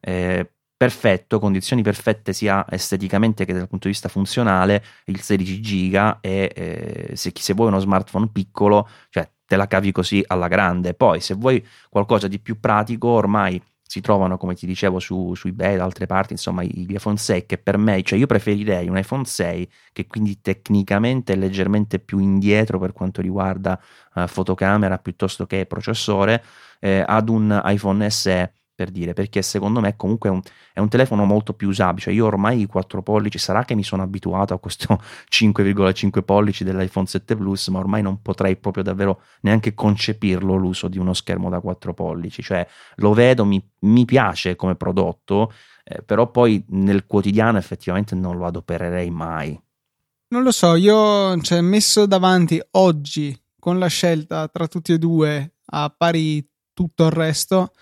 eh, 0.00 0.50
perfetto, 0.76 1.38
condizioni 1.38 1.82
perfette 1.82 2.32
sia 2.32 2.66
esteticamente 2.68 3.44
che 3.44 3.52
dal 3.52 3.68
punto 3.68 3.86
di 3.86 3.92
vista 3.92 4.08
funzionale, 4.08 4.84
il 5.06 5.20
16 5.20 5.60
giga 5.60 6.18
e 6.20 6.52
eh, 6.54 7.16
se, 7.16 7.32
se, 7.34 7.54
vuoi 7.54 7.68
uno 7.68 7.78
smartphone 7.78 8.28
piccolo, 8.30 8.88
cioè 9.08 9.28
te 9.46 9.56
la 9.56 9.66
cavi 9.66 9.92
così 9.92 10.22
alla 10.26 10.48
grande. 10.48 10.94
Poi 10.94 11.20
se 11.20 11.34
vuoi 11.34 11.64
qualcosa 11.88 12.28
di 12.28 12.38
più 12.38 12.60
pratico, 12.60 13.08
ormai 13.08 13.62
si 13.86 14.00
trovano, 14.00 14.36
come 14.38 14.54
ti 14.54 14.66
dicevo, 14.66 14.98
su, 14.98 15.34
su 15.34 15.48
eBay 15.48 15.76
da 15.76 15.84
altre 15.84 16.06
parti, 16.06 16.32
insomma, 16.32 16.62
gli 16.62 16.92
iPhone 16.94 17.16
6 17.16 17.46
che 17.46 17.58
per 17.58 17.76
me, 17.76 18.02
cioè 18.02 18.18
io 18.18 18.26
preferirei 18.26 18.88
un 18.88 18.96
iPhone 18.96 19.24
6 19.24 19.70
che 19.92 20.06
quindi 20.06 20.40
tecnicamente 20.40 21.34
è 21.34 21.36
leggermente 21.36 21.98
più 21.98 22.18
indietro 22.18 22.78
per 22.78 22.92
quanto 22.92 23.20
riguarda 23.20 23.80
uh, 24.14 24.26
fotocamera 24.26 24.98
piuttosto 24.98 25.46
che 25.46 25.66
processore, 25.66 26.42
eh, 26.80 27.04
ad 27.06 27.28
un 27.28 27.60
iPhone 27.64 28.08
SE 28.10 28.52
per 28.74 28.90
dire, 28.90 29.12
perché 29.12 29.40
secondo 29.42 29.80
me 29.80 29.96
comunque 29.96 30.28
è 30.28 30.32
un, 30.32 30.40
è 30.72 30.80
un, 30.80 30.88
telefono 30.88 31.24
molto 31.24 31.52
più 31.52 31.68
usabile, 31.68 32.00
cioè 32.00 32.14
io 32.14 32.26
ormai 32.26 32.60
i 32.60 32.66
4 32.66 33.02
pollici, 33.02 33.38
sarà 33.38 33.64
che 33.64 33.74
mi 33.74 33.84
sono 33.84 34.02
abituato 34.02 34.52
a 34.54 34.58
questo 34.58 35.00
5,5 35.30 36.22
pollici 36.22 36.64
dell'iPhone 36.64 37.06
7 37.06 37.36
Plus, 37.36 37.68
ma 37.68 37.78
ormai 37.78 38.02
non 38.02 38.20
potrei 38.20 38.56
proprio 38.56 38.82
davvero 38.82 39.22
neanche 39.42 39.74
concepirlo 39.74 40.54
l'uso 40.54 40.88
di 40.88 40.98
uno 40.98 41.14
schermo 41.14 41.48
da 41.48 41.60
4 41.60 41.94
pollici, 41.94 42.42
cioè 42.42 42.66
lo 42.96 43.12
vedo, 43.12 43.44
mi, 43.44 43.62
mi 43.80 44.04
piace 44.04 44.56
come 44.56 44.74
prodotto, 44.74 45.52
eh, 45.84 46.02
però 46.02 46.30
poi 46.30 46.64
nel 46.68 47.06
quotidiano 47.06 47.58
effettivamente 47.58 48.14
non 48.14 48.36
lo 48.36 48.46
adopererei 48.46 49.10
mai. 49.10 49.60
Non 50.28 50.42
lo 50.42 50.50
so, 50.50 50.74
io 50.74 51.40
cioè, 51.42 51.60
messo 51.60 52.06
davanti 52.06 52.60
oggi 52.72 53.38
con 53.60 53.78
la 53.78 53.86
scelta 53.86 54.48
tra 54.48 54.66
tutti 54.66 54.92
e 54.92 54.98
due 54.98 55.54
a 55.66 55.94
pari 55.96 56.44
tutto 56.74 57.04
il 57.04 57.12
resto, 57.12 57.72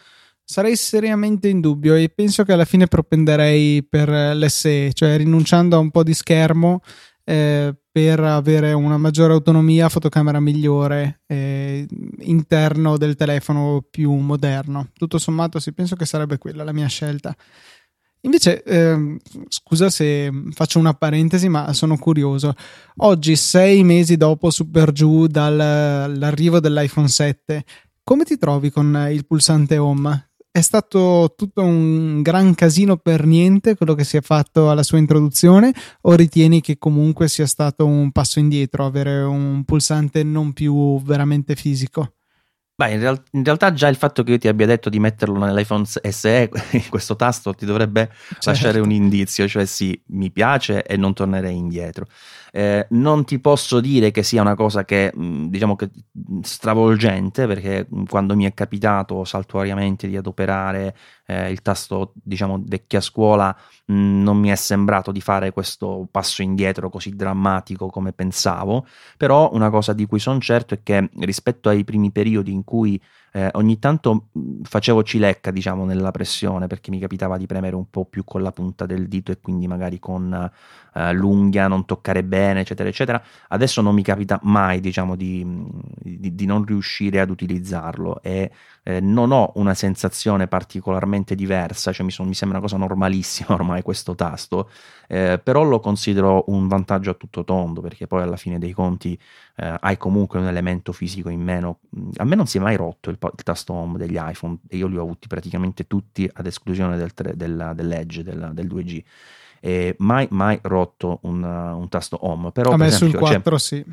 sarei 0.53 0.77
seriamente 0.77 1.49
in 1.49 1.61
dubbio 1.61 1.95
e 1.95 2.11
penso 2.11 2.45
che 2.45 2.53
alla 2.53 2.67
fine 2.67 2.87
propenderei 2.87 3.83
per 3.89 4.11
l'SE, 4.37 4.93
cioè 4.93 5.17
rinunciando 5.17 5.77
a 5.77 5.79
un 5.79 5.91
po' 5.91 6.03
di 6.03 6.13
schermo 6.13 6.83
eh, 7.25 7.75
per 7.91 8.21
avere 8.21 8.75
una 8.75 8.99
maggiore 8.99 9.33
autonomia, 9.33 9.89
fotocamera 9.89 10.41
migliore, 10.41 11.23
eh, 11.27 11.87
interno 12.19 12.99
del 12.99 13.15
telefono 13.15 13.83
più 13.91 14.13
moderno. 14.13 14.91
Tutto 14.93 15.17
sommato, 15.17 15.59
sì, 15.59 15.73
penso 15.73 15.97
che 15.97 16.05
sarebbe 16.05 16.37
quella 16.37 16.65
la 16.65 16.73
mia 16.73 16.87
scelta. 16.87 17.35
Invece, 18.25 18.63
eh, 18.63 19.17
scusa 19.49 19.89
se 19.89 20.31
faccio 20.51 20.79
una 20.79 20.93
parentesi, 20.93 21.49
ma 21.49 21.73
sono 21.73 21.97
curioso. 21.97 22.53
Oggi, 22.99 23.37
sei 23.37 23.83
mesi 23.85 24.19
dopo 24.19 24.51
Super 24.51 24.93
Giù 24.93 25.27
dall'arrivo 25.27 26.61
dell'iPhone 26.61 27.09
7, 27.09 27.65
come 28.05 28.25
ti 28.25 28.37
trovi 28.37 28.71
con 28.71 29.09
il 29.11 29.25
pulsante 29.25 29.79
home? 29.79 30.32
È 30.53 30.61
stato 30.61 31.33
tutto 31.35 31.63
un 31.63 32.21
gran 32.21 32.55
casino 32.55 32.99
per 32.99 33.25
niente 33.25 33.75
quello 33.75 33.95
che 33.95 34.05
si 34.05 34.19
è 34.19 34.21
fatto 34.21 34.71
alla 34.71 34.83
sua 34.83 34.99
introduzione 34.99 35.73
o 36.03 36.15
ritieni 36.15 36.61
che 36.61 36.77
comunque 36.77 37.27
sia 37.27 37.47
stato 37.47 37.87
un 37.87 38.13
passo 38.13 38.39
indietro 38.39 38.85
avere 38.85 39.23
un 39.23 39.65
pulsante 39.65 40.23
non 40.23 40.53
più 40.53 41.01
veramente 41.03 41.57
fisico? 41.57 42.17
Beh, 42.75 42.93
in, 42.93 43.01
real- 43.01 43.23
in, 43.33 43.45
realtà 43.45 43.73
già 43.73 43.89
il 43.89 43.97
fatto 43.97 44.23
che 44.23 44.33
io 44.33 44.39
ti 44.39 44.49
abbia 44.49 44.67
detto 44.67 44.91
di 44.91 44.99
metterlo 44.99 45.39
nell'iPhone 45.39 45.85
SE, 45.87 46.51
questo 46.91 47.17
tasto 47.17 47.55
ti 47.55 47.65
dovrebbe 47.65 48.11
certo. 48.13 48.51
lasciare 48.51 48.81
un 48.81 48.91
indizio, 48.91 49.49
cioè 49.49 49.65
sì, 49.65 49.99
mi 50.09 50.31
piace 50.31 50.83
e 50.83 50.99
non 50.99 51.15
tornerei 51.15 51.57
indietro. 51.57 52.07
Eh, 52.55 52.87
non 52.91 53.25
ti 53.25 53.39
posso 53.41 53.81
dire 53.81 54.11
che 54.11 54.23
sia 54.23 54.43
una 54.43 54.55
cosa 54.55 54.85
che, 54.85 55.11
diciamo 55.17 55.75
che 55.75 55.89
stravolgente, 56.43 57.47
perché 57.47 57.89
quando 58.07 58.37
mi 58.37 58.45
è 58.45 58.53
capitato 58.53 59.25
saltuariamente 59.25 60.07
di 60.07 60.19
adoperare 60.19 60.95
eh, 61.27 61.51
il 61.51 61.63
tasto 61.63 62.13
diciamo 62.15 62.63
vecchia 62.67 63.01
scuola 63.01 63.57
mh, 63.87 63.95
non 64.23 64.37
mi 64.39 64.51
è 64.51 64.55
sembrato 64.55 65.13
di 65.13 65.23
fare 65.23 65.51
questo 65.53 66.07
passo 66.11 66.43
indietro 66.43 66.91
così 66.91 67.17
drammatico 67.17 67.89
come 67.89 68.13
pensavo, 68.13 68.85
però 69.17 69.51
una 69.55 69.71
cosa 69.71 69.95
di 69.95 70.05
cui 70.05 70.19
sono 70.19 70.39
certo 70.39 70.75
è 70.75 70.81
che 70.83 71.09
rispetto 71.21 71.71
ai 71.71 71.85
primi 71.85 72.11
periodi 72.13 72.53
in 72.53 72.65
cui 72.65 73.01
eh, 73.35 73.49
ogni 73.53 73.79
tanto 73.79 74.29
facevo 74.63 75.03
cilecca, 75.03 75.51
diciamo, 75.51 75.87
nella 75.87 76.11
pressione 76.11 76.67
perché 76.67 76.91
mi 76.91 76.99
capitava 76.99 77.39
di 77.39 77.47
premere 77.47 77.75
un 77.75 77.89
po' 77.89 78.05
più 78.05 78.25
con 78.25 78.43
la 78.43 78.53
punta 78.53 78.85
del 78.85 79.09
dito 79.09 79.33
e 79.33 79.41
quindi 79.41 79.67
magari 79.67 79.99
con 79.99 80.51
eh, 80.95 81.13
l'unghia 81.15 81.67
non 81.67 81.87
toccare 81.87 82.25
bene, 82.25 82.61
eccetera, 82.61 82.89
eccetera. 82.91 83.23
Adesso 83.49 83.81
non 83.81 83.95
mi 83.95 84.03
capita 84.03 84.39
mai, 84.43 84.81
diciamo, 84.81 85.17
di, 85.17 85.47
di, 85.99 86.35
di 86.35 86.47
non 86.47 86.65
riuscire 86.65 87.21
ad 87.21 87.31
utilizzarlo 87.31 88.21
e 88.23 88.51
eh, 88.85 89.01
non 89.01 89.31
ho 89.31 89.53
una 89.57 89.75
sensazione 89.75 90.49
particolarmente 90.49 91.35
diversa, 91.35 91.93
cioè 91.93 92.05
mi, 92.05 92.11
son, 92.11 92.27
mi, 92.27 92.35
sembra 92.35 92.59
una 92.59 92.67
cosa 92.67 92.79
normalissima 92.79 93.53
ormai 93.55 93.83
questo 93.83 94.15
tasto, 94.15 94.71
eh, 95.09 95.41
però 95.43 95.63
lo 95.63 95.79
considero 95.79 96.45
un 96.49 96.67
vantaggio 96.67 97.11
a 97.11 97.15
tutto 97.15 97.45
tondo 97.45 97.81
perché 97.81 98.07
poi 98.07 98.23
alla 98.23 98.37
fine 98.37 98.59
dei 98.59 98.73
conti 98.73 99.19
eh, 99.57 99.77
hai 99.81 99.97
comunque 99.97 100.41
un 100.41 100.47
elemento 100.47 100.93
fisico 100.93 101.29
in 101.29 101.41
meno. 101.41 101.81
A 102.17 102.25
me 102.25 102.35
non 102.35 102.47
si 102.47 102.59
è 102.59 102.61
mai 102.61 102.77
rotto 102.77 103.11
il, 103.11 103.19
il 103.21 103.43
tasto 103.43 103.73
home 103.73 103.99
degli 103.99 104.19
iPhone 104.19 104.59
e 104.69 104.77
io 104.77 104.89
li 104.89 104.97
ho 104.97 105.03
avuti 105.03 105.29
praticamente 105.29 105.87
tutti 105.87 106.29
ad 106.33 106.47
esclusione 106.47 106.97
del, 106.97 107.13
del, 107.35 107.73
dell'Edge, 107.75 108.23
del, 108.25 108.51
del 108.53 108.67
2G. 108.67 109.03
E 109.65 109.95
mai, 109.99 110.27
mai 110.31 110.59
rotto 110.61 111.21
un, 111.23 111.45
un 111.45 111.89
tasto 111.89 112.19
home. 112.27 112.51
Però, 112.51 112.73
a 112.73 112.77
me 112.77 112.87
esempio, 112.87 113.19
sul 113.19 113.29
4 113.29 113.59
sì. 113.59 113.85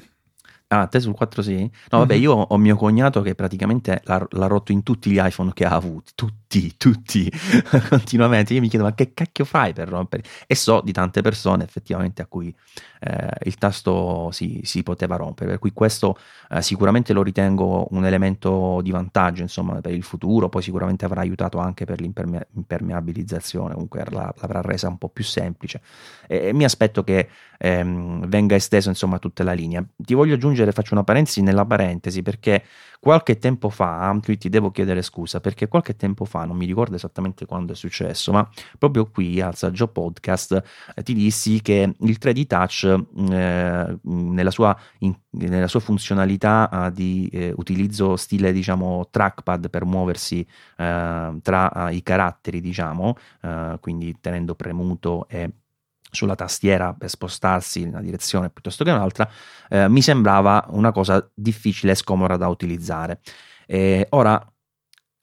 Ah, 0.72 0.86
te 0.86 1.00
sul 1.00 1.16
4 1.16 1.42
sì? 1.42 1.70
No, 1.90 1.98
vabbè, 1.98 2.14
mm-hmm. 2.14 2.22
io 2.22 2.32
ho 2.32 2.58
mio 2.58 2.76
cognato 2.76 3.22
che 3.22 3.34
praticamente 3.34 4.02
l'ha, 4.06 4.24
l'ha, 4.30 4.46
rotto 4.46 4.72
in 4.72 4.84
tutti 4.84 5.10
gli 5.10 5.20
iPhone 5.20 5.52
che 5.52 5.66
ha 5.66 5.74
avuto, 5.74 6.12
tutti, 6.14 6.49
tutti, 6.78 7.32
continuamente. 7.90 8.54
Io 8.54 8.62
mi 8.62 8.68
chiedo, 8.68 8.86
ma 8.86 8.94
che 8.94 9.14
cacchio 9.14 9.46
fai 9.46 9.74
per 9.74 9.88
rompere? 9.88 10.24
E 10.46 10.56
so 10.56 10.82
di 10.84 10.92
tante 10.92 11.22
persone 11.22 11.64
effettivamente 11.64 12.22
a 12.22 12.26
cui 12.26 12.54
eh, 13.00 13.30
il 13.44 13.56
tasto 13.58 14.30
si, 14.32 14.62
si, 14.64 14.84
poteva 14.84 15.16
rompere, 15.16 15.52
per 15.52 15.60
cui 15.60 15.72
questo 15.72 16.18
eh, 16.50 16.62
sicuramente 16.62 17.14
lo 17.14 17.24
ritengo 17.24 17.88
un 17.92 18.06
elemento 18.06 18.82
di 18.84 18.92
vantaggio, 18.92 19.42
insomma, 19.42 19.80
per 19.82 19.94
il 19.94 20.04
futuro, 20.04 20.50
poi 20.50 20.62
sicuramente 20.62 21.06
avrà 21.06 21.22
aiutato 21.22 21.60
anche 21.60 21.86
per 21.86 22.02
l'impermeabilizzazione, 22.02 23.74
comunque 23.74 24.04
l'avrà 24.10 24.62
resa 24.62 24.88
un 24.88 24.98
po' 24.98 25.10
più 25.10 25.24
semplice. 25.24 25.82
E, 26.28 26.48
e 26.48 26.54
mi 26.54 26.66
aspetto 26.66 27.04
che 27.04 27.30
ehm, 27.58 28.28
venga 28.28 28.56
esteso, 28.56 28.90
insomma, 28.90 29.16
a 29.16 29.20
tutta 29.20 29.44
la 29.44 29.54
linea. 29.54 29.84
Ti 29.96 30.14
voglio 30.14 30.34
aggiungere 30.34 30.48
aggiungere, 30.50 30.72
faccio 30.72 30.94
una 30.94 31.04
parentesi 31.04 31.42
nella 31.42 31.66
parentesi 31.66 32.22
perché 32.22 32.64
qualche 33.00 33.38
tempo 33.38 33.70
fa, 33.70 34.18
qui 34.22 34.38
ti 34.38 34.50
devo 34.50 34.72
chiedere 34.72 35.02
scusa, 35.02 35.40
perché 35.40 35.68
qualche 35.68 35.96
tempo 35.96 36.26
fa, 36.26 36.39
non 36.46 36.58
mi 36.58 36.66
ricordo 36.66 36.96
esattamente 36.96 37.46
quando 37.46 37.74
è 37.74 37.76
successo, 37.76 38.32
ma 38.32 38.48
proprio 38.78 39.10
qui 39.10 39.42
al 39.42 39.56
Saggio 39.56 39.88
Podcast 39.88 40.64
eh, 40.96 41.04
ti 41.04 41.14
dissi 41.14 41.62
che 41.62 41.96
il 41.98 42.18
3D 42.20 42.46
Touch 42.46 42.84
eh, 43.32 43.98
nella, 44.02 44.52
sua, 44.52 44.78
in, 45.00 45.16
nella, 45.32 45.68
sua, 45.68 45.80
funzionalità 45.80 46.88
eh, 46.88 46.92
di 46.92 47.30
eh, 47.32 47.54
utilizzo 47.56 48.16
stile 48.16 48.52
diciamo 48.52 49.08
trackpad 49.10 49.70
per 49.70 49.86
muoversi 49.86 50.46
eh, 50.78 51.40
tra 51.42 51.90
eh, 51.90 51.96
i 51.96 52.04
caratteri, 52.04 52.62
diciamo, 52.62 53.16
quindi 53.80 54.16
tenendo 54.20 54.56
premuto 54.56 55.28
e 55.28 55.52
sulla 56.12 56.36
tastiera 56.36 56.94
per 56.94 57.10
spostarsi 57.10 57.82
in 57.82 57.90
una 57.90 58.02
direzione 58.02 58.50
piuttosto 58.50 58.84
che 58.84 58.92
un'altra, 58.92 59.30
eh, 59.70 59.88
mi 59.88 60.02
sembrava 60.02 60.66
una 60.70 60.92
cosa 60.92 61.28
difficile 61.34 61.92
e 61.92 61.96
scomoda 61.96 62.38
da 62.38 62.48
utilizzare. 62.48 63.20
E 63.66 64.08
ora 64.10 64.44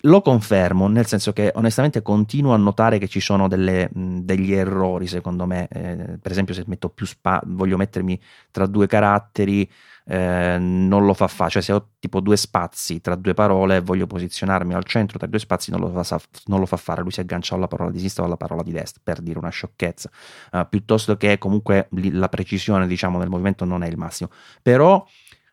lo 0.00 0.20
confermo, 0.20 0.88
nel 0.88 1.06
senso 1.06 1.32
che 1.32 1.50
onestamente 1.54 2.02
continuo 2.02 2.52
a 2.52 2.56
notare 2.56 2.98
che 2.98 3.08
ci 3.08 3.20
sono 3.20 3.48
delle, 3.48 3.88
degli 3.92 4.52
errori, 4.52 5.06
secondo 5.06 5.46
me. 5.46 5.68
Eh, 5.68 6.18
per 6.20 6.30
esempio, 6.30 6.54
se 6.54 6.64
metto 6.66 6.90
più 6.90 7.06
spa- 7.06 7.42
voglio 7.46 7.76
mettermi 7.76 8.20
tra 8.50 8.66
due 8.66 8.86
caratteri, 8.86 9.68
eh, 10.08 10.56
non 10.60 11.04
lo 11.04 11.14
fa 11.14 11.26
fare, 11.26 11.50
cioè 11.50 11.62
se 11.62 11.72
ho 11.72 11.88
tipo 11.98 12.20
due 12.20 12.36
spazi 12.36 13.00
tra 13.00 13.16
due 13.16 13.34
parole 13.34 13.76
e 13.76 13.80
voglio 13.80 14.06
posizionarmi 14.06 14.72
al 14.72 14.84
centro 14.84 15.18
tra 15.18 15.26
due 15.26 15.40
spazi 15.40 15.72
non 15.72 15.80
lo 15.80 16.02
fa, 16.02 16.20
non 16.44 16.60
lo 16.60 16.66
fa 16.66 16.76
fare, 16.76 17.02
lui 17.02 17.10
si 17.10 17.18
aggancia 17.18 17.56
alla 17.56 17.66
parola 17.66 17.90
di 17.90 17.98
sinistra 17.98 18.22
o 18.22 18.26
alla 18.26 18.36
parola 18.36 18.62
di 18.62 18.70
destra 18.70 19.00
per 19.02 19.20
dire 19.20 19.38
una 19.38 19.48
sciocchezza, 19.48 20.08
uh, 20.52 20.68
piuttosto 20.68 21.16
che 21.16 21.38
comunque 21.38 21.88
la 21.90 22.28
precisione 22.28 22.86
diciamo 22.86 23.18
del 23.18 23.28
movimento 23.28 23.64
non 23.64 23.82
è 23.82 23.88
il 23.88 23.96
massimo, 23.96 24.30
però 24.62 25.04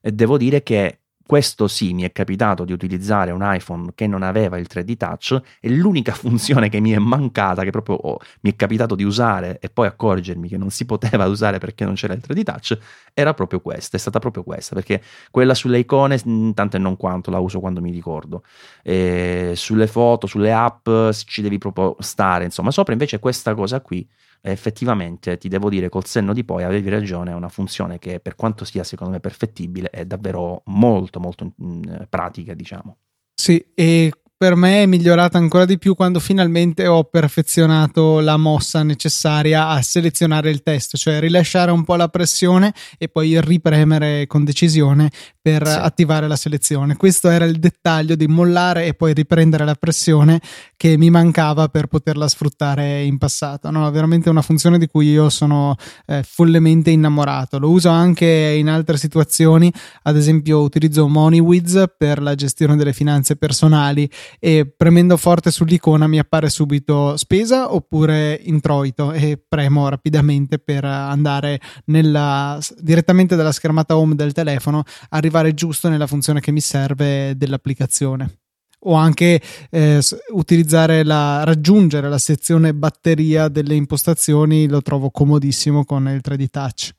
eh, 0.02 0.12
devo 0.12 0.38
dire 0.38 0.62
che 0.62 1.00
questo 1.26 1.68
sì, 1.68 1.94
mi 1.94 2.04
è 2.04 2.12
capitato 2.12 2.66
di 2.66 2.74
utilizzare 2.74 3.32
un 3.32 3.40
iPhone 3.42 3.92
che 3.96 4.08
non 4.08 4.24
aveva 4.24 4.58
il 4.58 4.68
3D 4.70 4.98
Touch 4.98 5.42
e 5.60 5.70
l'unica 5.70 6.12
funzione 6.14 6.70
che 6.70 6.80
mi 6.80 6.92
è 6.92 6.98
mancata, 6.98 7.64
che 7.64 7.72
proprio 7.72 7.96
oh, 7.96 8.20
mi 8.42 8.52
è 8.52 8.56
capitato 8.56 8.96
di 8.96 9.04
usare 9.04 9.58
e 9.60 9.70
poi 9.70 9.88
accorgermi 9.88 10.48
che 10.48 10.58
non 10.58 10.70
si 10.70 10.86
poteva 10.86 11.26
usare 11.28 11.60
perché 11.60 11.86
non 11.86 11.94
c'era 11.96 12.14
il 12.14 12.22
3D 12.26 12.44
Touch, 12.44 12.78
era 13.14 13.34
proprio 13.34 13.62
questa, 13.62 13.98
è 13.98 14.00
stata 14.00 14.20
proprio 14.20 14.44
questa, 14.44 14.76
perché 14.76 15.02
quella 15.32 15.54
sulle 15.54 15.80
icone, 15.80 16.20
mm, 16.28 16.52
tanto 16.52 16.76
e 16.76 16.80
non 16.80 16.98
quanto, 16.98 17.32
la 17.32 17.40
uso 17.40 17.60
quando 17.60 17.82
mi 17.82 17.92
ricordo, 17.92 18.44
e 18.82 19.54
sulle 19.56 19.88
foto, 19.88 20.28
sulle 20.28 20.52
app 20.52 20.90
ci 21.26 21.42
devi 21.42 21.58
proprio 21.58 21.96
stare, 22.00 22.44
insomma, 22.44 22.72
sopra 22.72 22.94
invece 22.94 23.20
questa 23.20 23.54
cosa 23.56 23.82
qui 23.82 24.08
effettivamente 24.52 25.38
ti 25.38 25.48
devo 25.48 25.70
dire 25.70 25.88
col 25.90 26.06
senno 26.06 26.34
di 26.34 26.44
poi 26.44 26.64
avevi 26.64 26.90
ragione, 26.90 27.32
è 27.32 27.34
una 27.34 27.50
funzione 27.50 27.98
che 27.98 28.20
per 28.20 28.36
quanto 28.36 28.66
sia 28.66 28.84
secondo 28.84 29.14
me 29.14 29.20
perfettibile 29.20 29.90
è 29.90 30.06
davvero 30.06 30.64
molto 30.66 31.20
molto 31.20 31.54
mh, 31.56 31.66
mm, 31.66 31.84
pratica 32.10 32.54
diciamo. 32.54 32.98
Sì, 33.34 33.66
e 33.74 34.12
per 34.44 34.56
me 34.56 34.84
è 34.84 34.86
migliorata 34.86 35.38
ancora 35.38 35.64
di 35.64 35.78
più 35.78 35.96
quando 35.96 36.20
finalmente 36.20 36.86
ho 36.86 37.06
perfezionato 37.06 38.20
la 38.20 38.36
mossa 38.36 38.84
necessaria 38.84 39.70
a 39.70 39.82
selezionare 39.82 40.50
il 40.50 40.64
testo, 40.64 40.98
cioè 40.98 41.22
rilasciare 41.22 41.72
un 41.72 41.86
po' 41.86 41.96
la 41.96 42.10
pressione 42.10 42.74
e 42.98 43.08
poi 43.08 43.40
ripremere 43.40 44.28
con 44.28 44.44
decisione 44.44 45.10
per 45.42 45.66
sì. 45.66 45.78
attivare 45.78 46.28
la 46.28 46.36
selezione. 46.36 46.98
Questo 46.98 47.30
era 47.30 47.46
il 47.46 47.58
dettaglio 47.58 48.16
di 48.16 48.28
mollare 48.28 48.86
e 48.86 48.94
poi 48.94 49.14
riprendere 49.14 49.64
la 49.64 49.76
pressione 49.76 50.42
che 50.76 50.98
mi 50.98 51.10
mancava 51.10 51.70
per 51.70 51.88
poterla 51.88 52.28
sfruttare 52.28 53.04
in 53.04 53.18
passato. 53.18 53.70
No, 53.70 53.90
veramente 53.92 54.30
una 54.30 54.42
funzione 54.42 54.78
di 54.78 54.88
cui 54.88 55.10
io 55.10 55.30
sono 55.30 55.76
eh, 56.06 56.22
follemente 56.24 56.92
innamorato. 56.92 57.60
Lo 57.60 57.70
uso 57.70 57.88
anche 57.88 58.26
in 58.58 58.68
altre 58.68 58.98
situazioni, 58.98 59.72
ad 60.04 60.18
esempio 60.18 60.62
utilizzo 60.62 61.08
MoneyWiz 61.08 61.86
per 61.98 62.22
la 62.22 62.36
gestione 62.36 62.76
delle 62.76 62.92
finanze 62.92 63.38
personali 63.38 64.10
e 64.40 64.72
premendo 64.76 65.18
forte 65.18 65.52
sull'icona 65.52 66.08
mi 66.08 66.20
appare 66.20 66.50
subito 66.50 67.18
spesa 67.18 67.74
oppure 67.74 68.40
introito 68.44 69.12
e 69.12 69.42
premo 69.46 69.90
rapidamente 69.90 70.60
per 70.60 70.86
andare 70.86 71.60
nella, 71.86 72.60
direttamente 72.78 73.36
dalla 73.36 73.52
schermata 73.52 73.98
home 73.98 74.16
del 74.16 74.34
telefono, 74.34 74.84
arrivare 75.10 75.54
giusto 75.54 75.90
nella 75.90 76.08
funzione 76.08 76.40
che 76.40 76.52
mi 76.52 76.62
serve 76.62 77.36
dell'applicazione. 77.38 78.40
O 78.86 78.96
anche 78.96 79.42
eh, 79.70 80.02
utilizzare 80.32 81.04
la 81.04 81.46
raggiungere 81.46 82.10
la 82.10 82.18
sezione 82.18 82.74
batteria 82.74 83.48
delle 83.48 83.76
impostazioni 83.76 84.68
lo 84.68 84.82
trovo 84.82 85.10
comodissimo 85.10 85.86
con 85.86 86.10
il 86.10 86.22
3D 86.22 86.48
touch. 86.50 86.92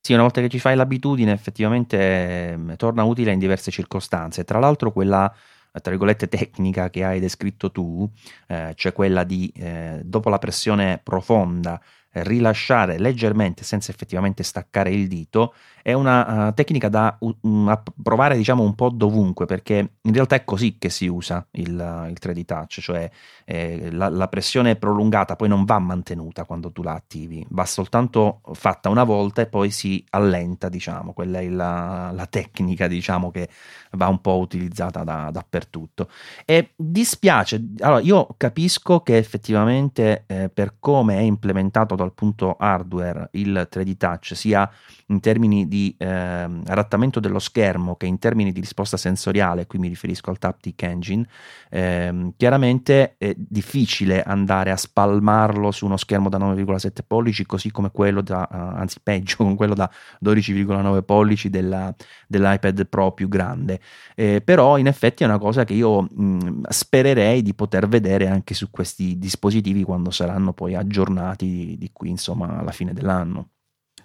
Sì, 0.00 0.12
una 0.12 0.22
volta 0.22 0.40
che 0.40 0.48
ci 0.48 0.58
fai 0.60 0.76
l'abitudine 0.76 1.32
effettivamente 1.32 1.98
eh, 1.98 2.76
torna 2.76 3.02
utile 3.02 3.32
in 3.32 3.38
diverse 3.38 3.70
circostanze. 3.70 4.44
Tra 4.44 4.58
l'altro 4.58 4.92
quella 4.92 5.30
tra 5.80 5.90
virgolette 5.90 6.28
tecnica 6.28 6.90
che 6.90 7.04
hai 7.04 7.20
descritto 7.20 7.70
tu, 7.70 8.10
eh, 8.48 8.72
cioè 8.74 8.92
quella 8.92 9.24
di 9.24 9.52
eh, 9.56 10.00
dopo 10.04 10.28
la 10.28 10.38
pressione 10.38 11.00
profonda 11.02 11.80
rilasciare 12.22 12.98
leggermente 12.98 13.64
senza 13.64 13.90
effettivamente 13.90 14.42
staccare 14.42 14.90
il 14.90 15.08
dito 15.08 15.54
è 15.82 15.92
una 15.92 16.48
uh, 16.48 16.54
tecnica 16.54 16.88
da 16.88 17.16
uh, 17.18 17.80
provare 18.02 18.36
diciamo 18.36 18.62
un 18.62 18.74
po' 18.74 18.90
dovunque 18.90 19.46
perché 19.46 19.92
in 20.00 20.12
realtà 20.12 20.36
è 20.36 20.44
così 20.44 20.76
che 20.76 20.90
si 20.90 21.06
usa 21.06 21.46
il, 21.52 21.70
uh, 21.70 22.08
il 22.08 22.16
3D 22.20 22.44
touch 22.44 22.80
cioè 22.80 23.10
eh, 23.44 23.90
la, 23.92 24.10
la, 24.10 24.28
pressione 24.28 24.76
prolungata 24.76 25.36
poi 25.36 25.48
non 25.48 25.64
va 25.64 25.78
mantenuta 25.78 26.44
quando 26.44 26.70
tu 26.70 26.82
la 26.82 26.92
attivi 26.92 27.44
va 27.50 27.64
soltanto 27.64 28.40
fatta 28.52 28.88
una 28.88 29.04
volta 29.04 29.40
e 29.40 29.46
poi 29.46 29.70
si 29.70 30.04
allenta 30.10 30.68
diciamo. 30.68 31.12
Quella 31.12 31.40
è 31.40 31.48
la, 31.48 32.10
la 32.12 32.26
tecnica 32.26 32.86
diciamo 32.86 33.30
che 33.30 33.48
va 33.92 34.08
un 34.08 34.20
po' 34.20 34.38
utilizzata 34.38 35.04
da, 35.04 35.30
dappertutto. 35.32 36.08
E 36.44 36.72
dispiace 36.76 37.64
allora 37.80 38.00
io 38.00 38.28
capisco 38.36 39.00
che 39.00 39.16
effettivamente 39.16 40.24
eh, 40.26 40.50
per 40.50 40.74
come 40.78 41.16
è 41.16 41.20
implementato 41.20 41.94
dal 41.94 42.07
punto 42.14 42.56
hardware 42.58 43.28
il 43.32 43.68
3D 43.70 43.96
Touch, 43.96 44.32
sia 44.34 44.70
in 45.06 45.20
termini 45.20 45.68
di 45.68 45.94
eh, 45.98 46.06
adattamento 46.06 47.20
dello 47.20 47.38
schermo 47.38 47.96
che 47.96 48.06
in 48.06 48.18
termini 48.18 48.52
di 48.52 48.60
risposta 48.60 48.96
sensoriale, 48.96 49.66
qui 49.66 49.78
mi 49.78 49.88
riferisco 49.88 50.30
al 50.30 50.38
Taptic 50.38 50.82
Engine, 50.82 51.26
eh, 51.70 52.32
chiaramente 52.36 53.16
è 53.18 53.34
difficile 53.36 54.22
andare 54.22 54.70
a 54.70 54.76
spalmarlo 54.76 55.70
su 55.70 55.86
uno 55.86 55.96
schermo 55.96 56.28
da 56.28 56.38
9,7 56.38 56.90
pollici, 57.06 57.46
così 57.46 57.70
come 57.70 57.90
quello 57.90 58.20
da, 58.20 58.48
uh, 58.50 58.54
anzi 58.78 59.00
peggio, 59.02 59.36
con 59.38 59.56
quello 59.56 59.74
da 59.74 59.90
12,9 60.24 61.02
pollici 61.02 61.50
della, 61.50 61.94
dell'iPad 62.26 62.86
Pro 62.86 63.12
più 63.12 63.28
grande. 63.28 63.80
Eh, 64.14 64.40
però 64.40 64.78
in 64.78 64.86
effetti 64.86 65.22
è 65.22 65.26
una 65.26 65.38
cosa 65.38 65.64
che 65.64 65.74
io 65.74 66.02
mh, 66.02 66.62
spererei 66.68 67.42
di 67.42 67.54
poter 67.54 67.88
vedere 67.88 68.28
anche 68.28 68.54
su 68.54 68.70
questi 68.70 69.18
dispositivi 69.18 69.82
quando 69.84 70.10
saranno 70.10 70.52
poi 70.52 70.74
aggiornati 70.74 71.46
di, 71.46 71.78
di 71.78 71.90
qui 71.98 72.08
insomma 72.08 72.58
alla 72.58 72.72
fine 72.72 72.94
dell'anno. 72.94 73.50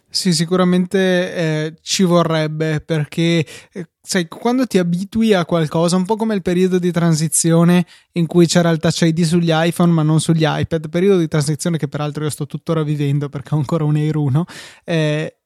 Sì, 0.10 0.32
sicuramente 0.32 1.34
eh, 1.34 1.74
ci 1.82 2.04
vorrebbe 2.04 2.82
perché 2.82 3.44
eh, 3.72 3.90
sai, 4.00 4.28
quando 4.28 4.68
ti 4.68 4.78
abitui 4.78 5.34
a 5.34 5.44
qualcosa, 5.44 5.96
un 5.96 6.06
po' 6.06 6.18
come 6.18 6.36
il 6.36 6.44
periodo 6.44 6.78
di 6.78 6.92
transizione 6.92 7.88
in 8.12 8.28
cui 8.28 8.46
c'era 8.46 8.70
il 8.70 8.78
Touch 8.78 9.02
ID 9.02 9.24
sugli 9.24 9.50
iPhone 9.52 9.92
ma 9.92 10.04
non 10.04 10.20
sugli 10.20 10.44
iPad, 10.46 10.90
periodo 10.90 11.18
di 11.18 11.28
transizione 11.28 11.80
che 11.80 11.88
peraltro 11.88 12.24
io 12.24 12.30
sto 12.30 12.46
tuttora 12.46 12.84
vivendo 12.84 13.28
perché 13.28 13.56
ho 13.56 13.58
ancora 13.58 13.86
un 13.86 13.96
Air 13.96 14.16
1, 14.18 14.46
eh, 14.84 15.38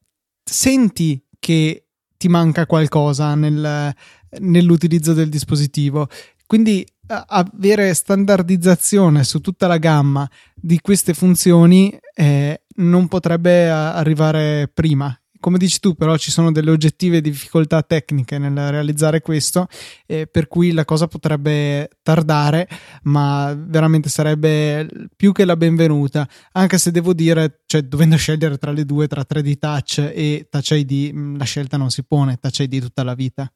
senti 0.43 1.23
che 1.39 1.87
ti 2.17 2.27
manca 2.27 2.65
qualcosa 2.65 3.35
nel, 3.35 3.95
nell'utilizzo 4.39 5.13
del 5.13 5.29
dispositivo. 5.29 6.09
Quindi 6.45 6.85
avere 7.07 7.93
standardizzazione 7.93 9.23
su 9.23 9.39
tutta 9.39 9.67
la 9.67 9.77
gamma 9.77 10.29
di 10.53 10.79
queste 10.81 11.13
funzioni 11.13 11.97
eh, 12.13 12.61
non 12.75 13.07
potrebbe 13.07 13.69
arrivare 13.69 14.69
prima. 14.73 15.17
Come 15.39 15.59
dici 15.59 15.79
tu, 15.79 15.93
però, 15.93 16.17
ci 16.17 16.31
sono 16.31 16.51
delle 16.51 16.71
oggettive 16.71 17.21
difficoltà 17.21 17.83
tecniche 17.83 18.39
nel 18.39 18.71
realizzare 18.71 19.21
questo, 19.21 19.67
eh, 20.07 20.25
per 20.25 20.47
cui 20.47 20.71
la 20.71 20.83
cosa 20.83 21.07
potrebbe 21.07 21.89
tardare, 22.01 22.67
ma 23.03 23.55
veramente 23.55 24.09
sarebbe 24.09 24.87
più 25.15 25.31
che 25.33 25.45
la 25.45 25.55
benvenuta. 25.55 26.27
Anche 26.53 26.79
se 26.79 26.89
devo 26.89 27.13
dire, 27.13 27.61
cioè, 27.67 27.83
dovendo 27.83 28.17
scegliere 28.17 28.57
tra 28.57 28.71
le 28.71 28.83
due, 28.83 29.07
tra 29.07 29.23
3D 29.23 29.57
Touch 29.59 29.99
e 29.99 30.47
Touch 30.49 30.71
ID, 30.71 31.13
mm, 31.13 31.37
la 31.37 31.45
scelta 31.45 31.77
non 31.77 31.91
si 31.91 32.03
pone, 32.03 32.37
Touch 32.37 32.59
ID 32.59 32.81
tutta 32.81 33.03
la 33.03 33.13
vita. 33.13 33.51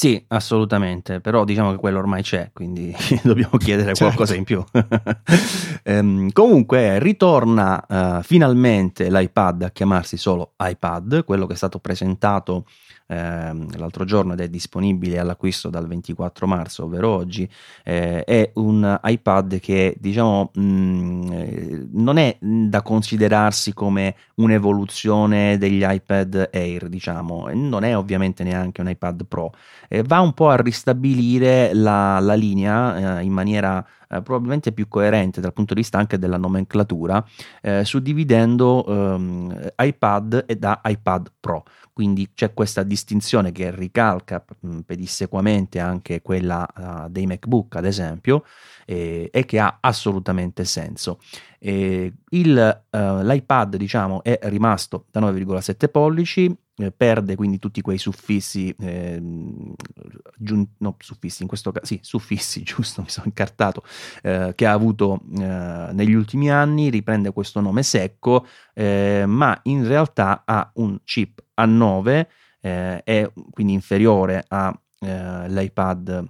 Sì, 0.00 0.24
assolutamente, 0.28 1.20
però 1.20 1.44
diciamo 1.44 1.72
che 1.72 1.76
quello 1.76 1.98
ormai 1.98 2.22
c'è, 2.22 2.52
quindi 2.54 2.90
dobbiamo 3.22 3.58
chiedere 3.58 3.88
certo. 3.94 4.04
qualcosa 4.04 4.34
in 4.34 4.44
più. 4.44 4.64
ehm, 5.84 6.32
comunque 6.32 6.98
ritorna 6.98 7.84
uh, 7.86 8.22
finalmente 8.22 9.10
l'iPad 9.10 9.64
a 9.64 9.70
chiamarsi 9.70 10.16
solo 10.16 10.54
iPad, 10.58 11.22
quello 11.26 11.44
che 11.44 11.52
è 11.52 11.56
stato 11.56 11.80
presentato 11.80 12.64
ehm, 13.10 13.76
l'altro 13.76 14.04
giorno 14.04 14.34
ed 14.34 14.40
è 14.40 14.48
disponibile 14.48 15.18
all'acquisto 15.18 15.68
dal 15.68 15.86
24 15.86 16.46
marzo, 16.46 16.84
ovvero 16.84 17.08
oggi, 17.08 17.48
eh, 17.84 18.24
è 18.24 18.50
un 18.54 18.98
iPad 19.02 19.58
che 19.58 19.96
diciamo 19.98 20.50
mh, 20.54 20.62
mm, 20.62 21.88
non 21.92 22.16
è 22.16 22.36
da 22.40 22.82
considerarsi 22.82 23.74
come 23.74 24.14
un'evoluzione 24.36 25.58
degli 25.58 25.84
iPad 25.84 26.50
Air, 26.52 26.88
diciamo, 26.88 27.48
non 27.52 27.84
è 27.84 27.96
ovviamente 27.96 28.44
neanche 28.44 28.80
un 28.80 28.88
iPad 28.88 29.26
Pro, 29.26 29.52
eh, 29.88 30.02
va 30.02 30.20
un 30.20 30.32
po' 30.32 30.48
a 30.48 30.56
ristabilire 30.56 31.74
la, 31.74 32.20
la 32.20 32.34
linea 32.34 33.18
eh, 33.18 33.24
in 33.24 33.32
maniera 33.32 33.84
eh, 34.10 34.22
probabilmente 34.22 34.72
più 34.72 34.88
coerente 34.88 35.40
dal 35.40 35.52
punto 35.52 35.74
di 35.74 35.80
vista 35.80 35.98
anche 35.98 36.18
della 36.18 36.36
nomenclatura, 36.36 37.24
eh, 37.62 37.84
suddividendo 37.84 38.84
ehm, 38.86 39.72
iPad 39.78 40.44
e 40.46 40.56
da 40.56 40.80
iPad 40.84 41.32
Pro. 41.38 41.64
Quindi 41.92 42.30
c'è 42.34 42.54
questa 42.54 42.82
distinzione 42.82 43.52
che 43.52 43.70
ricalca 43.70 44.42
mm, 44.66 44.80
pedissequamente 44.80 45.78
anche 45.78 46.22
quella 46.22 46.66
uh, 46.74 47.10
dei 47.10 47.26
MacBook, 47.26 47.76
ad 47.76 47.84
esempio, 47.84 48.44
e, 48.86 49.28
e 49.30 49.44
che 49.44 49.58
ha 49.58 49.78
assolutamente 49.80 50.64
senso. 50.64 51.18
E 51.62 52.14
il, 52.30 52.82
uh, 52.90 53.20
L'iPad, 53.22 53.76
diciamo, 53.76 54.22
è 54.22 54.38
rimasto 54.44 55.04
da 55.10 55.20
9,7 55.20 55.90
pollici, 55.90 56.56
eh, 56.80 56.90
perde 56.90 57.36
quindi 57.36 57.58
tutti 57.58 57.82
quei 57.82 57.98
suffissi, 57.98 58.74
eh, 58.78 59.20
giun- 60.36 60.68
no, 60.78 60.96
suffissi 60.98 61.42
in 61.42 61.48
questo 61.48 61.70
caso, 61.70 61.84
sì, 61.84 61.98
suffissi, 62.02 62.62
giusto, 62.64 63.02
mi 63.02 63.10
sono 63.10 63.26
incartato, 63.26 63.82
eh, 64.22 64.52
che 64.54 64.66
ha 64.66 64.72
avuto 64.72 65.20
eh, 65.38 65.90
negli 65.92 66.14
ultimi 66.14 66.50
anni, 66.50 66.88
riprende 66.88 67.32
questo 67.32 67.60
nome 67.60 67.82
secco, 67.82 68.46
eh, 68.72 69.24
ma 69.26 69.58
in 69.64 69.86
realtà 69.86 70.42
ha 70.46 70.70
un 70.76 70.98
chip 71.04 71.44
A9, 71.60 72.26
eh, 72.62 73.02
è 73.02 73.30
quindi 73.50 73.74
inferiore 73.74 74.44
all'iPad 74.48 76.28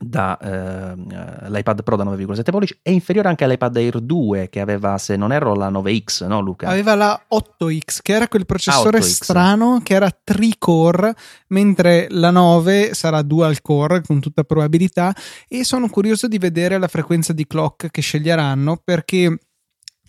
da 0.00 0.38
eh, 0.38 1.48
l'iPad 1.48 1.82
Pro 1.82 1.96
da 1.96 2.04
9,7 2.04 2.42
pollici 2.50 2.78
è 2.82 2.90
inferiore 2.90 3.28
anche 3.28 3.42
all'iPad 3.44 3.76
Air 3.76 4.00
2 4.00 4.48
che 4.48 4.60
aveva 4.60 4.96
se 4.96 5.16
non 5.16 5.32
erro 5.32 5.54
la 5.54 5.70
9X 5.70 6.26
no 6.26 6.40
Luca? 6.40 6.68
aveva 6.68 6.94
la 6.94 7.20
8X 7.28 7.98
che 8.02 8.12
era 8.12 8.28
quel 8.28 8.46
processore 8.46 8.98
ah, 8.98 9.02
strano 9.02 9.80
che 9.82 9.94
era 9.94 10.10
tricore 10.22 11.14
mentre 11.48 12.06
la 12.10 12.30
9 12.30 12.94
sarà 12.94 13.22
dual 13.22 13.60
core 13.60 14.02
con 14.02 14.20
tutta 14.20 14.44
probabilità 14.44 15.12
e 15.48 15.64
sono 15.64 15.88
curioso 15.88 16.28
di 16.28 16.38
vedere 16.38 16.78
la 16.78 16.88
frequenza 16.88 17.32
di 17.32 17.46
clock 17.46 17.90
che 17.90 18.00
sceglieranno 18.00 18.80
perché 18.82 19.36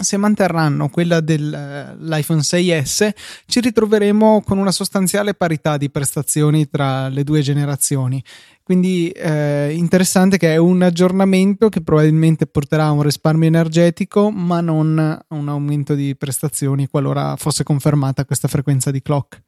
se 0.02 0.18
manterranno 0.18 0.88
quella 0.90 1.20
dell'iPhone 1.20 2.40
6S, 2.40 3.10
ci 3.46 3.60
ritroveremo 3.60 4.42
con 4.46 4.58
una 4.58 4.72
sostanziale 4.72 5.34
parità 5.34 5.76
di 5.76 5.90
prestazioni 5.90 6.70
tra 6.70 7.10
le 7.10 7.24
due 7.24 7.42
generazioni. 7.42 8.24
Quindi 8.70 9.10
eh, 9.10 9.74
interessante 9.74 10.38
che 10.38 10.54
è 10.54 10.58
un 10.58 10.84
aggiornamento 10.84 11.70
che 11.70 11.82
probabilmente 11.82 12.46
porterà 12.46 12.86
a 12.86 12.92
un 12.92 13.02
risparmio 13.02 13.48
energetico, 13.48 14.30
ma 14.30 14.62
non 14.62 15.00
a 15.00 15.26
un 15.30 15.50
aumento 15.50 15.96
di 15.96 16.16
prestazioni 16.16 16.86
qualora 16.86 17.36
fosse 17.36 17.64
confermata 17.64 18.26
questa 18.26 18.48
frequenza 18.48 18.92
di 18.92 19.02
clock. 19.02 19.42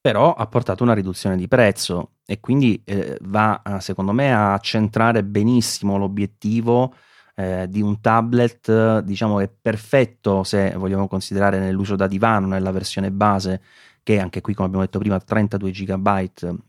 Però 0.00 0.32
ha 0.32 0.46
portato 0.46 0.84
una 0.84 0.94
riduzione 0.94 1.36
di 1.36 1.48
prezzo 1.48 2.12
e 2.24 2.40
quindi 2.40 2.80
eh, 2.86 3.18
va, 3.20 3.60
secondo 3.80 4.12
me, 4.12 4.34
a 4.34 4.56
centrare 4.56 5.22
benissimo 5.22 5.98
l'obiettivo 5.98 6.94
eh, 7.34 7.66
di 7.68 7.82
un 7.82 8.00
tablet, 8.00 9.00
diciamo, 9.00 9.40
è 9.40 9.50
perfetto 9.50 10.44
se 10.44 10.72
vogliamo 10.78 11.08
considerare 11.08 11.58
nell'uso 11.58 11.94
da 11.94 12.06
divano, 12.06 12.46
nella 12.46 12.70
versione 12.70 13.10
base 13.10 13.60
che 14.02 14.18
anche 14.18 14.40
qui 14.40 14.54
come 14.54 14.66
abbiamo 14.68 14.84
detto 14.84 14.98
prima 14.98 15.20
32 15.20 15.70
GB 15.70 16.08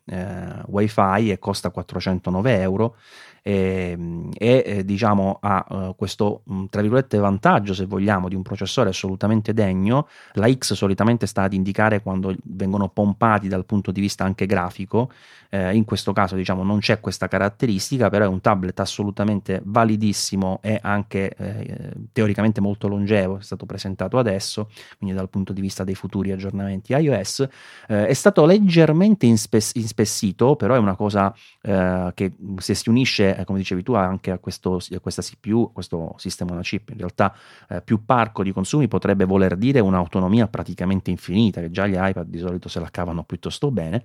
eh, 0.06 0.62
wifi 0.68 1.32
e 1.32 1.40
costa 1.40 1.70
409 1.72 2.62
euro 2.62 2.96
e, 3.46 3.98
e 4.38 4.64
eh, 4.66 4.86
diciamo 4.86 5.38
ha 5.42 5.66
uh, 5.68 5.96
questo 5.98 6.44
mm, 6.50 6.66
tra 6.70 6.80
virgolette 6.80 7.18
vantaggio 7.18 7.74
se 7.74 7.86
vogliamo 7.86 8.30
di 8.30 8.36
un 8.36 8.42
processore 8.42 8.90
assolutamente 8.90 9.54
degno. 9.54 10.08
La 10.34 10.50
X 10.50 10.74
solitamente 10.74 11.28
sta 11.28 11.44
ad 11.44 11.54
indicare 11.54 12.02
quando 12.02 12.34
vengono 12.46 12.88
pompati 12.88 13.50
dal 13.50 13.66
punto 13.66 13.92
di 13.92 14.00
vista 14.00 14.24
anche 14.24 14.46
grafico. 14.46 15.12
Eh, 15.50 15.76
in 15.76 15.84
questo 15.84 16.14
caso 16.14 16.36
diciamo 16.36 16.64
non 16.64 16.80
c'è 16.80 17.00
questa 17.00 17.28
caratteristica 17.28 18.10
però 18.10 18.26
è 18.26 18.28
un 18.28 18.42
tablet 18.42 18.80
assolutamente 18.80 19.62
validissimo 19.64 20.58
e 20.64 20.80
anche 20.82 21.36
eh, 21.38 21.92
teoricamente 22.12 22.60
molto 22.60 22.88
longevo 22.88 23.38
è 23.38 23.44
stato 23.44 23.68
presentato 23.68 24.18
adesso 24.18 24.72
quindi 24.98 25.16
dal 25.16 25.30
punto 25.30 25.54
di 25.54 25.62
vista 25.62 25.84
dei 25.84 25.94
futuri 25.94 26.32
aggiornamenti 26.32 26.94
iOS. 26.94 27.48
Eh, 27.88 28.08
è 28.08 28.14
stato 28.14 28.46
leggermente 28.46 29.26
inspess- 29.26 29.76
inspessito 29.76 30.56
però 30.56 30.76
è 30.76 30.80
una 30.80 30.96
cosa 30.96 31.32
eh, 31.62 32.12
che 32.16 32.32
se 32.58 32.74
si 32.74 32.90
unisce 32.90 33.33
eh, 33.38 33.46
come 33.46 33.60
dicevi 33.60 33.84
tu, 33.84 33.94
anche 33.94 34.32
a, 34.32 34.38
questo, 34.38 34.76
a 34.76 35.00
questa 35.00 35.22
CPU, 35.22 35.72
questo 35.74 36.14
sistema 36.18 36.54
una 36.54 36.62
chip. 36.62 36.90
In 36.90 36.98
realtà 36.98 37.36
eh, 37.70 37.82
più 37.82 38.06
parco 38.06 38.44
di 38.44 38.52
consumi 38.52 38.88
potrebbe 38.88 39.26
voler 39.26 39.56
dire 39.56 39.80
un'autonomia 39.80 40.48
praticamente 40.48 41.10
infinita, 41.10 41.62
che 41.62 41.72
già 41.72 41.88
gli 41.88 41.98
iPad 41.98 42.28
di 42.28 42.40
solito 42.40 42.70
se 42.70 42.80
la 42.80 42.90
cavano 42.90 43.24
piuttosto 43.24 43.72
bene. 43.72 44.04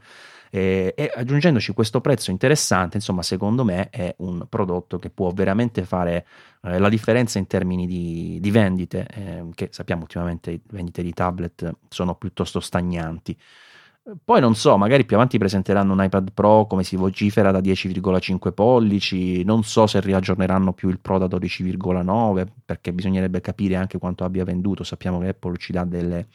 E, 0.50 0.94
e, 0.96 1.12
aggiungendoci 1.14 1.72
questo 1.72 2.00
prezzo 2.00 2.30
interessante, 2.30 2.96
insomma, 2.96 3.22
secondo 3.22 3.64
me 3.64 3.90
è 3.90 4.14
un 4.18 4.46
prodotto 4.48 4.98
che 4.98 5.10
può 5.10 5.30
veramente 5.30 5.84
fare 5.84 6.26
eh, 6.62 6.78
la 6.78 6.88
differenza 6.88 7.38
in 7.38 7.46
termini 7.46 7.86
di, 7.86 8.38
di 8.40 8.50
vendite, 8.50 9.06
eh, 9.12 9.44
che 9.54 9.68
sappiamo 9.70 10.02
ultimamente 10.02 10.50
le 10.50 10.60
vendite 10.70 11.02
di 11.02 11.12
tablet 11.12 11.76
sono 11.88 12.14
piuttosto 12.14 12.60
stagnanti. 12.60 13.36
Poi 14.24 14.40
non 14.40 14.54
so, 14.54 14.78
magari 14.78 15.04
più 15.04 15.16
avanti 15.16 15.36
presenteranno 15.36 15.92
un 15.92 16.02
iPad 16.02 16.32
Pro 16.32 16.66
come 16.66 16.82
si 16.82 16.96
vocifera 16.96 17.50
da 17.50 17.58
10,5 17.60 18.54
pollici, 18.54 19.44
non 19.44 19.64
so 19.64 19.86
se 19.86 20.00
riaggiorneranno 20.00 20.72
più 20.72 20.88
il 20.88 20.98
Pro 20.98 21.18
da 21.18 21.26
12,9 21.26 22.46
perché 22.64 22.94
bisognerebbe 22.94 23.42
capire 23.42 23.76
anche 23.76 23.98
quanto 23.98 24.24
abbia 24.24 24.44
venduto, 24.44 24.82
sappiamo 24.82 25.18
che 25.18 25.28
Apple 25.28 25.58
ci 25.58 25.72
dà 25.72 25.84
delle 25.84 26.28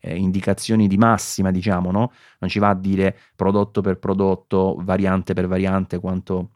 eh, 0.00 0.16
indicazioni 0.16 0.88
di 0.88 0.96
massima, 0.96 1.52
diciamo, 1.52 1.92
no? 1.92 2.10
Non 2.40 2.50
ci 2.50 2.58
va 2.58 2.70
a 2.70 2.74
dire 2.74 3.16
prodotto 3.36 3.80
per 3.80 3.98
prodotto, 3.98 4.76
variante 4.80 5.32
per 5.32 5.46
variante 5.46 6.00
quanto 6.00 6.50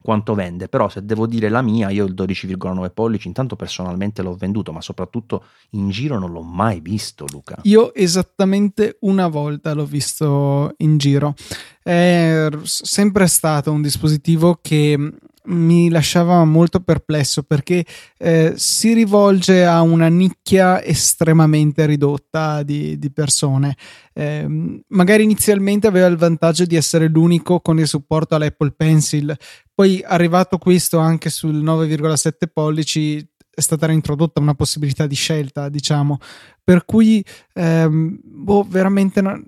quanto 0.00 0.34
vende, 0.34 0.68
però 0.68 0.88
se 0.88 1.04
devo 1.04 1.26
dire 1.26 1.48
la 1.48 1.62
mia, 1.62 1.90
io 1.90 2.04
il 2.04 2.14
12,9 2.14 2.90
pollici 2.92 3.28
intanto 3.28 3.56
personalmente 3.56 4.22
l'ho 4.22 4.34
venduto, 4.34 4.72
ma 4.72 4.80
soprattutto 4.80 5.44
in 5.70 5.90
giro 5.90 6.18
non 6.18 6.32
l'ho 6.32 6.42
mai 6.42 6.80
visto, 6.80 7.26
Luca. 7.30 7.58
Io 7.62 7.94
esattamente 7.94 8.96
una 9.00 9.28
volta 9.28 9.74
l'ho 9.74 9.86
visto 9.86 10.74
in 10.78 10.98
giro. 10.98 11.34
È 11.82 12.48
sempre 12.62 13.26
stato 13.26 13.72
un 13.72 13.82
dispositivo 13.82 14.58
che 14.60 15.12
mi 15.48 15.88
lasciava 15.88 16.44
molto 16.44 16.80
perplesso 16.80 17.42
perché 17.42 17.84
eh, 18.18 18.52
si 18.56 18.92
rivolge 18.92 19.64
a 19.64 19.80
una 19.82 20.08
nicchia 20.08 20.82
estremamente 20.82 21.86
ridotta 21.86 22.62
di, 22.62 22.98
di 22.98 23.10
persone. 23.10 23.76
Eh, 24.12 24.82
magari 24.88 25.22
inizialmente 25.22 25.86
aveva 25.86 26.06
il 26.06 26.16
vantaggio 26.16 26.64
di 26.64 26.76
essere 26.76 27.08
l'unico 27.08 27.60
con 27.60 27.78
il 27.78 27.86
supporto 27.86 28.34
all'Apple 28.34 28.72
Pencil, 28.72 29.34
poi 29.78 30.02
arrivato 30.04 30.58
questo 30.58 30.98
anche 30.98 31.30
sul 31.30 31.62
9,7 31.62 32.48
pollici 32.52 33.24
è 33.48 33.60
stata 33.60 33.86
reintrodotta 33.86 34.40
una 34.40 34.56
possibilità 34.56 35.06
di 35.06 35.14
scelta, 35.14 35.68
diciamo, 35.68 36.18
per 36.64 36.84
cui 36.84 37.24
ehm, 37.54 38.18
boh, 38.20 38.66
veramente 38.68 39.20
no, 39.20 39.40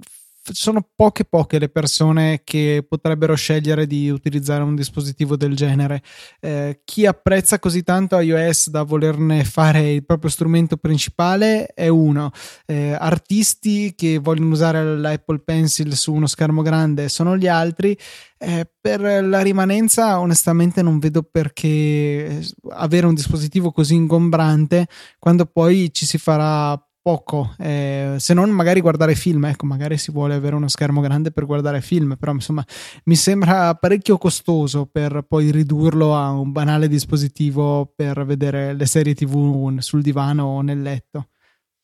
sono 0.42 0.86
poche 0.94 1.24
poche 1.24 1.58
le 1.58 1.68
persone 1.68 2.40
che 2.44 2.84
potrebbero 2.88 3.34
scegliere 3.34 3.86
di 3.86 4.10
utilizzare 4.10 4.62
un 4.62 4.74
dispositivo 4.74 5.36
del 5.36 5.54
genere. 5.54 6.02
Eh, 6.40 6.80
chi 6.84 7.06
apprezza 7.06 7.58
così 7.58 7.82
tanto 7.82 8.18
iOS 8.18 8.70
da 8.70 8.82
volerne 8.82 9.44
fare 9.44 9.92
il 9.92 10.04
proprio 10.04 10.30
strumento 10.30 10.76
principale 10.76 11.66
è 11.66 11.88
uno. 11.88 12.30
Eh, 12.66 12.92
artisti 12.92 13.94
che 13.94 14.18
vogliono 14.18 14.50
usare 14.50 14.96
l'Apple 14.96 15.40
Pencil 15.40 15.94
su 15.94 16.12
uno 16.12 16.26
schermo 16.26 16.62
grande 16.62 17.08
sono 17.08 17.36
gli 17.36 17.46
altri. 17.46 17.96
Eh, 18.38 18.66
per 18.80 19.00
la 19.00 19.42
rimanenza, 19.42 20.18
onestamente, 20.18 20.80
non 20.80 20.98
vedo 20.98 21.22
perché 21.22 22.42
avere 22.70 23.06
un 23.06 23.14
dispositivo 23.14 23.70
così 23.70 23.94
ingombrante 23.94 24.86
quando 25.18 25.44
poi 25.44 25.92
ci 25.92 26.06
si 26.06 26.16
farà 26.16 26.82
poco, 27.02 27.54
eh, 27.58 28.16
se 28.18 28.34
non 28.34 28.50
magari 28.50 28.80
guardare 28.80 29.14
film, 29.14 29.44
ecco, 29.46 29.66
magari 29.66 29.96
si 29.96 30.10
vuole 30.10 30.34
avere 30.34 30.56
uno 30.56 30.68
schermo 30.68 31.00
grande 31.00 31.30
per 31.30 31.46
guardare 31.46 31.80
film, 31.80 32.16
però 32.18 32.32
insomma 32.32 32.64
mi 33.04 33.16
sembra 33.16 33.74
parecchio 33.74 34.18
costoso 34.18 34.86
per 34.86 35.24
poi 35.26 35.50
ridurlo 35.50 36.14
a 36.14 36.30
un 36.30 36.52
banale 36.52 36.88
dispositivo 36.88 37.92
per 37.94 38.24
vedere 38.24 38.74
le 38.74 38.86
serie 38.86 39.14
TV 39.14 39.78
sul 39.78 40.02
divano 40.02 40.44
o 40.44 40.60
nel 40.60 40.82
letto. 40.82 41.28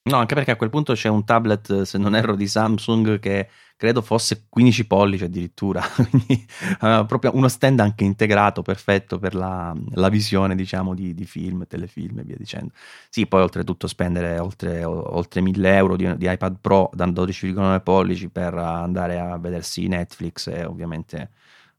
No, 0.08 0.18
anche 0.18 0.34
perché 0.34 0.52
a 0.52 0.56
quel 0.56 0.70
punto 0.70 0.92
c'è 0.92 1.08
un 1.08 1.24
tablet, 1.24 1.82
se 1.82 1.98
non 1.98 2.14
erro, 2.14 2.36
di 2.36 2.46
Samsung 2.46 3.18
che 3.18 3.48
credo 3.76 4.00
fosse 4.00 4.46
15 4.48 4.86
pollici 4.86 5.24
addirittura, 5.24 5.82
quindi 5.94 6.46
proprio 6.78 7.32
uno 7.34 7.48
stand 7.48 7.80
anche 7.80 8.04
integrato, 8.04 8.62
perfetto 8.62 9.18
per 9.18 9.34
la, 9.34 9.74
la 9.92 10.08
visione, 10.08 10.54
diciamo, 10.54 10.94
di, 10.94 11.14
di, 11.14 11.26
film, 11.26 11.66
telefilm 11.66 12.20
e 12.20 12.22
via 12.22 12.36
dicendo. 12.36 12.72
Sì, 13.10 13.26
poi 13.26 13.42
oltretutto 13.42 13.86
spendere 13.86 14.38
oltre, 14.38 14.84
oltre 14.84 15.40
1000 15.40 15.76
euro 15.76 15.96
di, 15.96 16.16
di 16.16 16.30
iPad 16.30 16.56
Pro 16.60 16.90
da 16.92 17.06
12,9 17.06 17.82
pollici 17.82 18.28
per 18.28 18.54
andare 18.54 19.18
a 19.18 19.36
vedersi 19.38 19.86
Netflix 19.86 20.48
è 20.50 20.66
ovviamente 20.66 21.30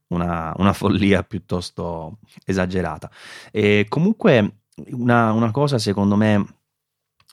una, 0.08 0.52
una 0.56 0.72
follia 0.72 1.22
piuttosto 1.22 2.18
esagerata. 2.44 3.10
E 3.50 3.86
comunque 3.88 4.52
una, 4.90 5.32
una 5.32 5.50
cosa 5.50 5.78
secondo 5.78 6.16
me 6.16 6.57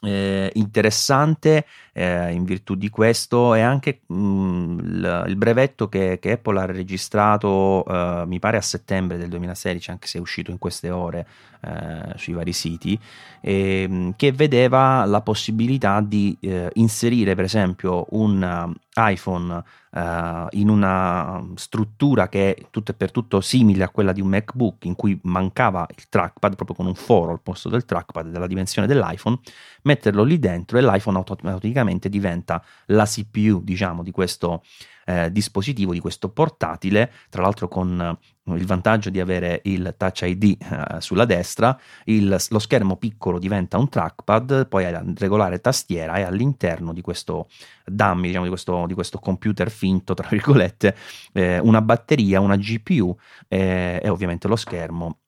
eh, 0.02 0.50
interessante 0.54 1.64
eh, 1.92 2.30
in 2.32 2.44
virtù 2.44 2.74
di 2.74 2.90
questo 2.90 3.54
è 3.54 3.60
anche 3.60 4.00
mh, 4.06 4.14
mm, 4.14 4.78
il, 4.78 5.24
il, 5.28 5.36
brevetto 5.36 5.88
che, 5.88 6.18
che, 6.20 6.32
Apple 6.32 6.60
ha 6.60 6.66
registrato 6.66 7.84
eh, 7.86 8.24
mi 8.26 8.38
pare 8.38 8.58
a 8.58 8.62
settembre 8.62 9.16
del 9.16 9.28
2016 9.30 9.90
anche 9.90 10.06
se 10.06 10.18
è 10.18 10.20
uscito 10.20 10.50
in 10.50 10.58
queste 10.58 10.90
ore 10.90 11.26
eh, 11.66 12.12
sui 12.16 12.32
vari 12.32 12.52
siti 12.52 12.98
ehm, 13.40 14.14
che 14.16 14.32
vedeva 14.32 15.04
la 15.04 15.20
possibilità 15.20 16.00
di 16.00 16.36
eh, 16.40 16.70
inserire 16.74 17.34
per 17.34 17.44
esempio 17.44 18.06
un 18.10 18.74
iPhone 18.96 19.62
uh, 19.90 20.46
in 20.52 20.68
una 20.68 21.44
struttura 21.54 22.28
che 22.28 22.54
è 22.54 22.66
tutto 22.70 22.92
e 22.92 22.94
per 22.94 23.10
tutto 23.10 23.40
simile 23.40 23.84
a 23.84 23.90
quella 23.90 24.12
di 24.12 24.20
un 24.20 24.28
MacBook 24.28 24.84
in 24.84 24.94
cui 24.94 25.18
mancava 25.24 25.86
il 25.94 26.08
trackpad 26.08 26.54
proprio 26.54 26.76
con 26.76 26.86
un 26.86 26.94
foro 26.94 27.32
al 27.32 27.40
posto 27.42 27.68
del 27.68 27.84
trackpad 27.84 28.28
della 28.28 28.46
dimensione 28.46 28.86
dell'iPhone, 28.86 29.38
metterlo 29.82 30.22
lì 30.22 30.38
dentro 30.38 30.78
e 30.78 30.82
l'iPhone 30.82 31.18
automaticamente 31.18 32.08
diventa 32.08 32.62
la 32.86 33.04
CPU 33.04 33.62
diciamo 33.62 34.02
di 34.02 34.10
questo 34.10 34.62
eh, 35.06 35.30
dispositivo, 35.30 35.92
di 35.92 36.00
questo 36.00 36.28
portatile, 36.30 37.10
tra 37.30 37.42
l'altro 37.42 37.68
con 37.68 38.18
eh, 38.44 38.54
il 38.54 38.66
vantaggio 38.66 39.08
di 39.08 39.20
avere 39.20 39.60
il 39.64 39.94
Touch 39.96 40.22
ID 40.22 40.56
eh, 40.60 41.00
sulla 41.00 41.24
destra, 41.24 41.78
il, 42.04 42.36
lo 42.48 42.58
schermo 42.58 42.96
piccolo 42.96 43.38
diventa 43.38 43.78
un 43.78 43.88
trackpad, 43.88 44.66
poi 44.68 44.84
hai 44.84 44.92
la 44.92 45.04
regolare 45.16 45.60
tastiera 45.60 46.16
e 46.16 46.22
all'interno 46.22 46.92
di 46.92 47.00
questo 47.00 47.48
dummy, 47.84 48.26
diciamo 48.26 48.44
di 48.44 48.50
questo, 48.50 48.86
di 48.86 48.94
questo 48.94 49.18
computer 49.18 49.70
finto, 49.70 50.14
tra 50.14 50.28
virgolette, 50.28 50.96
eh, 51.32 51.58
una 51.60 51.80
batteria, 51.80 52.40
una 52.40 52.56
GPU 52.56 53.16
eh, 53.48 54.00
e 54.02 54.08
ovviamente 54.08 54.48
lo 54.48 54.56
schermo 54.56 55.20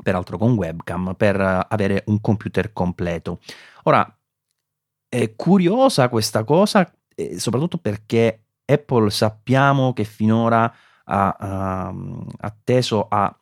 peraltro 0.00 0.38
con 0.38 0.52
webcam, 0.52 1.14
per 1.16 1.40
avere 1.40 2.04
un 2.06 2.20
computer 2.20 2.72
completo. 2.72 3.40
Ora, 3.84 4.16
è 5.08 5.34
curiosa 5.34 6.08
questa 6.08 6.44
cosa, 6.44 6.90
eh, 7.14 7.38
soprattutto 7.38 7.78
perché 7.78 8.44
Apple 8.70 9.10
sappiamo 9.10 9.92
che 9.92 10.04
finora 10.04 10.72
ha 11.04 11.90
uh, 11.90 12.26
atteso 12.40 13.06
a 13.08 13.34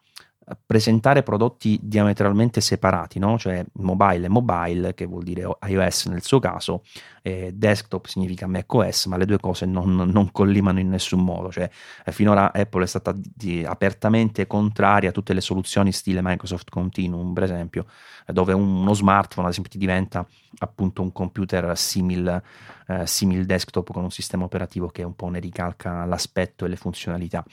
presentare 0.64 1.24
prodotti 1.24 1.80
diametralmente 1.82 2.60
separati, 2.60 3.18
no? 3.18 3.36
cioè 3.36 3.64
mobile 3.74 4.26
e 4.26 4.28
mobile, 4.28 4.94
che 4.94 5.04
vuol 5.04 5.24
dire 5.24 5.48
iOS 5.66 6.06
nel 6.06 6.22
suo 6.22 6.38
caso, 6.38 6.82
eh, 7.26 7.50
desktop 7.52 8.06
significa 8.06 8.46
macOS, 8.46 9.06
ma 9.06 9.16
le 9.16 9.26
due 9.26 9.40
cose 9.40 9.66
non, 9.66 9.96
non 9.96 10.30
collimano 10.30 10.78
in 10.78 10.88
nessun 10.88 11.24
modo. 11.24 11.50
Cioè, 11.50 11.68
eh, 12.04 12.12
finora 12.12 12.52
Apple 12.52 12.84
è 12.84 12.86
stata 12.86 13.12
di, 13.16 13.64
apertamente 13.64 14.46
contraria 14.46 15.08
a 15.08 15.12
tutte 15.12 15.32
le 15.32 15.40
soluzioni 15.40 15.90
stile 15.90 16.20
Microsoft 16.22 16.70
Continuum, 16.70 17.32
per 17.32 17.42
esempio, 17.42 17.86
eh, 18.28 18.32
dove 18.32 18.52
uno 18.52 18.94
smartphone 18.94 19.46
ad 19.46 19.50
esempio 19.50 19.72
ti 19.72 19.78
diventa 19.78 20.24
appunto 20.58 21.02
un 21.02 21.10
computer 21.10 21.76
simil, 21.76 22.40
eh, 22.86 23.06
simil 23.08 23.44
desktop 23.44 23.90
con 23.90 24.04
un 24.04 24.12
sistema 24.12 24.44
operativo 24.44 24.86
che 24.86 25.02
un 25.02 25.16
po' 25.16 25.28
ne 25.28 25.40
ricalca 25.40 26.04
l'aspetto 26.04 26.64
e 26.64 26.68
le 26.68 26.76
funzionalità. 26.76 27.44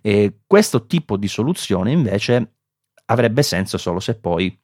E 0.00 0.42
questo 0.46 0.86
tipo 0.86 1.16
di 1.16 1.26
soluzione 1.26 1.90
invece 1.90 2.52
avrebbe 3.06 3.42
senso 3.42 3.78
solo 3.78 3.98
se 3.98 4.14
poi 4.14 4.56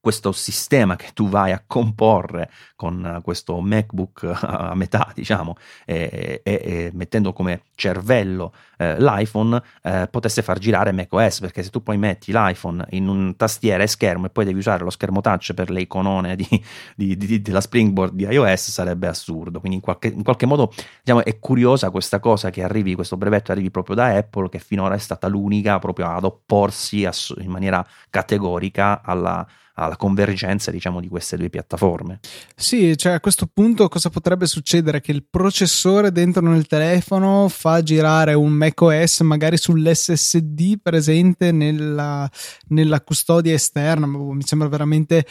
questo 0.00 0.32
sistema 0.32 0.96
che 0.96 1.10
tu 1.12 1.28
vai 1.28 1.52
a 1.52 1.62
comporre 1.66 2.50
con 2.74 3.20
questo 3.22 3.60
MacBook 3.60 4.24
a 4.40 4.74
metà, 4.74 5.12
diciamo, 5.14 5.56
e, 5.84 6.40
e, 6.42 6.52
e 6.52 6.90
mettendo 6.94 7.32
come 7.34 7.64
cervello 7.74 8.54
eh, 8.78 8.98
l'iPhone, 8.98 9.62
eh, 9.82 10.08
potesse 10.10 10.40
far 10.40 10.58
girare 10.58 10.92
macOS, 10.92 11.40
perché 11.40 11.62
se 11.62 11.68
tu 11.68 11.82
poi 11.82 11.98
metti 11.98 12.32
l'iPhone 12.32 12.86
in 12.90 13.08
un 13.08 13.36
tastiera 13.36 13.82
e 13.82 13.86
schermo 13.86 14.26
e 14.26 14.30
poi 14.30 14.46
devi 14.46 14.58
usare 14.58 14.82
lo 14.82 14.90
schermo 14.90 15.20
touch 15.20 15.52
per 15.52 15.70
le 15.70 15.82
iconone 15.82 16.34
di, 16.34 16.48
di, 16.96 17.16
di, 17.16 17.42
della 17.42 17.60
Springboard 17.60 18.14
di 18.14 18.24
iOS, 18.24 18.70
sarebbe 18.70 19.06
assurdo. 19.06 19.60
Quindi 19.60 19.76
in 19.76 19.82
qualche, 19.82 20.08
in 20.08 20.22
qualche 20.22 20.46
modo 20.46 20.72
diciamo, 21.02 21.22
è 21.22 21.38
curiosa 21.38 21.90
questa 21.90 22.20
cosa 22.20 22.48
che 22.48 22.62
arrivi, 22.62 22.94
questo 22.94 23.18
brevetto 23.18 23.52
arrivi 23.52 23.70
proprio 23.70 23.94
da 23.96 24.16
Apple, 24.16 24.48
che 24.48 24.58
finora 24.58 24.94
è 24.94 24.98
stata 24.98 25.28
l'unica 25.28 25.78
proprio 25.78 26.06
ad 26.06 26.24
opporsi 26.24 26.98
in 27.00 27.50
maniera 27.50 27.86
categorica 28.08 29.02
alla 29.02 29.46
alla 29.74 29.96
convergenza 29.96 30.70
diciamo 30.70 31.00
di 31.00 31.08
queste 31.08 31.36
due 31.36 31.48
piattaforme. 31.48 32.20
Sì, 32.54 32.96
cioè 32.96 33.12
a 33.12 33.20
questo 33.20 33.48
punto 33.52 33.88
cosa 33.88 34.10
potrebbe 34.10 34.46
succedere? 34.46 35.00
Che 35.00 35.12
il 35.12 35.24
processore 35.28 36.12
dentro 36.12 36.42
nel 36.42 36.66
telefono 36.66 37.48
fa 37.48 37.82
girare 37.82 38.34
un 38.34 38.52
macOS 38.52 39.20
magari 39.20 39.56
sull'SSD 39.56 40.80
presente 40.82 41.52
nella, 41.52 42.28
nella 42.68 43.00
custodia 43.00 43.54
esterna, 43.54 44.06
mi 44.06 44.42
sembra 44.42 44.68
veramente 44.68 45.26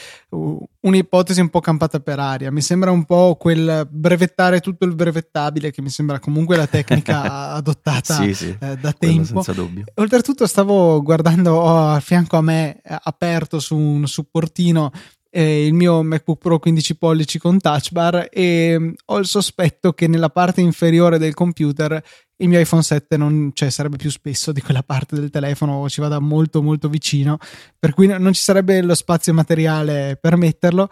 un'ipotesi 0.82 1.42
un 1.42 1.50
po' 1.50 1.60
campata 1.60 2.00
per 2.00 2.20
aria, 2.20 2.52
mi 2.52 2.62
sembra 2.62 2.92
un 2.92 3.06
po' 3.06 3.36
quel 3.40 3.88
brevettare 3.90 4.60
tutto 4.62 4.86
il 4.86 4.96
brevettabile 4.96 5.72
che 5.72 5.82
mi 5.82 5.90
sembra 5.90 6.20
comunque 6.20 6.56
la 6.56 6.68
tecnica 6.68 7.52
adottata 7.54 8.16
sì, 8.16 8.34
sì, 8.34 8.56
eh, 8.60 8.78
da 8.78 8.94
tempo. 8.94 9.42
Senza 9.42 9.54
dubbio. 9.54 9.84
Oltretutto 9.96 10.48
stavo 10.48 11.02
guardando 11.04 11.56
oh, 11.56 11.90
a 11.90 12.00
fianco 12.00 12.38
a 12.38 12.42
me 12.42 12.82
eh, 12.82 12.98
aperto 13.04 13.60
su 13.60 13.78
un 13.78 14.08
supporto 14.08 14.29
supportino 14.30 14.92
eh, 15.32 15.66
il 15.66 15.74
mio 15.74 16.02
MacBook 16.04 16.40
Pro 16.40 16.60
15 16.60 16.96
pollici 16.98 17.38
con 17.40 17.60
touch 17.60 17.92
bar 17.92 18.30
e 18.32 18.76
mm, 18.78 18.92
ho 19.06 19.18
il 19.18 19.26
sospetto 19.26 19.94
che 19.94 20.08
nella 20.08 20.30
parte 20.30 20.62
inferiore 20.62 21.18
del 21.18 21.34
computer 21.34 22.02
il 22.42 22.48
mio 22.48 22.60
iPhone 22.60 22.82
7 22.82 23.18
non, 23.18 23.52
cioè, 23.54 23.70
sarebbe 23.70 23.98
più 23.98 24.10
spesso 24.10 24.52
di 24.52 24.62
quella 24.62 24.82
parte 24.82 25.20
del 25.20 25.30
telefono 25.30 25.74
o 25.74 25.90
ci 25.90 26.00
vada 26.00 26.20
molto 26.20 26.62
molto 26.62 26.88
vicino, 26.88 27.38
per 27.78 27.94
cui 27.94 28.08
non 28.08 28.32
ci 28.34 28.42
sarebbe 28.42 28.82
lo 28.82 28.96
spazio 28.96 29.34
materiale 29.34 30.18
per 30.20 30.38
metterlo. 30.38 30.90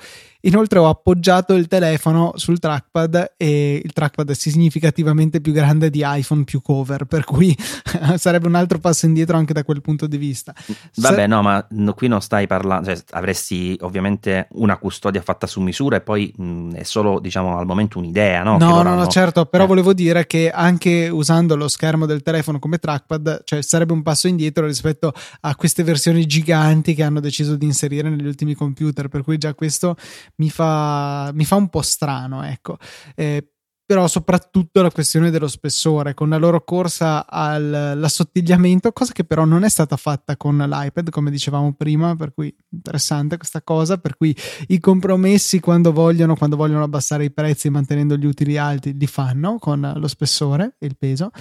Inoltre 0.47 0.79
ho 0.79 0.87
appoggiato 0.87 1.55
il 1.55 1.67
telefono 1.67 2.31
sul 2.35 2.57
trackpad 2.57 3.33
e 3.35 3.81
il 3.83 3.91
trackpad 3.91 4.29
è 4.29 4.33
significativamente 4.33 5.41
più 5.41 5.51
grande 5.51 5.89
di 5.89 6.03
iPhone 6.05 6.45
più 6.45 6.61
cover, 6.61 7.03
per 7.03 7.25
cui 7.25 7.53
sarebbe 8.15 8.47
un 8.47 8.55
altro 8.55 8.79
passo 8.79 9.05
indietro 9.07 9.35
anche 9.35 9.51
da 9.51 9.65
quel 9.65 9.81
punto 9.81 10.07
di 10.07 10.15
vista. 10.15 10.53
Vabbè, 10.95 11.15
Se... 11.15 11.27
no, 11.27 11.41
ma 11.41 11.67
qui 11.93 12.07
non 12.07 12.21
stai 12.21 12.47
parlando, 12.47 12.87
cioè, 12.87 13.03
avresti 13.09 13.77
ovviamente 13.81 14.47
una 14.51 14.77
custodia 14.77 15.21
fatta 15.21 15.47
su 15.47 15.59
misura 15.59 15.97
e 15.97 16.01
poi 16.01 16.33
mh, 16.33 16.75
è 16.75 16.83
solo, 16.83 17.19
diciamo, 17.19 17.57
al 17.57 17.65
momento 17.65 17.97
un'idea, 17.97 18.41
no? 18.43 18.57
No, 18.57 18.81
no, 18.83 18.95
no, 18.95 19.07
certo, 19.07 19.47
però 19.47 19.65
eh. 19.65 19.67
volevo 19.67 19.93
dire 19.93 20.27
che 20.27 20.49
anche 20.49 21.09
usando 21.09 21.57
lo 21.57 21.67
schermo 21.67 22.05
del 22.05 22.23
telefono 22.23 22.57
come 22.57 22.77
trackpad, 22.77 23.41
cioè 23.43 23.61
sarebbe 23.61 23.91
un 23.91 24.01
passo 24.01 24.29
indietro 24.29 24.65
rispetto 24.65 25.11
a 25.41 25.55
queste 25.57 25.83
versioni 25.83 26.25
giganti 26.25 26.93
che 26.93 27.03
hanno 27.03 27.19
deciso 27.19 27.57
di 27.57 27.65
inserire 27.65 28.09
negli 28.09 28.25
ultimi 28.25 28.53
computer, 28.53 29.09
per 29.09 29.23
cui 29.23 29.37
già 29.37 29.53
questo 29.53 29.97
mi 30.37 30.49
fa, 30.49 31.31
mi 31.33 31.45
fa 31.45 31.55
un 31.55 31.69
po' 31.69 31.81
strano, 31.81 32.43
ecco. 32.43 32.77
Eh, 33.15 33.51
però 33.87 34.05
soprattutto 34.07 34.81
la 34.81 34.91
questione 34.91 35.31
dello 35.31 35.47
spessore, 35.47 36.13
con 36.13 36.27
la 36.27 36.35
loro 36.35 36.61
corsa 36.65 37.25
all'assottigliamento, 37.25 38.91
cosa 38.91 39.13
che 39.13 39.23
però 39.23 39.45
non 39.45 39.63
è 39.63 39.69
stata 39.69 39.95
fatta 39.95 40.35
con 40.35 40.57
l'iPad, 40.57 41.09
come 41.09 41.31
dicevamo 41.31 41.73
prima, 41.73 42.13
per 42.17 42.33
cui 42.33 42.53
interessante 42.69 43.37
questa 43.37 43.61
cosa, 43.61 43.97
per 43.97 44.17
cui 44.17 44.35
i 44.67 44.79
compromessi 44.81 45.61
quando 45.61 45.93
vogliono, 45.93 46.35
quando 46.35 46.57
vogliono 46.57 46.83
abbassare 46.83 47.23
i 47.23 47.31
prezzi 47.31 47.69
mantenendo 47.69 48.17
gli 48.17 48.25
utili 48.25 48.57
alti, 48.57 48.93
li 48.93 49.07
fanno 49.07 49.57
con 49.57 49.93
lo 49.95 50.07
spessore 50.09 50.75
e 50.79 50.85
il 50.85 50.97
peso 50.97 51.31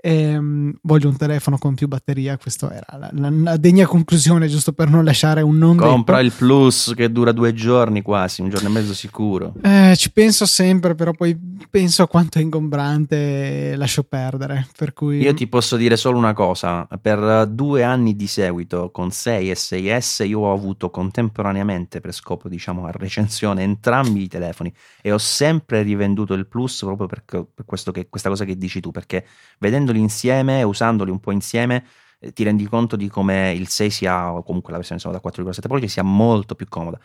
Ehm, 0.00 0.78
voglio 0.82 1.08
un 1.08 1.16
telefono 1.16 1.58
con 1.58 1.74
più 1.74 1.88
batteria. 1.88 2.36
Questa 2.38 2.72
era 2.72 2.98
la, 2.98 3.10
la, 3.12 3.30
la, 3.30 3.56
degna 3.56 3.86
conclusione, 3.86 4.46
giusto 4.48 4.72
per 4.72 4.88
non 4.88 5.04
lasciare 5.04 5.42
un 5.42 5.58
non 5.58 5.76
Compra 5.76 6.22
detto. 6.22 6.26
il 6.26 6.32
Plus 6.32 6.92
che 6.94 7.10
dura 7.10 7.32
due 7.32 7.52
giorni 7.52 8.02
quasi, 8.02 8.42
un 8.42 8.48
giorno 8.48 8.68
e 8.68 8.72
mezzo 8.72 8.94
sicuro. 8.94 9.54
Eh, 9.62 9.94
ci 9.96 10.12
penso 10.12 10.46
sempre, 10.46 10.94
però 10.94 11.12
poi 11.12 11.36
penso 11.70 12.02
a 12.02 12.08
quanto 12.08 12.38
è 12.38 12.42
ingombrante, 12.42 13.74
lascio 13.76 14.04
perdere. 14.04 14.68
Per 14.76 14.92
cui... 14.92 15.18
Io 15.18 15.34
ti 15.34 15.46
posso 15.48 15.76
dire 15.76 15.96
solo 15.96 16.16
una 16.16 16.32
cosa: 16.32 16.86
per 17.00 17.46
due 17.48 17.82
anni 17.82 18.14
di 18.14 18.26
seguito 18.26 18.90
con 18.90 19.10
6 19.10 19.50
e 19.50 19.54
6S, 19.54 20.26
io 20.26 20.40
ho 20.40 20.52
avuto 20.52 20.90
contemporaneamente, 20.90 22.00
per 22.00 22.12
scopo 22.12 22.48
diciamo 22.48 22.86
a 22.86 22.90
recensione, 22.92 23.62
entrambi 23.62 24.22
i 24.22 24.28
telefoni 24.28 24.72
e 25.02 25.12
ho 25.12 25.18
sempre 25.18 25.82
rivenduto 25.82 26.34
il 26.34 26.46
Plus 26.46 26.80
proprio 26.80 27.06
per, 27.06 27.22
per 27.24 27.64
che, 27.92 28.08
questa 28.08 28.28
cosa 28.28 28.44
che 28.44 28.56
dici 28.56 28.80
tu, 28.80 28.90
perché 28.90 29.26
vedendo 29.58 29.87
mettendoli 29.88 30.00
insieme, 30.00 30.62
usandoli 30.62 31.10
un 31.10 31.20
po' 31.20 31.32
insieme, 31.32 31.84
eh, 32.20 32.32
ti 32.32 32.44
rendi 32.44 32.66
conto 32.66 32.96
di 32.96 33.08
come 33.08 33.52
il 33.52 33.68
6 33.68 33.90
sia, 33.90 34.32
o 34.32 34.42
comunque 34.42 34.72
la 34.72 34.78
versione 34.78 35.00
da 35.00 35.20
4,7 35.20 35.66
pollici, 35.66 35.88
sia 35.88 36.02
molto 36.02 36.54
più 36.54 36.66
comoda. 36.68 36.98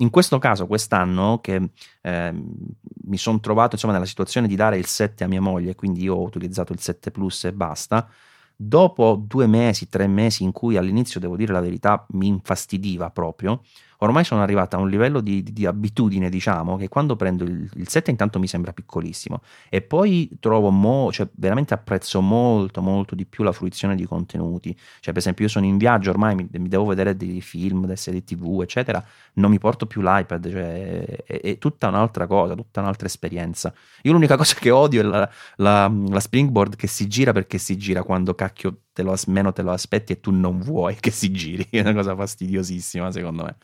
In 0.00 0.10
questo 0.10 0.38
caso, 0.38 0.66
quest'anno, 0.66 1.40
che 1.40 1.70
eh, 2.02 2.32
mi 2.32 3.16
sono 3.16 3.40
trovato 3.40 3.74
insomma, 3.74 3.94
nella 3.94 4.06
situazione 4.06 4.46
di 4.46 4.54
dare 4.54 4.78
il 4.78 4.86
7 4.86 5.24
a 5.24 5.26
mia 5.26 5.40
moglie, 5.40 5.74
quindi 5.74 6.02
io 6.02 6.14
ho 6.14 6.22
utilizzato 6.22 6.72
il 6.72 6.78
7 6.78 7.10
Plus 7.10 7.44
e 7.44 7.52
basta, 7.52 8.08
dopo 8.54 9.20
due 9.20 9.46
mesi, 9.46 9.88
tre 9.88 10.06
mesi 10.06 10.44
in 10.44 10.52
cui 10.52 10.76
all'inizio, 10.76 11.18
devo 11.18 11.36
dire 11.36 11.52
la 11.52 11.60
verità, 11.60 12.06
mi 12.10 12.28
infastidiva 12.28 13.10
proprio, 13.10 13.62
ormai 13.98 14.24
sono 14.24 14.42
arrivata 14.42 14.76
a 14.76 14.80
un 14.80 14.88
livello 14.88 15.20
di, 15.20 15.42
di, 15.42 15.52
di 15.52 15.66
abitudine, 15.66 16.28
diciamo, 16.28 16.76
che 16.76 16.88
quando 16.88 17.16
prendo 17.16 17.44
il, 17.44 17.68
il 17.74 17.88
7 17.88 18.10
intanto 18.10 18.38
mi 18.38 18.46
sembra 18.46 18.72
piccolissimo 18.72 19.40
e 19.68 19.82
poi 19.82 20.30
trovo, 20.40 20.70
mo, 20.70 21.10
cioè 21.12 21.28
veramente 21.34 21.74
apprezzo 21.74 22.20
molto, 22.20 22.80
molto 22.80 23.14
di 23.14 23.24
più 23.26 23.42
la 23.44 23.52
fruizione 23.52 23.96
di 23.96 24.04
contenuti. 24.04 24.76
Cioè, 25.00 25.12
per 25.12 25.18
esempio, 25.18 25.44
io 25.44 25.50
sono 25.50 25.66
in 25.66 25.78
viaggio, 25.78 26.10
ormai 26.10 26.34
mi, 26.34 26.48
mi 26.50 26.68
devo 26.68 26.84
vedere 26.84 27.16
dei 27.16 27.40
film, 27.40 27.82
delle 27.82 27.96
serie 27.96 28.22
tv, 28.22 28.60
eccetera, 28.62 29.04
non 29.34 29.50
mi 29.50 29.58
porto 29.58 29.86
più 29.86 30.00
l'iPad, 30.00 30.50
cioè 30.50 31.04
è, 31.24 31.40
è, 31.40 31.58
tutta 31.58 31.88
un'altra 31.88 32.26
cosa, 32.26 32.54
tutta 32.54 32.80
un'altra 32.80 33.06
esperienza. 33.06 33.72
Io 34.02 34.12
l'unica 34.12 34.36
cosa 34.36 34.54
che 34.54 34.70
odio 34.70 35.00
è 35.00 35.04
la, 35.04 35.30
la, 35.56 35.92
la 36.08 36.20
Springboard 36.20 36.76
che 36.76 36.86
si 36.86 37.08
gira 37.08 37.32
perché 37.32 37.58
si 37.58 37.76
gira 37.76 38.02
quando 38.02 38.34
cacchio 38.34 38.82
te 38.92 39.02
lo, 39.02 39.16
meno 39.26 39.52
te 39.52 39.62
lo 39.62 39.72
aspetti 39.72 40.12
e 40.12 40.20
tu 40.20 40.30
non 40.30 40.60
vuoi 40.60 40.96
che 41.00 41.10
si 41.10 41.30
giri, 41.32 41.66
è 41.70 41.80
una 41.80 41.94
cosa 41.94 42.14
fastidiosissima 42.14 43.10
secondo 43.10 43.44
me 43.44 43.56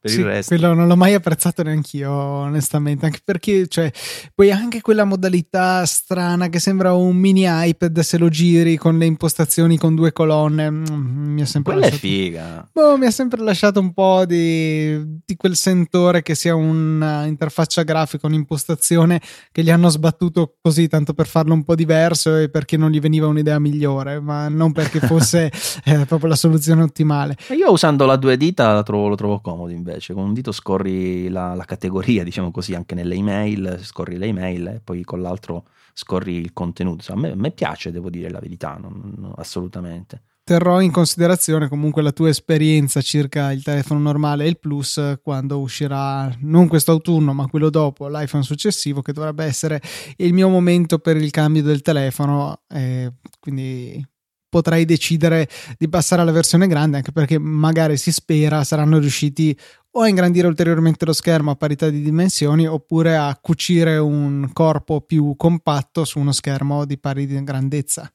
per 0.00 0.10
sì, 0.12 0.20
il 0.20 0.26
resto. 0.26 0.54
Quello 0.54 0.74
non 0.74 0.86
l'ho 0.86 0.96
mai 0.96 1.14
apprezzato 1.14 1.64
neanch'io, 1.64 2.12
onestamente. 2.12 3.06
Anche 3.06 3.18
perché, 3.24 3.66
cioè, 3.66 3.90
poi 4.32 4.52
anche 4.52 4.80
quella 4.80 5.04
modalità 5.04 5.84
strana 5.86 6.48
che 6.48 6.60
sembra 6.60 6.92
un 6.92 7.16
mini 7.16 7.44
iPad 7.46 7.98
se 8.00 8.16
lo 8.16 8.28
giri 8.28 8.76
con 8.76 8.96
le 8.96 9.06
impostazioni 9.06 9.76
con 9.76 9.96
due 9.96 10.12
colonne. 10.12 10.70
Mm, 10.70 11.32
mi 11.32 11.42
ha 11.42 11.46
sempre 11.46 11.72
Quella 11.72 11.88
lasciato, 11.88 12.06
è 12.06 12.08
figa. 12.08 12.68
Boh, 12.72 12.96
mi 12.96 13.06
ha 13.06 13.10
sempre 13.10 13.42
lasciato 13.42 13.80
un 13.80 13.92
po' 13.92 14.24
di, 14.24 15.20
di 15.24 15.34
quel 15.34 15.56
sentore 15.56 16.22
che 16.22 16.36
sia 16.36 16.54
un'interfaccia 16.54 17.82
grafica, 17.82 18.28
un'impostazione 18.28 19.20
che 19.50 19.64
gli 19.64 19.70
hanno 19.70 19.88
sbattuto 19.88 20.58
così 20.62 20.86
tanto 20.86 21.12
per 21.12 21.26
farlo 21.26 21.54
un 21.54 21.64
po' 21.64 21.74
diverso 21.74 22.36
e 22.36 22.48
perché 22.48 22.76
non 22.76 22.90
gli 22.90 23.00
veniva 23.00 23.26
un'idea 23.26 23.58
migliore, 23.58 24.20
ma 24.20 24.48
non 24.48 24.70
perché 24.70 25.00
fosse 25.06 25.50
eh, 25.84 26.04
proprio 26.06 26.28
la 26.28 26.36
soluzione 26.36 26.82
ottimale. 26.82 27.36
Io 27.56 27.72
usando 27.72 28.06
la 28.06 28.14
due 28.14 28.36
dita 28.36 28.72
lo 28.74 28.84
trovo, 28.84 29.08
lo 29.08 29.16
trovo 29.16 29.40
comodo 29.40 29.72
invece 29.72 29.86
invece, 29.88 30.12
con 30.12 30.24
un 30.24 30.34
dito 30.34 30.52
scorri 30.52 31.28
la, 31.28 31.54
la, 31.54 31.64
categoria, 31.64 32.22
diciamo 32.22 32.50
così, 32.50 32.74
anche 32.74 32.94
nelle 32.94 33.14
email, 33.14 33.80
scorri 33.82 34.18
le 34.18 34.26
email 34.26 34.66
e 34.66 34.80
poi 34.82 35.02
con 35.02 35.22
l'altro 35.22 35.64
scorri 35.94 36.34
il 36.34 36.52
contenuto. 36.52 37.10
a, 37.12 37.16
me, 37.16 37.30
a 37.30 37.36
me 37.36 37.50
piace, 37.50 37.90
devo 37.90 38.10
dire 38.10 38.30
la 38.30 38.40
verità, 38.40 38.76
non, 38.80 39.14
non, 39.16 39.32
assolutamente. 39.36 40.22
Terrò 40.44 40.80
in 40.80 40.90
considerazione 40.90 41.68
comunque 41.68 42.00
la 42.00 42.12
tua 42.12 42.30
esperienza 42.30 43.02
circa 43.02 43.52
il 43.52 43.62
telefono 43.62 44.00
normale 44.00 44.44
e 44.44 44.48
il 44.48 44.58
Plus 44.58 45.18
quando 45.22 45.58
uscirà 45.58 46.34
non 46.40 46.68
questo 46.68 46.90
autunno 46.90 47.34
ma 47.34 47.48
quello 47.48 47.68
dopo, 47.68 48.08
l'iPhone 48.08 48.42
successivo 48.42 49.02
che 49.02 49.12
dovrebbe 49.12 49.44
essere 49.44 49.78
il 50.16 50.32
mio 50.32 50.48
momento 50.48 51.00
per 51.00 51.18
il 51.18 51.30
cambio 51.30 51.62
del 51.62 51.82
telefono. 51.82 52.62
Eh, 52.66 53.12
quindi 53.38 54.02
potrei 54.48 54.84
decidere 54.84 55.48
di 55.76 55.88
passare 55.88 56.22
alla 56.22 56.32
versione 56.32 56.66
grande 56.66 56.96
anche 56.96 57.12
perché 57.12 57.38
magari 57.38 57.96
si 57.96 58.10
spera 58.10 58.64
saranno 58.64 58.98
riusciti 58.98 59.56
o 59.92 60.00
a 60.00 60.08
ingrandire 60.08 60.46
ulteriormente 60.46 61.04
lo 61.04 61.12
schermo 61.12 61.50
a 61.50 61.56
parità 61.56 61.88
di 61.88 62.02
dimensioni 62.02 62.66
oppure 62.66 63.16
a 63.16 63.36
cucire 63.40 63.98
un 63.98 64.50
corpo 64.52 65.00
più 65.00 65.34
compatto 65.36 66.04
su 66.04 66.18
uno 66.18 66.32
schermo 66.32 66.84
di 66.84 66.98
pari 66.98 67.26
grandezza. 67.42 68.10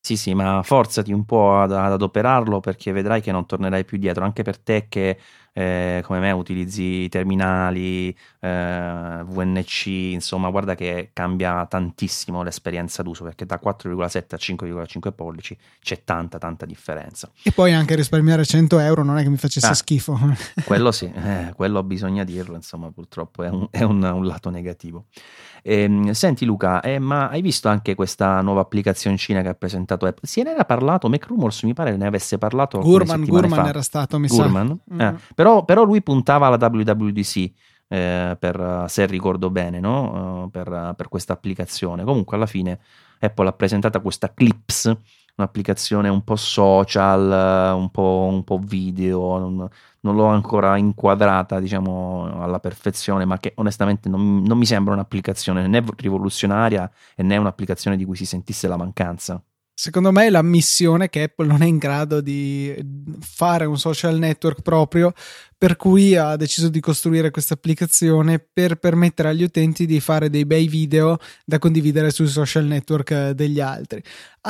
Sì, 0.00 0.16
sì, 0.16 0.32
ma 0.32 0.62
forzati 0.62 1.12
un 1.12 1.24
po' 1.24 1.60
ad, 1.60 1.72
ad, 1.72 1.92
adoperarlo 1.92 2.60
perché 2.60 2.92
vedrai 2.92 3.20
che 3.20 3.32
non 3.32 3.46
tornerai 3.46 3.84
più 3.84 3.98
dietro, 3.98 4.24
anche 4.24 4.42
per 4.42 4.58
te 4.58 4.86
che 4.88 5.18
eh, 5.58 6.02
come 6.04 6.20
me 6.20 6.30
utilizzi 6.30 7.08
terminali, 7.08 8.16
eh, 8.38 9.24
VNC, 9.26 9.86
insomma, 9.86 10.50
guarda 10.50 10.76
che 10.76 11.10
cambia 11.12 11.66
tantissimo 11.66 12.44
l'esperienza 12.44 13.02
d'uso 13.02 13.24
perché 13.24 13.44
da 13.44 13.58
4,7 13.60 14.34
a 14.34 14.36
5,5 14.36 15.12
pollici 15.12 15.58
c'è 15.80 16.04
tanta, 16.04 16.38
tanta 16.38 16.64
differenza. 16.64 17.28
E 17.42 17.50
poi 17.50 17.72
anche 17.72 17.96
risparmiare 17.96 18.44
100 18.44 18.78
euro 18.78 19.02
non 19.02 19.18
è 19.18 19.24
che 19.24 19.30
mi 19.30 19.36
facesse 19.36 19.66
ah, 19.66 19.74
schifo. 19.74 20.16
quello 20.64 20.92
sì, 20.92 21.10
eh, 21.12 21.52
quello 21.56 21.82
bisogna 21.82 22.22
dirlo, 22.22 22.54
insomma, 22.54 22.92
purtroppo 22.92 23.42
è 23.42 23.48
un, 23.48 23.66
è 23.72 23.82
un, 23.82 24.00
un 24.00 24.26
lato 24.26 24.50
negativo. 24.50 25.06
Eh, 25.62 26.10
senti 26.12 26.44
Luca, 26.44 26.80
eh, 26.80 27.00
ma 27.00 27.28
hai 27.28 27.42
visto 27.42 27.68
anche 27.68 27.96
questa 27.96 28.40
nuova 28.42 28.60
applicazioncina 28.60 29.42
che 29.42 29.48
ha 29.48 29.54
presentato 29.54 30.06
Apple? 30.06 30.28
Se 30.28 30.42
ne 30.44 30.52
era 30.52 30.64
parlato, 30.64 31.08
MacRumors 31.08 31.64
mi 31.64 31.74
pare 31.74 31.96
ne 31.96 32.06
avesse 32.06 32.38
parlato 32.38 32.78
Gurman, 32.78 33.24
Gurman 33.24 33.66
era 33.66 33.82
stato, 33.82 34.18
mi 34.18 34.28
Gurman? 34.28 34.68
sa. 34.68 34.94
Mm. 34.94 35.00
Eh, 35.00 35.16
però, 35.48 35.64
però, 35.64 35.84
lui 35.84 36.02
puntava 36.02 36.46
alla 36.46 36.58
WWDC. 36.60 37.52
Eh, 37.90 38.36
per, 38.38 38.84
se 38.88 39.06
ricordo 39.06 39.48
bene, 39.48 39.80
no? 39.80 40.42
uh, 40.44 40.50
per, 40.50 40.94
per 40.94 41.08
questa 41.08 41.32
applicazione. 41.32 42.04
Comunque, 42.04 42.36
alla 42.36 42.46
fine 42.46 42.78
Apple 43.18 43.48
ha 43.48 43.52
presentato 43.52 44.00
questa 44.02 44.32
Clips, 44.34 44.94
un'applicazione 45.36 46.10
un 46.10 46.22
po' 46.22 46.36
social, 46.36 47.74
un 47.74 47.90
po', 47.90 48.28
un 48.30 48.44
po 48.44 48.58
video, 48.58 49.38
non, 49.38 49.68
non, 50.00 50.14
l'ho 50.14 50.26
ancora 50.26 50.76
inquadrata 50.76 51.60
diciamo 51.60 52.42
alla 52.42 52.60
perfezione, 52.60 53.24
ma 53.24 53.38
che 53.38 53.52
onestamente 53.56 54.08
non, 54.10 54.42
non 54.42 54.58
mi 54.58 54.66
sembra 54.66 54.92
un'applicazione 54.92 55.66
né 55.66 55.82
rivoluzionaria 55.96 56.90
né 57.16 57.36
un'applicazione 57.38 57.96
di 57.96 58.04
cui 58.04 58.16
si 58.16 58.26
sentisse 58.26 58.68
la 58.68 58.76
mancanza. 58.76 59.42
Secondo 59.80 60.10
me 60.10 60.26
è 60.26 60.30
l'ammissione 60.30 61.08
che 61.08 61.22
Apple 61.22 61.46
non 61.46 61.62
è 61.62 61.66
in 61.66 61.78
grado 61.78 62.20
di 62.20 62.74
fare 63.20 63.64
un 63.64 63.78
social 63.78 64.18
network 64.18 64.60
proprio 64.60 65.12
per 65.58 65.74
cui 65.74 66.14
ha 66.14 66.36
deciso 66.36 66.68
di 66.68 66.78
costruire 66.78 67.32
questa 67.32 67.54
applicazione 67.54 68.38
per 68.38 68.76
permettere 68.76 69.30
agli 69.30 69.42
utenti 69.42 69.86
di 69.86 69.98
fare 69.98 70.30
dei 70.30 70.46
bei 70.46 70.68
video 70.68 71.18
da 71.44 71.58
condividere 71.58 72.10
sui 72.12 72.28
social 72.28 72.64
network 72.64 73.30
degli 73.30 73.58
altri 73.58 74.00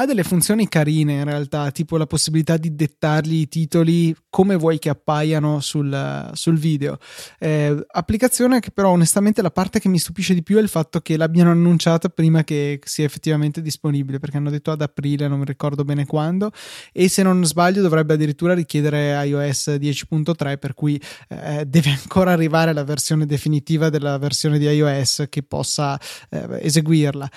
ha 0.00 0.06
delle 0.06 0.22
funzioni 0.22 0.68
carine 0.68 1.14
in 1.14 1.24
realtà, 1.24 1.70
tipo 1.72 1.96
la 1.96 2.06
possibilità 2.06 2.56
di 2.56 2.74
dettargli 2.74 3.40
i 3.40 3.48
titoli 3.48 4.14
come 4.30 4.54
vuoi 4.54 4.78
che 4.78 4.90
appaiano 4.90 5.58
sul, 5.60 6.30
sul 6.34 6.56
video. 6.56 6.98
Eh, 7.38 7.84
applicazione 7.88 8.60
che 8.60 8.70
però 8.70 8.90
onestamente 8.90 9.42
la 9.42 9.50
parte 9.50 9.80
che 9.80 9.88
mi 9.88 9.98
stupisce 9.98 10.34
di 10.34 10.44
più 10.44 10.58
è 10.58 10.60
il 10.60 10.68
fatto 10.68 11.00
che 11.00 11.16
l'abbiano 11.16 11.50
annunciata 11.50 12.08
prima 12.10 12.44
che 12.44 12.78
sia 12.84 13.04
effettivamente 13.04 13.60
disponibile, 13.60 14.20
perché 14.20 14.36
hanno 14.36 14.50
detto 14.50 14.70
ad 14.70 14.82
aprile, 14.82 15.26
non 15.26 15.40
mi 15.40 15.44
ricordo 15.44 15.84
bene 15.84 16.06
quando, 16.06 16.52
e 16.92 17.08
se 17.08 17.24
non 17.24 17.44
sbaglio 17.44 17.82
dovrebbe 17.82 18.14
addirittura 18.14 18.54
richiedere 18.54 19.20
iOS 19.26 19.68
10.3, 19.70 20.58
per 20.58 20.74
cui 20.74 20.97
eh, 21.28 21.64
deve 21.66 21.90
ancora 21.90 22.32
arrivare 22.32 22.72
la 22.72 22.84
versione 22.84 23.26
definitiva 23.26 23.90
della 23.90 24.18
versione 24.18 24.58
di 24.58 24.66
iOS 24.66 25.26
che 25.28 25.42
possa 25.42 25.98
eh, 26.30 26.58
eseguirla. 26.60 27.28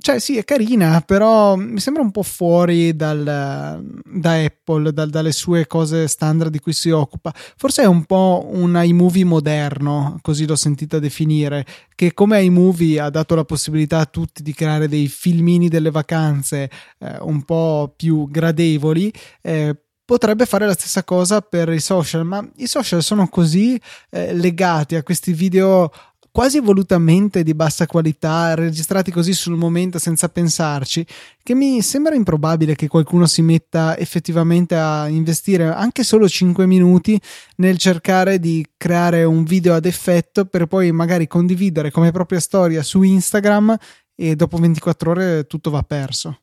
Cioè 0.00 0.18
sì 0.18 0.36
è 0.36 0.44
carina 0.44 1.00
però 1.00 1.56
mi 1.56 1.80
sembra 1.80 2.02
un 2.02 2.10
po' 2.10 2.22
fuori 2.22 2.94
dal, 2.94 3.22
da 3.24 4.32
Apple 4.34 4.92
dal, 4.92 5.08
dalle 5.08 5.32
sue 5.32 5.66
cose 5.66 6.08
standard 6.08 6.50
di 6.50 6.58
cui 6.58 6.74
si 6.74 6.90
occupa. 6.90 7.32
Forse 7.56 7.80
è 7.82 7.86
un 7.86 8.04
po' 8.04 8.46
un 8.50 8.78
iMovie 8.82 9.24
moderno 9.24 10.18
così 10.20 10.46
l'ho 10.46 10.56
sentita 10.56 10.98
definire 10.98 11.64
che 11.94 12.12
come 12.12 12.42
iMovie 12.42 13.00
ha 13.00 13.08
dato 13.08 13.34
la 13.34 13.46
possibilità 13.46 14.00
a 14.00 14.04
tutti 14.04 14.42
di 14.42 14.52
creare 14.52 14.88
dei 14.88 15.08
filmini 15.08 15.68
delle 15.68 15.90
vacanze 15.90 16.70
eh, 16.98 17.16
un 17.20 17.42
po' 17.44 17.94
più 17.96 18.28
gradevoli 18.28 19.10
eh, 19.40 19.74
potrebbe 20.12 20.44
fare 20.44 20.66
la 20.66 20.74
stessa 20.74 21.04
cosa 21.04 21.40
per 21.40 21.70
i 21.70 21.80
social, 21.80 22.26
ma 22.26 22.46
i 22.56 22.66
social 22.66 23.02
sono 23.02 23.28
così 23.28 23.80
eh, 24.10 24.34
legati 24.34 24.94
a 24.94 25.02
questi 25.02 25.32
video 25.32 25.90
quasi 26.30 26.60
volutamente 26.60 27.42
di 27.42 27.54
bassa 27.54 27.86
qualità, 27.86 28.54
registrati 28.54 29.10
così 29.10 29.32
sul 29.32 29.56
momento 29.56 29.98
senza 29.98 30.28
pensarci, 30.28 31.06
che 31.42 31.54
mi 31.54 31.80
sembra 31.80 32.14
improbabile 32.14 32.74
che 32.74 32.88
qualcuno 32.88 33.24
si 33.24 33.40
metta 33.40 33.96
effettivamente 33.96 34.76
a 34.76 35.08
investire 35.08 35.64
anche 35.64 36.04
solo 36.04 36.28
5 36.28 36.66
minuti 36.66 37.18
nel 37.56 37.78
cercare 37.78 38.38
di 38.38 38.66
creare 38.76 39.24
un 39.24 39.44
video 39.44 39.72
ad 39.72 39.86
effetto 39.86 40.44
per 40.44 40.66
poi 40.66 40.92
magari 40.92 41.26
condividere 41.26 41.90
come 41.90 42.10
propria 42.10 42.40
storia 42.40 42.82
su 42.82 43.00
Instagram 43.00 43.74
e 44.14 44.36
dopo 44.36 44.58
24 44.58 45.10
ore 45.10 45.46
tutto 45.46 45.70
va 45.70 45.82
perso. 45.82 46.36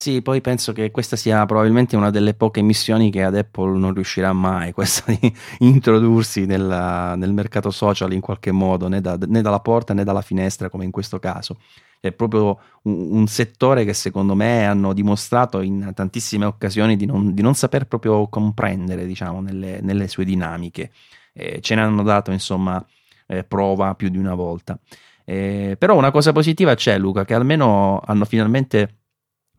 Sì, 0.00 0.22
poi 0.22 0.40
penso 0.40 0.72
che 0.72 0.92
questa 0.92 1.16
sia 1.16 1.44
probabilmente 1.44 1.96
una 1.96 2.10
delle 2.10 2.32
poche 2.34 2.62
missioni 2.62 3.10
che 3.10 3.24
ad 3.24 3.34
Apple 3.36 3.76
non 3.78 3.92
riuscirà 3.94 4.32
mai, 4.32 4.70
questa 4.72 5.10
di 5.12 5.34
introdursi 5.58 6.46
nella, 6.46 7.16
nel 7.16 7.32
mercato 7.32 7.70
social 7.72 8.12
in 8.12 8.20
qualche 8.20 8.52
modo, 8.52 8.86
né, 8.86 9.00
da, 9.00 9.16
né, 9.26 9.42
dalla 9.42 9.58
porta 9.58 9.94
né 9.94 10.04
dalla 10.04 10.20
finestra 10.22 10.70
come 10.70 10.84
in 10.84 10.92
questo 10.92 11.18
caso. 11.18 11.58
È 11.98 12.12
proprio 12.12 12.60
un, 12.82 13.16
un 13.16 13.26
settore 13.26 13.84
che 13.84 13.92
secondo 13.92 14.36
me 14.36 14.64
hanno 14.66 14.92
dimostrato 14.92 15.60
in 15.62 15.90
tantissime 15.92 16.44
occasioni 16.44 16.94
di 16.96 17.04
non, 17.04 17.34
di 17.34 17.42
non 17.42 17.54
saper 17.54 17.86
proprio 17.88 18.28
comprendere, 18.28 19.04
diciamo, 19.04 19.40
nelle, 19.40 19.80
nelle 19.82 20.06
sue 20.06 20.24
dinamiche. 20.24 20.92
Eh, 21.32 21.60
ce 21.60 21.74
ne 21.74 21.80
hanno 21.80 22.04
dato, 22.04 22.30
insomma, 22.30 22.84
eh, 23.26 23.42
prova 23.42 23.96
più 23.96 24.10
di 24.10 24.18
una 24.18 24.34
volta. 24.34 24.78
Eh, 25.24 25.74
però 25.76 25.96
una 25.96 26.12
cosa 26.12 26.30
positiva 26.30 26.74
c'è, 26.76 26.96
Luca, 26.98 27.24
che 27.24 27.34
almeno 27.34 28.00
hanno 28.06 28.24
finalmente 28.24 28.92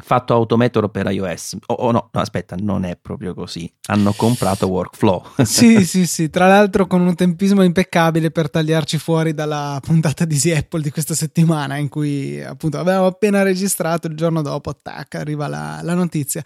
fatto 0.01 0.33
autometro 0.33 0.89
per 0.89 1.11
iOS. 1.11 1.57
O 1.67 1.73
oh, 1.73 1.87
oh 1.87 1.91
no, 1.91 2.09
no, 2.11 2.21
aspetta, 2.21 2.55
non 2.59 2.83
è 2.85 2.97
proprio 2.99 3.33
così. 3.33 3.71
Hanno 3.87 4.13
comprato 4.13 4.67
Workflow. 4.67 5.23
sì, 5.43 5.85
sì, 5.85 6.05
sì. 6.05 6.29
Tra 6.29 6.47
l'altro 6.47 6.87
con 6.87 7.01
un 7.01 7.15
tempismo 7.15 7.63
impeccabile 7.63 8.31
per 8.31 8.49
tagliarci 8.49 8.97
fuori 8.97 9.33
dalla 9.33 9.79
puntata 9.81 10.25
di 10.25 10.35
Easy 10.35 10.51
Apple 10.51 10.81
di 10.81 10.91
questa 10.91 11.13
settimana 11.13 11.77
in 11.77 11.89
cui 11.89 12.41
appunto 12.43 12.77
avevamo 12.77 13.07
appena 13.07 13.43
registrato 13.43 14.07
il 14.07 14.15
giorno 14.15 14.41
dopo, 14.41 14.75
tac, 14.75 15.15
arriva 15.15 15.47
la, 15.47 15.79
la 15.81 15.93
notizia 15.93 16.43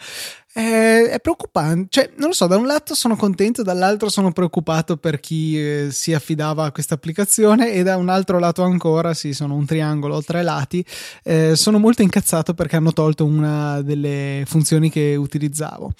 è, 0.54 1.10
è, 1.10 1.20
preoccupante. 1.20 1.88
Cioè, 1.89 2.12
non 2.18 2.28
lo 2.28 2.34
so, 2.34 2.45
da 2.45 2.58
un 2.58 2.68
lato 2.68 2.93
sono 2.93 3.16
contento, 3.16 3.64
dall'altro 3.64 4.10
sono 4.10 4.32
preoccupato 4.32 4.97
per 4.97 5.20
chi 5.20 5.60
eh, 5.60 5.88
si 5.91 6.14
affidava 6.14 6.66
a 6.66 6.72
questa 6.72 6.93
applicazione 6.93 7.74
e 7.74 7.82
da 7.82 7.97
un 7.97 8.10
altro 8.10 8.38
lato 8.38 8.62
ancora, 8.62 9.14
sì, 9.16 9.34
sono 9.34 9.56
un 9.56 9.66
triangolo, 9.66 10.16
ho 10.16 10.22
tre 10.22 10.43
lati, 10.43 10.86
eh, 11.24 11.56
sono 11.56 11.80
molto 11.80 12.04
incazzato 12.04 12.54
perché 12.54 12.76
hanno 12.76 12.93
tolto 12.93 13.26
una 13.26 13.82
delle 13.82 14.43
funzioni 14.45 14.91
che 14.91 15.16
utilizzavo. 15.16 15.91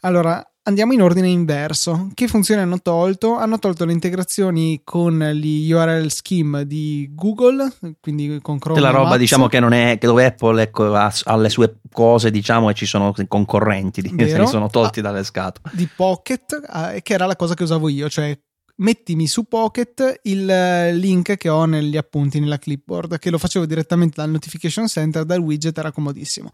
Allora, 0.00 0.46
Andiamo 0.68 0.92
in 0.92 1.00
ordine 1.00 1.28
inverso. 1.28 2.08
Che 2.12 2.26
funzioni 2.26 2.60
hanno 2.60 2.80
tolto? 2.80 3.36
Hanno 3.36 3.60
tolto 3.60 3.84
le 3.84 3.92
integrazioni 3.92 4.80
con 4.82 5.16
gli 5.32 5.70
URL 5.70 6.10
scheme 6.10 6.66
di 6.66 7.08
Google, 7.12 7.72
quindi 8.00 8.40
con 8.42 8.58
Chrome. 8.58 8.80
Della 8.80 8.90
roba, 8.90 9.10
Maps. 9.10 9.18
diciamo 9.20 9.46
che 9.46 9.60
non 9.60 9.72
è 9.72 9.96
che 9.96 10.08
dove 10.08 10.24
Apple 10.24 10.62
ecco, 10.62 10.92
ha, 10.92 11.14
ha, 11.22 11.36
le 11.36 11.50
sue 11.50 11.78
cose, 11.92 12.32
diciamo, 12.32 12.68
e 12.68 12.74
ci 12.74 12.84
sono 12.84 13.14
concorrenti, 13.28 14.02
se 14.26 14.38
ne 14.38 14.46
sono 14.48 14.68
tolti 14.68 14.98
ah, 14.98 15.02
dalle 15.02 15.22
scatole. 15.22 15.72
Di 15.72 15.88
Pocket, 15.94 16.60
eh, 16.94 17.00
che 17.00 17.14
era 17.14 17.26
la 17.26 17.36
cosa 17.36 17.54
che 17.54 17.62
usavo 17.62 17.88
io, 17.88 18.08
cioè 18.08 18.36
mettimi 18.78 19.28
su 19.28 19.44
Pocket 19.44 20.20
il 20.24 20.98
link 20.98 21.36
che 21.36 21.48
ho 21.48 21.64
negli 21.64 21.96
appunti 21.96 22.40
nella 22.40 22.58
clipboard, 22.58 23.20
che 23.20 23.30
lo 23.30 23.38
facevo 23.38 23.66
direttamente 23.66 24.20
dal 24.20 24.30
notification 24.30 24.88
center, 24.88 25.24
dal 25.24 25.38
widget, 25.38 25.78
era 25.78 25.92
comodissimo. 25.92 26.50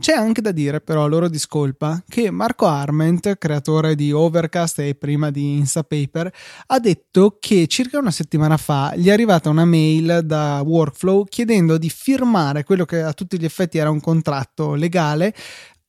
C'è 0.00 0.14
anche 0.14 0.40
da 0.40 0.50
dire, 0.50 0.80
però, 0.80 1.04
a 1.04 1.06
loro 1.08 1.28
discolpa, 1.28 2.02
che 2.08 2.30
Marco 2.30 2.64
Arment, 2.64 3.36
creatore 3.36 3.94
di 3.94 4.10
Overcast 4.12 4.78
e 4.78 4.94
prima 4.94 5.30
di 5.30 5.58
Instapaper, 5.58 6.32
ha 6.68 6.78
detto 6.78 7.36
che 7.38 7.66
circa 7.66 7.98
una 7.98 8.10
settimana 8.10 8.56
fa 8.56 8.94
gli 8.96 9.08
è 9.08 9.12
arrivata 9.12 9.50
una 9.50 9.66
mail 9.66 10.22
da 10.24 10.62
Workflow 10.64 11.24
chiedendo 11.24 11.76
di 11.76 11.90
firmare 11.90 12.64
quello 12.64 12.86
che 12.86 13.02
a 13.02 13.12
tutti 13.12 13.38
gli 13.38 13.44
effetti 13.44 13.76
era 13.76 13.90
un 13.90 14.00
contratto 14.00 14.72
legale, 14.72 15.34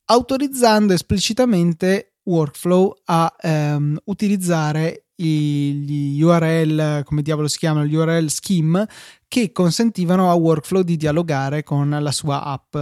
autorizzando 0.08 0.92
esplicitamente 0.92 2.16
Workflow 2.24 2.94
a 3.06 3.34
ehm, 3.40 3.98
utilizzare 4.04 5.06
gli 5.16 6.22
URL, 6.22 7.04
come 7.06 7.22
diavolo 7.22 7.48
si 7.48 7.60
chiamano, 7.60 7.86
gli 7.86 7.96
URL 7.96 8.28
scheme 8.28 8.86
che 9.30 9.54
consentivano 9.54 10.30
a 10.30 10.34
Workflow 10.34 10.82
di 10.82 10.98
dialogare 10.98 11.64
con 11.64 11.98
la 11.98 12.12
sua 12.12 12.44
app. 12.44 12.76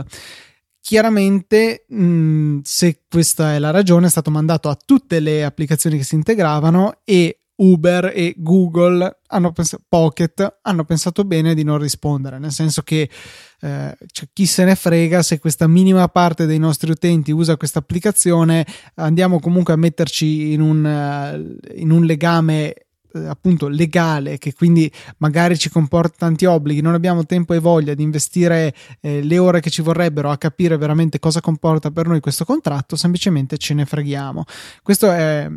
Chiaramente, 0.89 1.85
mh, 1.87 2.03
mm, 2.03 2.59
se 2.63 3.03
questa 3.07 3.53
è 3.53 3.59
la 3.59 3.69
ragione, 3.69 4.07
è 4.07 4.09
stato 4.09 4.31
mandato 4.31 4.69
a 4.69 4.75
tutte 4.83 5.19
le 5.19 5.43
applicazioni 5.45 5.97
che 5.97 6.03
si 6.03 6.15
integravano 6.15 7.01
e 7.03 7.41
Uber 7.57 8.11
e 8.11 8.33
Google 8.35 9.19
hanno 9.27 9.51
pensato, 9.51 9.83
Pocket 9.87 10.61
hanno 10.63 10.85
pensato 10.85 11.25
bene 11.25 11.53
di 11.53 11.61
non 11.61 11.77
rispondere, 11.77 12.39
nel 12.39 12.51
senso 12.51 12.81
che 12.81 13.07
eh, 13.61 13.97
cioè, 14.11 14.29
chi 14.33 14.47
se 14.47 14.63
ne 14.63 14.73
frega 14.73 15.21
se 15.21 15.37
questa 15.37 15.67
minima 15.67 16.07
parte 16.07 16.47
dei 16.47 16.57
nostri 16.57 16.89
utenti 16.89 17.29
usa 17.29 17.55
questa 17.55 17.77
applicazione, 17.77 18.65
andiamo 18.95 19.39
comunque 19.39 19.73
a 19.73 19.77
metterci 19.77 20.53
in 20.53 20.61
un, 20.61 20.83
uh, 20.83 21.69
in 21.75 21.91
un 21.91 22.03
legame 22.03 22.73
eh, 23.13 23.25
appunto 23.25 23.67
legale 23.67 24.37
che 24.37 24.53
quindi 24.53 24.91
magari 25.17 25.57
ci 25.57 25.69
comporta 25.69 26.15
tanti 26.19 26.45
obblighi 26.45 26.81
non 26.81 26.93
abbiamo 26.93 27.25
tempo 27.25 27.53
e 27.53 27.59
voglia 27.59 27.93
di 27.93 28.03
investire 28.03 28.73
eh, 29.01 29.21
le 29.21 29.37
ore 29.37 29.59
che 29.59 29.69
ci 29.69 29.81
vorrebbero 29.81 30.29
a 30.29 30.37
capire 30.37 30.77
veramente 30.77 31.19
cosa 31.19 31.41
comporta 31.41 31.91
per 31.91 32.07
noi 32.07 32.19
questo 32.19 32.45
contratto 32.45 32.95
semplicemente 32.95 33.57
ce 33.57 33.73
ne 33.73 33.85
freghiamo. 33.85 34.43
Questo 34.81 35.11
è 35.11 35.49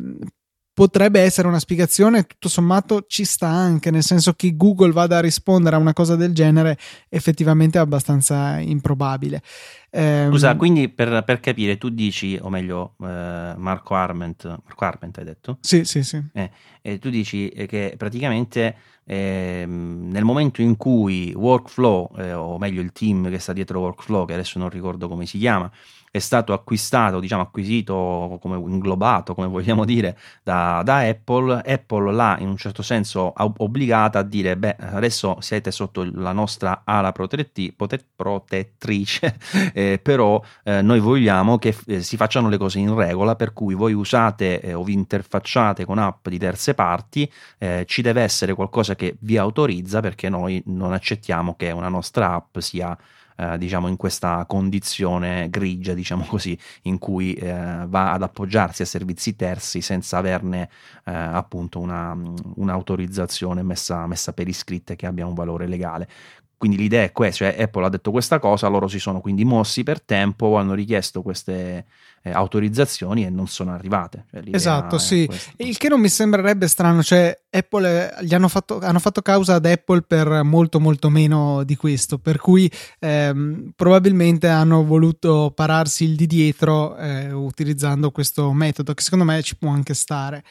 potrebbe 0.74 1.20
essere 1.20 1.48
una 1.48 1.58
spiegazione, 1.58 2.24
tutto 2.24 2.48
sommato 2.48 3.04
ci 3.06 3.24
sta 3.24 3.48
anche, 3.48 3.90
nel 3.90 4.02
senso 4.02 4.32
che 4.32 4.56
Google 4.56 4.92
vada 4.92 5.18
a 5.18 5.20
rispondere 5.20 5.76
a 5.76 5.78
una 5.78 5.92
cosa 5.92 6.16
del 6.16 6.32
genere 6.32 6.78
effettivamente 7.08 7.78
è 7.78 7.80
abbastanza 7.80 8.58
improbabile. 8.58 9.42
Eh, 9.90 10.26
Scusa, 10.30 10.56
quindi 10.56 10.88
per, 10.88 11.22
per, 11.24 11.40
capire, 11.40 11.76
tu 11.76 11.90
dici, 11.90 12.38
o 12.40 12.48
meglio, 12.48 12.94
eh, 13.02 13.52
Marco 13.56 13.94
Arment, 13.94 14.46
Marco 14.46 14.84
Arment 14.84 15.18
hai 15.18 15.24
detto? 15.24 15.58
Sì, 15.60 15.84
sì, 15.84 16.02
sì. 16.02 16.22
Eh, 16.32 16.98
tu 16.98 17.10
dici 17.10 17.50
che 17.68 17.94
praticamente 17.98 18.74
ehm, 19.04 20.08
nel 20.10 20.24
momento 20.24 20.62
in 20.62 20.76
cui 20.78 21.34
Workflow, 21.36 22.12
eh, 22.16 22.32
o 22.32 22.58
meglio 22.58 22.80
il 22.80 22.92
team 22.92 23.28
che 23.28 23.38
sta 23.38 23.52
dietro 23.52 23.80
Workflow, 23.80 24.26
che 24.26 24.32
adesso 24.32 24.58
non 24.58 24.70
ricordo 24.70 25.08
come 25.08 25.26
si 25.26 25.38
chiama, 25.38 25.70
è 26.12 26.18
stato 26.18 26.52
acquistato, 26.52 27.20
diciamo 27.20 27.40
acquisito, 27.40 28.38
come 28.42 28.58
inglobato, 28.58 29.34
come 29.34 29.46
vogliamo 29.46 29.86
dire, 29.86 30.18
da, 30.42 30.82
da 30.84 30.98
Apple, 30.98 31.62
Apple 31.64 32.12
l'ha 32.12 32.36
in 32.38 32.48
un 32.48 32.58
certo 32.58 32.82
senso 32.82 33.32
obbligata 33.34 34.18
a 34.18 34.22
dire, 34.22 34.58
beh, 34.58 34.76
adesso 34.78 35.38
siete 35.40 35.70
sotto 35.70 36.06
la 36.12 36.32
nostra 36.32 36.82
ala 36.84 37.12
protettrice, 37.12 39.38
eh, 39.72 39.98
però 40.02 40.42
eh, 40.64 40.82
noi 40.82 41.00
vogliamo 41.00 41.56
che 41.56 41.74
eh, 41.86 42.02
si 42.02 42.18
facciano 42.18 42.50
le 42.50 42.58
cose 42.58 42.78
in 42.78 42.94
regola, 42.94 43.34
per 43.34 43.54
cui 43.54 43.72
voi 43.72 43.94
usate 43.94 44.60
eh, 44.60 44.74
o 44.74 44.84
vi 44.84 44.92
interfacciate 44.92 45.86
con 45.86 45.96
app 45.96 46.28
di 46.28 46.36
terze 46.36 46.74
parti, 46.74 47.32
eh, 47.56 47.86
ci 47.88 48.02
deve 48.02 48.20
essere 48.20 48.52
qualcosa 48.52 48.94
che 48.94 49.16
vi 49.20 49.38
autorizza 49.38 50.00
perché 50.00 50.28
noi 50.28 50.62
non 50.66 50.92
accettiamo 50.92 51.54
che 51.56 51.70
una 51.70 51.88
nostra 51.88 52.34
app 52.34 52.58
sia 52.58 52.94
eh, 53.42 53.58
diciamo 53.58 53.88
in 53.88 53.96
questa 53.96 54.44
condizione 54.46 55.48
grigia, 55.50 55.94
diciamo 55.94 56.24
così, 56.24 56.56
in 56.82 56.98
cui 56.98 57.34
eh, 57.34 57.84
va 57.88 58.12
ad 58.12 58.22
appoggiarsi 58.22 58.82
a 58.82 58.86
servizi 58.86 59.34
terzi 59.34 59.80
senza 59.80 60.18
averne 60.18 60.68
eh, 61.04 61.12
appunto 61.12 61.80
una, 61.80 62.16
un'autorizzazione 62.54 63.62
messa, 63.62 64.06
messa 64.06 64.32
per 64.32 64.46
iscritte 64.48 64.94
che 64.96 65.06
abbia 65.06 65.26
un 65.26 65.34
valore 65.34 65.66
legale. 65.66 66.08
Quindi 66.56 66.76
l'idea 66.76 67.02
è 67.02 67.10
questa, 67.10 67.46
cioè 67.46 67.60
Apple 67.60 67.86
ha 67.86 67.88
detto 67.88 68.12
questa 68.12 68.38
cosa, 68.38 68.68
loro 68.68 68.86
si 68.86 69.00
sono 69.00 69.20
quindi 69.20 69.44
mossi 69.44 69.82
per 69.82 70.00
tempo, 70.00 70.56
hanno 70.56 70.74
richiesto 70.74 71.20
queste 71.20 71.86
eh, 72.22 72.30
autorizzazioni 72.30 73.24
e 73.24 73.30
non 73.30 73.48
sono 73.48 73.72
arrivate. 73.72 74.26
Cioè, 74.30 74.42
esatto, 74.50 74.98
sì. 74.98 75.28
Il 75.56 75.76
che 75.76 75.88
non 75.88 76.00
mi 76.00 76.08
sembrerebbe 76.08 76.68
strano, 76.68 77.02
cioè 77.02 77.36
Apple 77.50 78.14
gli 78.22 78.34
hanno 78.34 78.48
fatto, 78.48 78.78
hanno 78.80 79.00
fatto, 79.00 79.22
causa 79.22 79.54
ad 79.54 79.66
Apple 79.66 80.02
per 80.02 80.42
molto 80.42 80.80
molto 80.80 81.10
meno 81.10 81.64
di 81.64 81.76
questo, 81.76 82.18
per 82.18 82.38
cui 82.38 82.70
ehm, 83.00 83.72
probabilmente 83.74 84.48
hanno 84.48 84.84
voluto 84.84 85.52
pararsi 85.54 86.04
il 86.04 86.16
di 86.16 86.26
dietro 86.26 86.96
eh, 86.96 87.32
utilizzando 87.32 88.10
questo 88.10 88.52
metodo, 88.52 88.94
che 88.94 89.02
secondo 89.02 89.24
me 89.24 89.42
ci 89.42 89.56
può 89.56 89.70
anche 89.70 89.94
stare. 89.94 90.44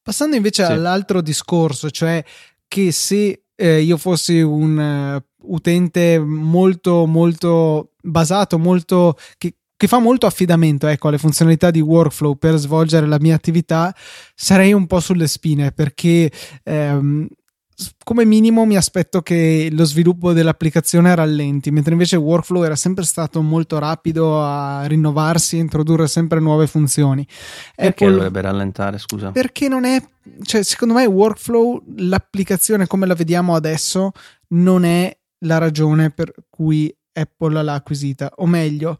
Passando 0.00 0.36
invece 0.36 0.64
sì. 0.64 0.72
all'altro 0.72 1.20
discorso, 1.20 1.90
cioè 1.90 2.24
che 2.66 2.92
se 2.92 3.42
eh, 3.60 3.80
io 3.80 3.96
fossi 3.96 4.40
un 4.40 4.78
uh, 4.78 5.52
utente 5.52 6.18
molto 6.18 7.06
molto 7.06 7.94
basato, 8.00 8.58
molto 8.58 9.16
che, 9.36 9.56
che 9.78 9.86
fa 9.86 10.00
molto 10.00 10.26
affidamento 10.26 10.88
ecco, 10.88 11.06
alle 11.06 11.18
funzionalità 11.18 11.70
di 11.70 11.80
workflow 11.80 12.34
per 12.34 12.56
svolgere 12.56 13.06
la 13.06 13.18
mia 13.20 13.36
attività, 13.36 13.94
sarei 14.34 14.72
un 14.72 14.88
po' 14.88 14.98
sulle 14.98 15.28
spine 15.28 15.70
perché 15.70 16.30
ehm, 16.64 17.28
come 18.02 18.24
minimo 18.24 18.64
mi 18.64 18.76
aspetto 18.76 19.22
che 19.22 19.68
lo 19.70 19.84
sviluppo 19.84 20.32
dell'applicazione 20.32 21.14
rallenti, 21.14 21.70
mentre 21.70 21.92
invece 21.92 22.16
workflow 22.16 22.64
era 22.64 22.74
sempre 22.74 23.04
stato 23.04 23.40
molto 23.40 23.78
rapido 23.78 24.42
a 24.42 24.84
rinnovarsi 24.86 25.56
e 25.56 25.60
introdurre 25.60 26.08
sempre 26.08 26.40
nuove 26.40 26.66
funzioni. 26.66 27.24
Perché 27.76 28.04
Apple, 28.04 28.16
dovrebbe 28.16 28.40
rallentare, 28.40 28.98
scusa? 28.98 29.30
Perché 29.30 29.68
non 29.68 29.84
è, 29.84 30.02
cioè 30.42 30.64
secondo 30.64 30.94
me 30.94 31.06
workflow, 31.06 31.84
l'applicazione 31.98 32.88
come 32.88 33.06
la 33.06 33.14
vediamo 33.14 33.54
adesso, 33.54 34.10
non 34.48 34.84
è 34.84 35.16
la 35.42 35.58
ragione 35.58 36.10
per 36.10 36.34
cui 36.50 36.92
Apple 37.12 37.62
l'ha 37.62 37.74
acquisita, 37.74 38.32
o 38.38 38.46
meglio, 38.46 38.98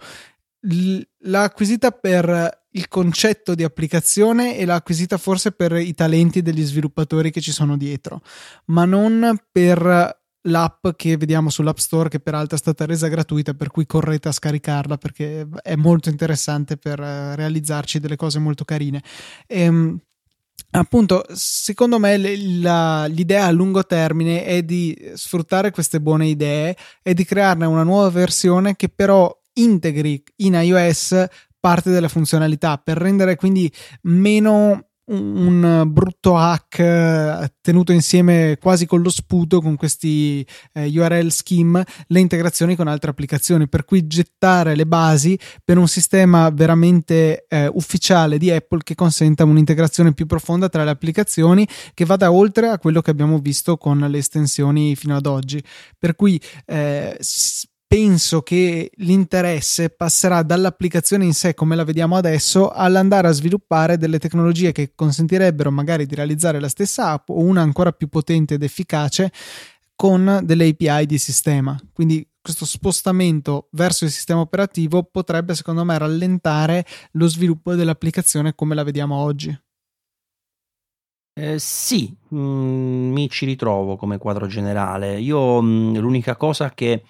l'ha 0.61 1.43
acquisita 1.43 1.91
per 1.91 2.67
il 2.71 2.89
concetto 2.89 3.55
di 3.55 3.65
applicazione 3.65 4.57
e 4.57 4.65
l'ha 4.65 4.75
acquisita 4.75 5.17
forse 5.17 5.53
per 5.53 5.73
i 5.73 5.95
talenti 5.95 6.43
degli 6.43 6.63
sviluppatori 6.63 7.31
che 7.31 7.41
ci 7.41 7.53
sono 7.53 7.77
dietro, 7.77 8.23
ma 8.67 8.85
non 8.85 9.39
per 9.51 10.17
l'app 10.43 10.87
che 10.97 11.17
vediamo 11.17 11.51
sull'App 11.51 11.77
Store 11.77 12.09
che 12.09 12.21
peraltro 12.21 12.57
è 12.57 12.61
stata 12.61 12.87
resa 12.87 13.09
gratuita 13.09 13.55
per 13.55 13.71
cui 13.71 13.87
correte 13.87 14.29
a 14.29 14.33
scaricarla 14.33 14.97
perché 14.97 15.47
è 15.63 15.77
molto 15.77 16.09
interessante 16.09 16.77
per 16.77 17.01
eh, 17.01 17.37
realizzarci 17.37 18.01
delle 18.01 18.17
cose 18.17 18.39
molto 18.39 18.65
carine. 18.65 19.03
Ehm, 19.47 19.99
appunto, 20.71 21.25
secondo 21.33 21.99
me 21.99 22.17
la, 22.61 23.07
l'idea 23.07 23.47
a 23.47 23.51
lungo 23.51 23.85
termine 23.85 24.45
è 24.45 24.63
di 24.63 24.97
sfruttare 25.15 25.71
queste 25.71 26.01
buone 26.01 26.27
idee 26.27 26.77
e 27.03 27.15
di 27.15 27.25
crearne 27.25 27.67
una 27.67 27.83
nuova 27.83 28.11
versione 28.11 28.77
che 28.77 28.89
però 28.89 29.35
integri 29.61 30.23
in 30.37 30.55
iOS 30.55 31.27
parte 31.61 31.91
delle 31.91 32.09
funzionalità 32.09 32.79
per 32.79 32.97
rendere 32.97 33.37
quindi 33.37 33.71
meno 34.03 34.89
un 35.09 35.85
brutto 35.87 36.37
hack 36.37 36.79
eh, 36.79 37.53
tenuto 37.61 37.93
insieme 37.93 38.59
quasi 38.61 38.87
con 38.87 39.01
lo 39.01 39.11
sputo 39.11 39.61
con 39.61 39.77
questi 39.77 40.47
eh, 40.73 40.87
URL 40.89 41.31
scheme 41.31 41.85
le 42.09 42.21
integrazioni 42.21 42.77
con 42.77 42.89
altre 42.89 43.11
applicazioni. 43.11 43.69
Per 43.69 43.85
cui 43.85 44.07
gettare 44.07 44.75
le 44.75 44.87
basi 44.87 45.39
per 45.65 45.79
un 45.79 45.89
sistema 45.89 46.51
veramente 46.51 47.47
eh, 47.49 47.69
ufficiale 47.73 48.39
di 48.39 48.51
Apple 48.51 48.81
che 48.83 48.95
consenta 48.95 49.45
un'integrazione 49.45 50.13
più 50.13 50.27
profonda 50.27 50.69
tra 50.69 50.85
le 50.85 50.91
applicazioni 50.91 51.67
che 51.95 52.05
vada 52.05 52.31
oltre 52.31 52.69
a 52.69 52.79
quello 52.79 53.01
che 53.01 53.11
abbiamo 53.11 53.39
visto 53.39 53.77
con 53.77 53.99
le 53.99 54.19
estensioni 54.19 54.95
fino 54.97 55.17
ad 55.17 55.27
oggi. 55.27 55.63
Per 55.99 56.15
cui 56.15 56.41
eh, 56.67 57.17
penso 57.89 58.43
che 58.43 58.91
l'interesse 58.97 59.89
passerà 59.89 60.43
dall'applicazione 60.43 61.25
in 61.25 61.33
sé 61.33 61.55
come 61.55 61.75
la 61.75 61.85
vediamo 61.85 62.17
adesso 62.17 62.69
all'andare 62.69 63.29
a 63.29 63.33
sviluppare 63.33 63.97
delle 63.97 64.19
tecnologie 64.19 64.73
che 64.73 64.93
consentirebbero 64.95 65.71
magari 65.71 66.05
di 66.05 66.15
realizzare 66.15 66.61
la 66.61 66.69
stessa 66.69 67.13
app 67.13 67.31
o 67.31 67.39
una 67.39 67.63
ancora 67.63 67.93
più 67.93 68.09
potente 68.09 68.55
ed 68.55 68.63
efficace 68.63 69.33
con 69.97 70.43
delle 70.45 70.69
API 70.69 71.07
di 71.07 71.17
sistema. 71.17 71.81
Quindi 71.93 72.25
questo 72.41 72.67
spostamento 72.67 73.69
verso 73.73 74.05
il 74.05 74.11
sistema 74.11 74.41
operativo 74.41 75.03
potrebbe 75.03 75.55
secondo 75.55 75.83
me 75.83 75.97
rallentare 75.97 76.85
lo 77.13 77.27
sviluppo 77.27 77.75
dell'applicazione 77.75 78.55
come 78.55 78.75
la 78.75 78.85
vediamo 78.85 79.17
oggi. 79.17 79.59
Eh, 81.33 81.59
sì, 81.59 82.15
mh, 82.29 82.39
mm, 82.39 83.13
mi 83.13 83.31
ci 83.31 83.47
ritrovo 83.47 83.97
come 83.97 84.19
quadro 84.19 84.47
generale. 84.47 85.19
Io 85.21 85.63
mh, 85.63 85.67
mm, 85.67 85.97
l'unica 85.97 86.37
cosa 86.37 86.71
che 86.75 87.05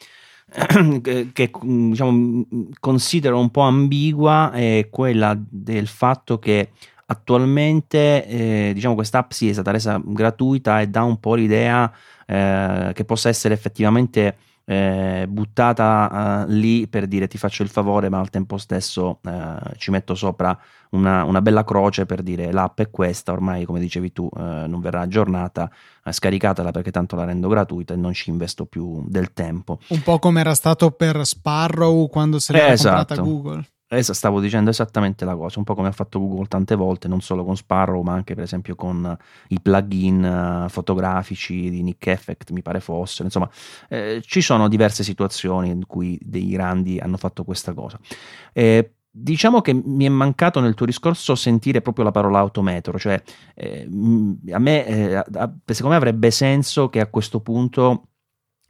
che, 1.03 1.51
diciamo, 1.61 2.47
considero 2.81 3.39
un 3.39 3.51
po' 3.51 3.61
ambigua 3.63 4.51
è 4.53 4.89
quella 4.91 5.39
del 5.39 5.87
fatto 5.87 6.39
che 6.39 6.71
attualmente 7.11 8.27
eh, 8.27 8.71
diciamo 8.75 8.95
quest'app 8.95 9.31
sì, 9.31 9.49
è 9.49 9.53
stata 9.53 9.71
resa 9.71 10.01
gratuita 10.03 10.81
e 10.81 10.89
dà 10.89 11.03
un 11.03 11.19
po' 11.21 11.35
l'idea 11.35 11.91
eh, 12.27 12.91
che 12.95 13.05
possa 13.05 13.29
essere 13.29 13.55
effettivamente 13.55 14.37
eh, 14.71 15.25
buttata 15.27 16.45
uh, 16.45 16.51
lì 16.51 16.89
per 16.89 17.07
dire 17.07 17.27
ti 17.27 17.39
faccio 17.39 17.63
il 17.63 17.71
favore, 17.71 18.11
ma 18.11 18.19
al 18.19 18.29
tempo 18.29 18.59
stesso 18.59 19.21
uh, 19.23 19.77
ci 19.79 19.91
metto 19.91 20.15
sopra 20.15 20.59
una, 20.91 21.25
una, 21.25 21.41
bella 21.41 21.65
croce 21.65 22.05
per 22.05 22.23
dire 22.23 22.53
l'app 22.53 22.79
è 22.81 22.91
questa, 22.91 23.33
ormai 23.33 23.65
come 23.65 23.81
dicevi 23.81 24.13
tu 24.13 24.29
uh, 24.31 24.67
non 24.67 24.81
verrà 24.83 25.01
aggiornata, 25.01 25.71
scaricatela 26.11 26.71
perché 26.71 26.91
tanto 26.91 27.17
la 27.17 27.25
rendo 27.25 27.49
gratuita 27.49 27.95
e 27.95 27.97
non 27.97 28.13
ci 28.13 28.29
investo 28.29 28.67
più 28.67 29.03
del 29.09 29.33
tempo. 29.33 29.79
Un 29.89 30.03
po' 30.03 30.19
come 30.19 30.41
era 30.41 30.55
stato 30.55 30.91
per 30.91 31.25
Sparrow 31.25 32.07
quando 32.09 32.39
se 32.39 32.53
l'era 32.53 32.73
esatto. 32.73 33.15
comprata 33.15 33.23
Google. 33.23 33.67
Esa, 33.91 34.13
stavo 34.13 34.39
dicendo 34.39 34.69
esattamente 34.69 35.25
la 35.25 35.35
cosa, 35.35 35.59
un 35.59 35.65
po' 35.65 35.75
come 35.75 35.89
ha 35.89 35.93
fatto 35.93 36.19
Google 36.19 36.47
tante 36.47 36.75
volte, 36.75 37.09
non 37.09 37.23
solo 37.23 37.43
con 37.43 37.57
Sparrow, 37.57 38.03
ma 38.03 38.13
anche 38.13 38.35
per 38.35 38.45
esempio 38.45 38.75
con 38.75 39.17
i 39.49 39.61
plugin 39.63 40.65
uh, 40.67 40.69
fotografici 40.69 41.71
di 41.71 41.83
Nick 41.83 42.07
Effect, 42.09 42.51
mi 42.51 42.61
pare 42.61 42.81
fossero. 42.81 43.25
Insomma, 43.25 43.49
eh, 43.89 44.21
ci 44.23 44.43
sono 44.43 44.69
diverse 44.69 45.03
situazioni 45.03 45.71
in 45.71 45.87
cui 45.87 46.19
dei 46.21 46.49
grandi 46.51 46.99
hanno 46.99 47.17
fatto 47.17 47.45
questa 47.45 47.73
cosa. 47.73 47.99
Eh, 48.53 48.93
diciamo 49.11 49.63
che 49.63 49.73
mi 49.73 50.05
è 50.05 50.11
mancato 50.11 50.61
nel 50.61 50.75
tuo 50.75 50.85
discorso 50.85 51.35
sentire 51.35 51.81
proprio 51.81 52.05
la 52.05 52.11
parola 52.11 52.41
autometro, 52.41 52.99
cioè 52.99 53.23
eh, 53.55 53.89
a 54.51 54.59
me, 54.59 54.87
eh, 54.87 55.25
secondo 55.65 55.89
me 55.89 55.97
avrebbe 55.97 56.31
senso 56.31 56.91
che 56.91 57.01
a 57.01 57.07
questo 57.07 57.41
punto 57.41 58.08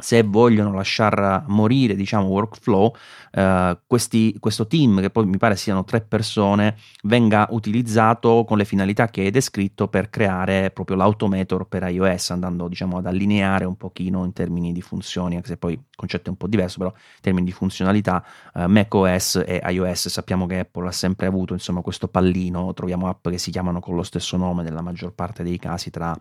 se 0.00 0.22
vogliono 0.22 0.72
lasciar 0.72 1.42
morire, 1.48 1.96
diciamo, 1.96 2.28
workflow, 2.28 2.94
eh, 3.32 3.78
questi, 3.84 4.36
questo 4.38 4.68
team, 4.68 5.00
che 5.00 5.10
poi 5.10 5.26
mi 5.26 5.38
pare 5.38 5.56
siano 5.56 5.82
tre 5.82 6.00
persone, 6.02 6.76
venga 7.02 7.48
utilizzato 7.50 8.44
con 8.46 8.58
le 8.58 8.64
finalità 8.64 9.08
che 9.08 9.22
hai 9.22 9.30
descritto 9.30 9.88
per 9.88 10.08
creare 10.08 10.70
proprio 10.70 10.96
l'automator 10.96 11.66
per 11.66 11.82
iOS, 11.82 12.30
andando, 12.30 12.68
diciamo, 12.68 12.98
ad 12.98 13.06
allineare 13.06 13.64
un 13.64 13.76
pochino 13.76 14.24
in 14.24 14.32
termini 14.32 14.72
di 14.72 14.82
funzioni, 14.82 15.34
anche 15.34 15.48
se 15.48 15.56
poi 15.56 15.72
il 15.72 15.80
concetto 15.96 16.26
è 16.26 16.30
un 16.30 16.36
po' 16.36 16.46
diverso, 16.46 16.78
però 16.78 16.92
in 16.94 17.20
termini 17.20 17.46
di 17.46 17.52
funzionalità, 17.52 18.24
eh, 18.54 18.68
macOS 18.68 19.42
e 19.44 19.60
iOS, 19.66 20.08
sappiamo 20.10 20.46
che 20.46 20.60
Apple 20.60 20.86
ha 20.86 20.92
sempre 20.92 21.26
avuto, 21.26 21.54
insomma, 21.54 21.80
questo 21.80 22.06
pallino, 22.06 22.72
troviamo 22.72 23.08
app 23.08 23.28
che 23.30 23.38
si 23.38 23.50
chiamano 23.50 23.80
con 23.80 23.96
lo 23.96 24.04
stesso 24.04 24.36
nome 24.36 24.62
nella 24.62 24.80
maggior 24.80 25.12
parte 25.12 25.42
dei 25.42 25.58
casi 25.58 25.90
tra 25.90 26.16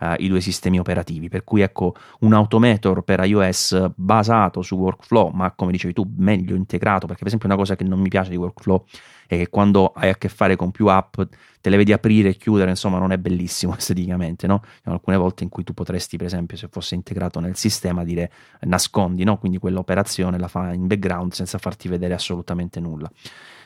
uh, 0.00 0.14
i 0.18 0.28
due 0.28 0.40
sistemi 0.40 0.78
operativi. 0.78 1.28
Per 1.28 1.44
cui 1.44 1.60
ecco 1.60 1.94
un 2.20 2.32
automator 2.32 3.02
per 3.02 3.24
iOS 3.24 3.92
basato 3.94 4.62
su 4.62 4.76
workflow, 4.76 5.30
ma 5.30 5.52
come 5.52 5.72
dicevi 5.72 5.92
tu, 5.92 6.10
meglio 6.16 6.54
integrato, 6.54 7.06
perché 7.06 7.18
per 7.18 7.28
esempio 7.28 7.48
una 7.48 7.56
cosa 7.56 7.76
che 7.76 7.84
non 7.84 8.00
mi 8.00 8.08
piace 8.08 8.30
di 8.30 8.36
workflow 8.36 8.84
è 9.26 9.36
che 9.36 9.48
quando 9.48 9.92
hai 9.94 10.08
a 10.08 10.16
che 10.16 10.28
fare 10.28 10.56
con 10.56 10.72
più 10.72 10.88
app 10.88 11.20
te 11.60 11.70
le 11.70 11.76
vedi 11.76 11.92
aprire 11.92 12.30
e 12.30 12.36
chiudere, 12.36 12.70
insomma 12.70 12.98
non 12.98 13.12
è 13.12 13.18
bellissimo 13.18 13.76
esteticamente, 13.78 14.46
no? 14.46 14.62
Alcune 14.84 15.16
volte 15.16 15.44
in 15.44 15.50
cui 15.50 15.62
tu 15.62 15.72
potresti, 15.72 16.16
per 16.16 16.26
esempio, 16.26 16.56
se 16.56 16.68
fosse 16.68 16.94
integrato 16.94 17.38
nel 17.38 17.56
sistema, 17.56 18.02
dire 18.02 18.32
nascondi, 18.62 19.22
no? 19.24 19.38
Quindi 19.38 19.58
quell'operazione 19.58 20.38
la 20.38 20.48
fa 20.48 20.72
in 20.72 20.86
background 20.86 21.32
senza 21.32 21.58
farti 21.58 21.88
vedere 21.88 22.14
assolutamente 22.14 22.80
nulla. 22.80 23.10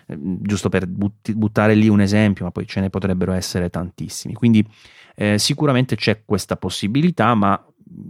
Ehm, 0.07 0.39
giusto 0.41 0.69
per 0.69 0.87
buttare 0.87 1.75
lì 1.75 1.89
un 1.89 2.01
esempio, 2.01 2.45
ma 2.45 2.51
poi 2.51 2.67
ce 2.67 2.81
ne 2.81 2.91
potrebbero 2.91 3.33
essere 3.33 3.71
tantissimi. 3.71 4.35
Quindi 4.35 4.67
eh, 5.15 5.39
sicuramente 5.39 5.97
c'è 5.97 6.23
questa 6.25 6.57
possibilità, 6.57 7.35
ma 7.35 7.63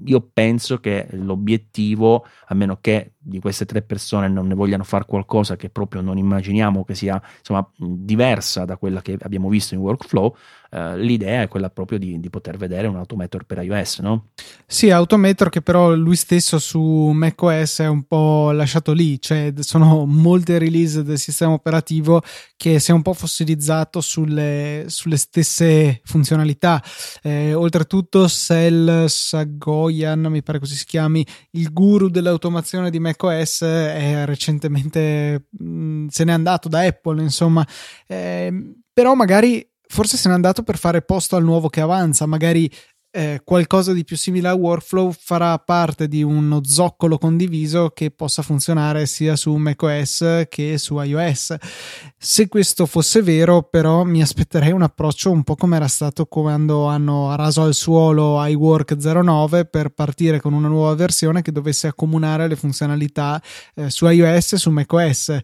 io 0.06 0.30
penso 0.32 0.78
che 0.78 1.06
l'obiettivo, 1.12 2.24
a 2.46 2.54
meno 2.54 2.78
che 2.80 3.12
di 3.18 3.40
queste 3.40 3.64
tre 3.66 3.82
persone 3.82 4.28
non 4.28 4.46
ne 4.46 4.54
vogliano 4.54 4.84
fare 4.84 5.04
qualcosa 5.04 5.56
che 5.56 5.68
proprio 5.68 6.00
non 6.00 6.18
immaginiamo 6.18 6.84
che 6.84 6.94
sia 6.94 7.20
insomma, 7.38 7.68
diversa 7.76 8.64
da 8.64 8.76
quella 8.76 9.02
che 9.02 9.16
abbiamo 9.20 9.48
visto 9.48 9.74
in 9.74 9.80
workflow, 9.80 10.34
eh, 10.74 10.98
l'idea 10.98 11.42
è 11.42 11.48
quella 11.48 11.70
proprio 11.70 11.98
di, 11.98 12.18
di, 12.18 12.28
poter 12.30 12.56
vedere 12.56 12.88
un 12.88 12.96
Automator 12.96 13.44
per 13.44 13.62
iOS, 13.62 14.00
no? 14.00 14.30
Sì, 14.66 14.90
Automator 14.90 15.48
che 15.48 15.62
però 15.62 15.94
lui 15.94 16.16
stesso 16.16 16.58
su 16.58 16.80
macOS 16.80 17.78
è 17.78 17.86
un 17.86 18.02
po' 18.02 18.50
lasciato 18.50 18.92
lì, 18.92 19.20
cioè 19.20 19.52
sono 19.60 20.04
molte 20.04 20.58
release 20.58 21.04
del 21.04 21.18
sistema 21.18 21.52
operativo 21.52 22.22
che 22.56 22.80
si 22.80 22.90
è 22.90 22.94
un 22.94 23.02
po' 23.02 23.12
fossilizzato 23.12 24.00
sulle, 24.00 24.86
sulle 24.88 25.16
stesse 25.16 26.00
funzionalità. 26.02 26.82
Eh, 27.22 27.54
oltretutto 27.54 28.26
Sel 28.26 29.04
Sagoyan, 29.06 30.22
mi 30.22 30.42
pare 30.42 30.58
così 30.58 30.74
si 30.74 30.86
chiami, 30.86 31.24
il 31.52 31.72
guru 31.72 32.08
dell'automazione 32.08 32.90
di 32.90 32.98
macOS 32.98 33.62
è 33.62 34.24
recentemente 34.24 35.46
mh, 35.50 35.64
mm, 35.64 36.06
se 36.08 36.24
n'è 36.24 36.32
andato 36.32 36.68
da 36.68 36.80
Apple, 36.80 37.22
insomma, 37.22 37.64
eh, 38.08 38.52
però 38.92 39.14
magari 39.14 39.64
forse 39.94 40.16
se 40.16 40.28
n'è 40.28 40.34
andato 40.34 40.64
per 40.64 40.76
fare 40.76 41.02
posto 41.02 41.36
al 41.36 41.44
nuovo 41.44 41.68
che 41.68 41.80
avanza, 41.80 42.26
magari 42.26 42.68
eh, 43.12 43.42
qualcosa 43.44 43.92
di 43.92 44.02
più 44.02 44.16
simile 44.16 44.48
a 44.48 44.54
workflow 44.54 45.14
farà 45.16 45.56
parte 45.60 46.08
di 46.08 46.24
uno 46.24 46.62
zoccolo 46.64 47.16
condiviso 47.16 47.90
che 47.90 48.10
possa 48.10 48.42
funzionare 48.42 49.06
sia 49.06 49.36
su 49.36 49.54
macOS 49.54 50.46
che 50.48 50.78
su 50.78 50.98
iOS. 50.98 51.54
Se 52.18 52.48
questo 52.48 52.86
fosse 52.86 53.22
vero, 53.22 53.62
però, 53.62 54.02
mi 54.02 54.20
aspetterei 54.20 54.72
un 54.72 54.82
approccio 54.82 55.30
un 55.30 55.44
po' 55.44 55.54
come 55.54 55.76
era 55.76 55.86
stato 55.86 56.26
quando 56.26 56.86
hanno 56.86 57.32
raso 57.36 57.62
al 57.62 57.74
suolo 57.74 58.44
iWork 58.44 58.96
09 58.96 59.66
per 59.66 59.90
partire 59.90 60.40
con 60.40 60.52
una 60.52 60.66
nuova 60.66 60.96
versione 60.96 61.40
che 61.40 61.52
dovesse 61.52 61.86
accomunare 61.86 62.48
le 62.48 62.56
funzionalità 62.56 63.40
eh, 63.76 63.90
su 63.90 64.08
iOS 64.08 64.54
e 64.54 64.58
su 64.58 64.70
macOS 64.70 65.38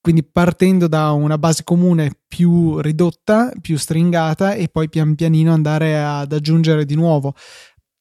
quindi 0.00 0.24
partendo 0.24 0.88
da 0.88 1.12
una 1.12 1.38
base 1.38 1.62
comune 1.62 2.12
più 2.26 2.80
ridotta, 2.80 3.52
più 3.60 3.76
stringata 3.76 4.54
e 4.54 4.68
poi 4.68 4.88
pian 4.88 5.14
pianino 5.14 5.52
andare 5.52 6.02
ad 6.02 6.32
aggiungere 6.32 6.84
di 6.84 6.94
nuovo. 6.94 7.34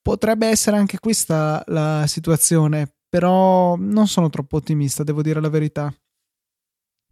Potrebbe 0.02 0.48
essere 0.48 0.78
anche 0.78 1.00
questa 1.00 1.62
la 1.68 2.06
situazione, 2.08 2.94
però 3.10 3.76
non 3.78 4.08
sono 4.08 4.30
troppo 4.30 4.58
ottimista, 4.58 5.04
devo 5.04 5.22
dire 5.22 5.42
la 5.42 5.50
verità. 5.50 5.94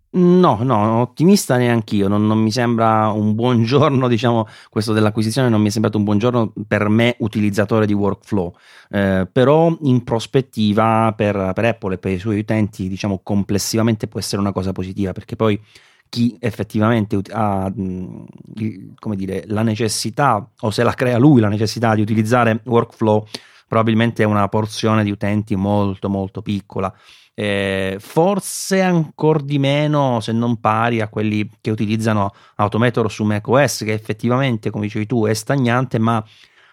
No, 0.10 0.60
no, 0.64 1.01
ottimista 1.01 1.58
neanch'io, 1.58 2.08
non, 2.08 2.26
non 2.26 2.39
mi 2.39 2.49
sembra 2.49 3.10
un 3.10 3.36
buon 3.36 3.64
giorno, 3.64 4.08
diciamo, 4.10 4.47
questo 4.70 4.93
dell'acquisizione 4.93 5.49
non 5.49 5.62
mi 5.62 5.68
è 5.68 5.70
sembrato 5.70 5.97
un 5.97 6.05
buon 6.05 6.18
giorno 6.18 6.53
per 6.66 6.88
me 6.88 7.16
utilizzatore 7.20 7.86
di 7.86 7.93
workflow, 7.93 8.55
eh, 8.89 9.28
però 9.30 9.76
in 9.82 10.03
prospettiva 10.05 11.14
per, 11.16 11.51
per, 11.53 11.66
Apple 11.66 11.95
e 11.95 11.97
per 11.97 12.14
i 12.14 12.20
suoi 12.20 12.39
utenti, 12.39 12.88
diciamo, 12.88 13.20
complessivamente 13.22 14.08
può 14.08 14.20
essere 14.20 14.41
una 14.41 14.53
cosa 14.53 14.72
positiva, 14.72 15.12
perché 15.12 15.36
poi 15.36 15.62
chi 16.10 16.38
effettivamente 16.39 17.20
ha 17.32 17.70
dire, 17.76 19.43
la 19.47 19.62
necessità, 19.62 20.49
o 20.62 20.72
se 20.72 20.84
la 20.84 20.93
crea 20.93 21.18
lui 21.18 21.41
la 21.41 21.49
necessità 21.49 21.93
di 21.93 22.01
utilizzare 22.01 22.62
workflow, 22.64 23.28
probabilmente 23.68 24.24
è 24.24 24.26
una 24.26 24.47
porzione 24.47 25.03
di 25.03 25.12
utenti 25.12 25.58
molto 25.58 26.08
molto 26.08 26.41
piccola 26.41 26.93
eh, 27.40 27.98
forse 28.00 28.82
ancora 28.82 29.40
di 29.44 29.60
meno 29.60 30.20
se 30.22 30.32
non 30.32 30.60
pari 30.60 31.02
a 31.02 31.08
quelli 31.08 31.48
che 31.62 31.70
utilizzano 31.70 32.34
Automator 32.56 33.12
su 33.12 33.26
macOS 33.26 33.84
che 33.84 33.94
effettivamente 33.94 34.72
come 34.72 34.86
dicevi 34.86 35.06
tu 35.06 35.24
è 35.28 35.36
stagnante 35.36 36.00
ma 36.00 36.24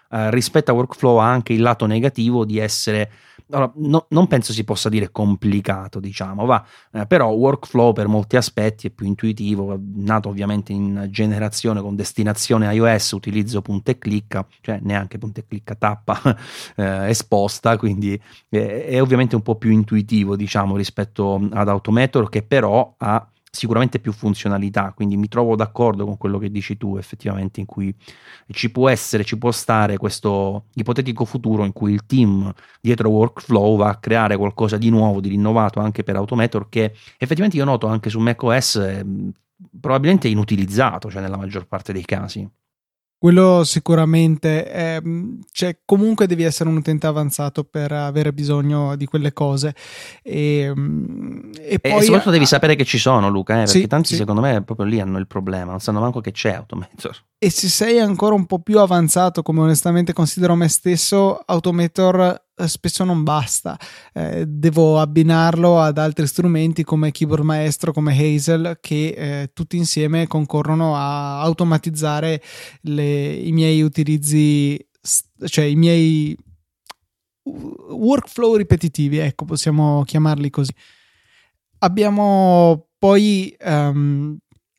eh, 0.09 0.31
rispetto 0.31 0.71
a 0.71 0.73
workflow 0.73 1.17
ha 1.17 1.29
anche 1.29 1.53
il 1.53 1.61
lato 1.61 1.85
negativo 1.85 2.45
di 2.45 2.57
essere 2.57 3.11
allora, 3.49 3.71
no, 3.75 4.05
non 4.09 4.27
penso 4.27 4.53
si 4.53 4.63
possa 4.63 4.89
dire 4.89 5.11
complicato, 5.11 5.99
diciamo, 5.99 6.45
va, 6.45 6.65
eh, 6.91 7.05
però 7.05 7.29
workflow 7.29 7.93
per 7.93 8.07
molti 8.07 8.37
aspetti 8.37 8.87
è 8.87 8.89
più 8.89 9.05
intuitivo, 9.05 9.79
nato 9.95 10.29
ovviamente 10.29 10.73
in 10.73 11.07
generazione 11.09 11.81
con 11.81 11.95
destinazione 11.95 12.73
iOS, 12.73 13.11
utilizzo 13.11 13.61
punta 13.61 13.91
e 13.91 13.97
clicca, 13.97 14.45
cioè 14.61 14.79
neanche 14.81 15.17
punta 15.17 15.41
e 15.41 15.45
clicca, 15.47 15.75
tappa 15.75 16.19
eh, 16.75 17.09
esposta, 17.09 17.77
quindi 17.77 18.19
eh, 18.49 18.85
è 18.85 19.01
ovviamente 19.01 19.35
un 19.35 19.41
po' 19.41 19.55
più 19.55 19.71
intuitivo, 19.71 20.35
diciamo, 20.35 20.75
rispetto 20.75 21.47
ad 21.51 21.69
Automator 21.69 22.29
che 22.29 22.41
però 22.41 22.95
ha 22.97 23.27
sicuramente 23.55 23.99
più 23.99 24.11
funzionalità, 24.11 24.91
quindi 24.93 25.17
mi 25.17 25.27
trovo 25.27 25.55
d'accordo 25.55 26.05
con 26.05 26.17
quello 26.17 26.37
che 26.37 26.51
dici 26.51 26.77
tu 26.77 26.97
effettivamente 26.97 27.59
in 27.59 27.65
cui 27.65 27.95
ci 28.51 28.71
può 28.71 28.89
essere, 28.89 29.23
ci 29.23 29.37
può 29.37 29.51
stare 29.51 29.97
questo 29.97 30.65
ipotetico 30.73 31.25
futuro 31.25 31.65
in 31.65 31.73
cui 31.73 31.93
il 31.93 32.05
team 32.05 32.53
dietro 32.81 33.09
workflow 33.09 33.77
va 33.77 33.89
a 33.89 33.97
creare 33.97 34.37
qualcosa 34.37 34.77
di 34.77 34.89
nuovo, 34.89 35.21
di 35.21 35.29
rinnovato 35.29 35.79
anche 35.79 36.03
per 36.03 36.15
Automator 36.15 36.69
che 36.69 36.93
effettivamente 37.17 37.57
io 37.57 37.65
noto 37.65 37.87
anche 37.87 38.09
su 38.09 38.19
macOS 38.19 38.75
eh, 38.75 39.05
probabilmente 39.79 40.27
inutilizzato, 40.27 41.09
cioè 41.09 41.21
nella 41.21 41.37
maggior 41.37 41.65
parte 41.67 41.93
dei 41.93 42.03
casi 42.03 42.47
quello 43.17 43.63
sicuramente 43.63 44.65
è, 44.65 45.01
cioè, 45.51 45.79
comunque 45.85 46.27
devi 46.27 46.43
essere 46.43 46.69
un 46.69 46.77
utente 46.77 47.07
avanzato 47.07 47.63
per 47.63 47.91
avere 47.91 48.33
bisogno 48.33 48.95
di 48.95 49.05
quelle 49.05 49.33
cose 49.33 49.73
e, 50.21 50.71
e, 51.61 51.79
poi, 51.79 51.91
e 51.91 52.01
soprattutto 52.01 52.31
devi 52.31 52.45
sapere 52.45 52.75
che 52.75 52.85
ci 52.85 52.97
sono 52.97 53.29
Luca 53.29 53.53
eh, 53.53 53.63
perché 53.63 53.79
sì, 53.79 53.87
tanti 53.87 54.09
sì. 54.09 54.15
secondo 54.15 54.41
me 54.41 54.61
proprio 54.63 54.85
lì 54.85 54.99
hanno 54.99 55.17
il 55.17 55.27
problema 55.27 55.71
non 55.71 55.79
sanno 55.79 55.99
manco 55.99 56.21
che 56.21 56.31
c'è 56.31 56.53
Automator 56.53 57.23
e 57.45 57.51
se 57.51 57.69
sei 57.69 57.99
ancora 57.99 58.33
un 58.33 58.47
po' 58.47 58.57
più 58.57 58.79
avanzato 58.79 59.43
come 59.43 59.59
onestamente 59.59 60.13
considero 60.13 60.55
me 60.55 60.67
stesso 60.67 61.37
Automator 61.37 62.43
eh, 62.55 62.67
spesso 62.67 63.03
non 63.03 63.21
basta, 63.21 63.77
eh, 64.13 64.45
devo 64.47 64.99
abbinarlo 64.99 65.79
ad 65.79 65.99
altri 65.99 66.25
strumenti 66.25 66.83
come 66.83 67.11
Keyboard 67.11 67.43
Maestro, 67.43 67.93
come 67.93 68.17
Hazel, 68.17 68.79
che 68.81 69.09
eh, 69.09 69.51
tutti 69.53 69.77
insieme 69.77 70.25
concorrono 70.25 70.95
a 70.95 71.41
automatizzare 71.41 72.41
le, 72.81 73.33
i 73.33 73.51
miei 73.51 73.83
utilizzi, 73.83 74.83
cioè 75.45 75.65
i 75.65 75.75
miei 75.75 76.35
workflow 77.43 78.55
ripetitivi, 78.55 79.17
ecco, 79.17 79.45
possiamo 79.45 80.01
chiamarli 80.01 80.49
così. 80.49 80.73
Abbiamo 81.77 82.87
poi 82.97 83.55
um, 83.63 84.35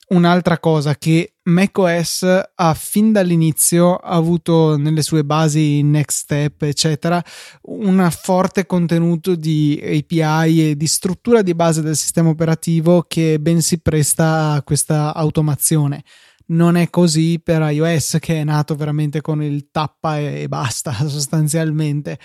un'altra 0.09 0.59
cosa 0.59 0.95
che 0.95 1.35
macOS 1.45 2.43
ha 2.55 2.75
fin 2.75 3.11
dall'inizio 3.13 3.97
avuto 3.97 4.77
nelle 4.77 5.03
sue 5.03 5.25
basi 5.25 5.83
next 5.83 6.19
step 6.19 6.63
eccetera 6.63 7.23
un 7.63 8.09
forte 8.11 8.67
contenuto 8.67 9.35
di 9.35 9.81
API 9.83 10.71
e 10.71 10.77
di 10.77 10.87
struttura 10.87 11.43
di 11.43 11.55
base 11.55 11.83
del 11.83 11.97
sistema 11.97 12.29
operativo 12.29 13.05
che 13.09 13.39
ben 13.41 13.61
si 13.61 13.81
presta 13.81 14.53
a 14.53 14.63
questa 14.63 15.15
automazione. 15.15 16.03
Non 16.49 16.77
è 16.77 16.91
così 16.91 17.41
per 17.43 17.63
iOS 17.73 18.19
che 18.21 18.41
è 18.41 18.45
nato 18.45 18.77
veramente 18.77 19.21
con 19.21 19.43
il 19.43 19.69
tappa 19.73 20.19
e, 20.19 20.47
basta 20.47 20.93
sostanzialmente. 21.09 22.19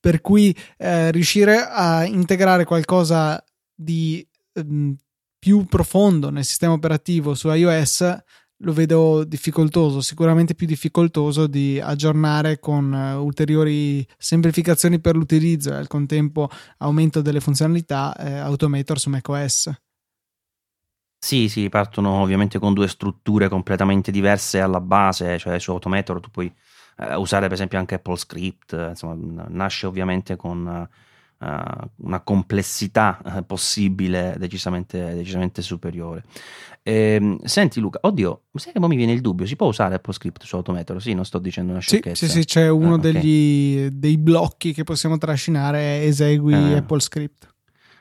Per 0.00 0.20
cui 0.20 0.54
eh, 0.76 1.10
riuscire 1.12 1.58
a 1.60 2.04
integrare 2.04 2.64
qualcosa 2.64 3.42
di 3.74 4.26
ehm, 4.54 4.96
più 5.38 5.64
profondo 5.66 6.30
nel 6.30 6.44
sistema 6.44 6.72
operativo 6.72 7.34
su 7.34 7.48
iOS 7.48 8.22
lo 8.62 8.72
vedo 8.72 9.22
difficoltoso, 9.24 10.00
sicuramente 10.00 10.54
più 10.54 10.66
difficoltoso 10.66 11.46
di 11.46 11.78
aggiornare 11.80 12.58
con 12.58 12.92
uh, 12.92 13.22
ulteriori 13.22 14.06
semplificazioni 14.16 15.00
per 15.00 15.14
l'utilizzo 15.14 15.70
e 15.70 15.76
al 15.76 15.86
contempo 15.86 16.48
aumento 16.78 17.20
delle 17.20 17.40
funzionalità 17.40 18.14
eh, 18.16 18.38
Automator 18.38 18.98
su 18.98 19.10
macOS. 19.10 19.72
Sì, 21.20 21.48
sì, 21.48 21.68
partono 21.68 22.20
ovviamente 22.20 22.58
con 22.58 22.74
due 22.74 22.88
strutture 22.88 23.48
completamente 23.48 24.10
diverse 24.10 24.60
alla 24.60 24.80
base, 24.80 25.38
cioè 25.38 25.58
su 25.58 25.70
Automator 25.70 26.20
tu 26.20 26.30
puoi 26.30 26.52
eh, 26.96 27.14
usare 27.14 27.46
per 27.46 27.54
esempio 27.54 27.78
anche 27.78 27.96
Apple 27.96 28.16
Script, 28.16 28.72
insomma, 28.72 29.46
nasce 29.48 29.86
ovviamente 29.86 30.36
con 30.36 30.66
uh, 30.66 30.94
una 31.40 32.20
complessità 32.20 33.20
uh, 33.24 33.46
possibile 33.46 34.34
decisamente, 34.38 35.14
decisamente 35.14 35.62
superiore. 35.62 36.24
Ehm, 36.82 37.38
senti 37.44 37.80
Luca, 37.80 37.98
oddio, 38.02 38.44
sai 38.54 38.72
che 38.72 38.80
mi 38.80 38.96
viene 38.96 39.12
il 39.12 39.20
dubbio, 39.20 39.46
si 39.46 39.56
può 39.56 39.66
usare 39.66 39.94
AppleScript 39.94 40.42
su 40.44 40.56
Autometro? 40.56 40.98
Sì, 40.98 41.14
non 41.14 41.24
sto 41.24 41.38
dicendo 41.38 41.72
una 41.72 41.80
sciocchezza. 41.80 42.26
Sì, 42.26 42.32
sì, 42.32 42.40
sì 42.40 42.44
c'è 42.46 42.68
uno 42.68 42.94
ah, 42.94 42.98
degli, 42.98 43.76
okay. 43.76 43.98
dei 43.98 44.18
blocchi 44.18 44.72
che 44.72 44.84
possiamo 44.84 45.18
trascinare, 45.18 46.02
esegui 46.02 46.54
ah. 46.54 46.78
AppleScript. 46.78 47.54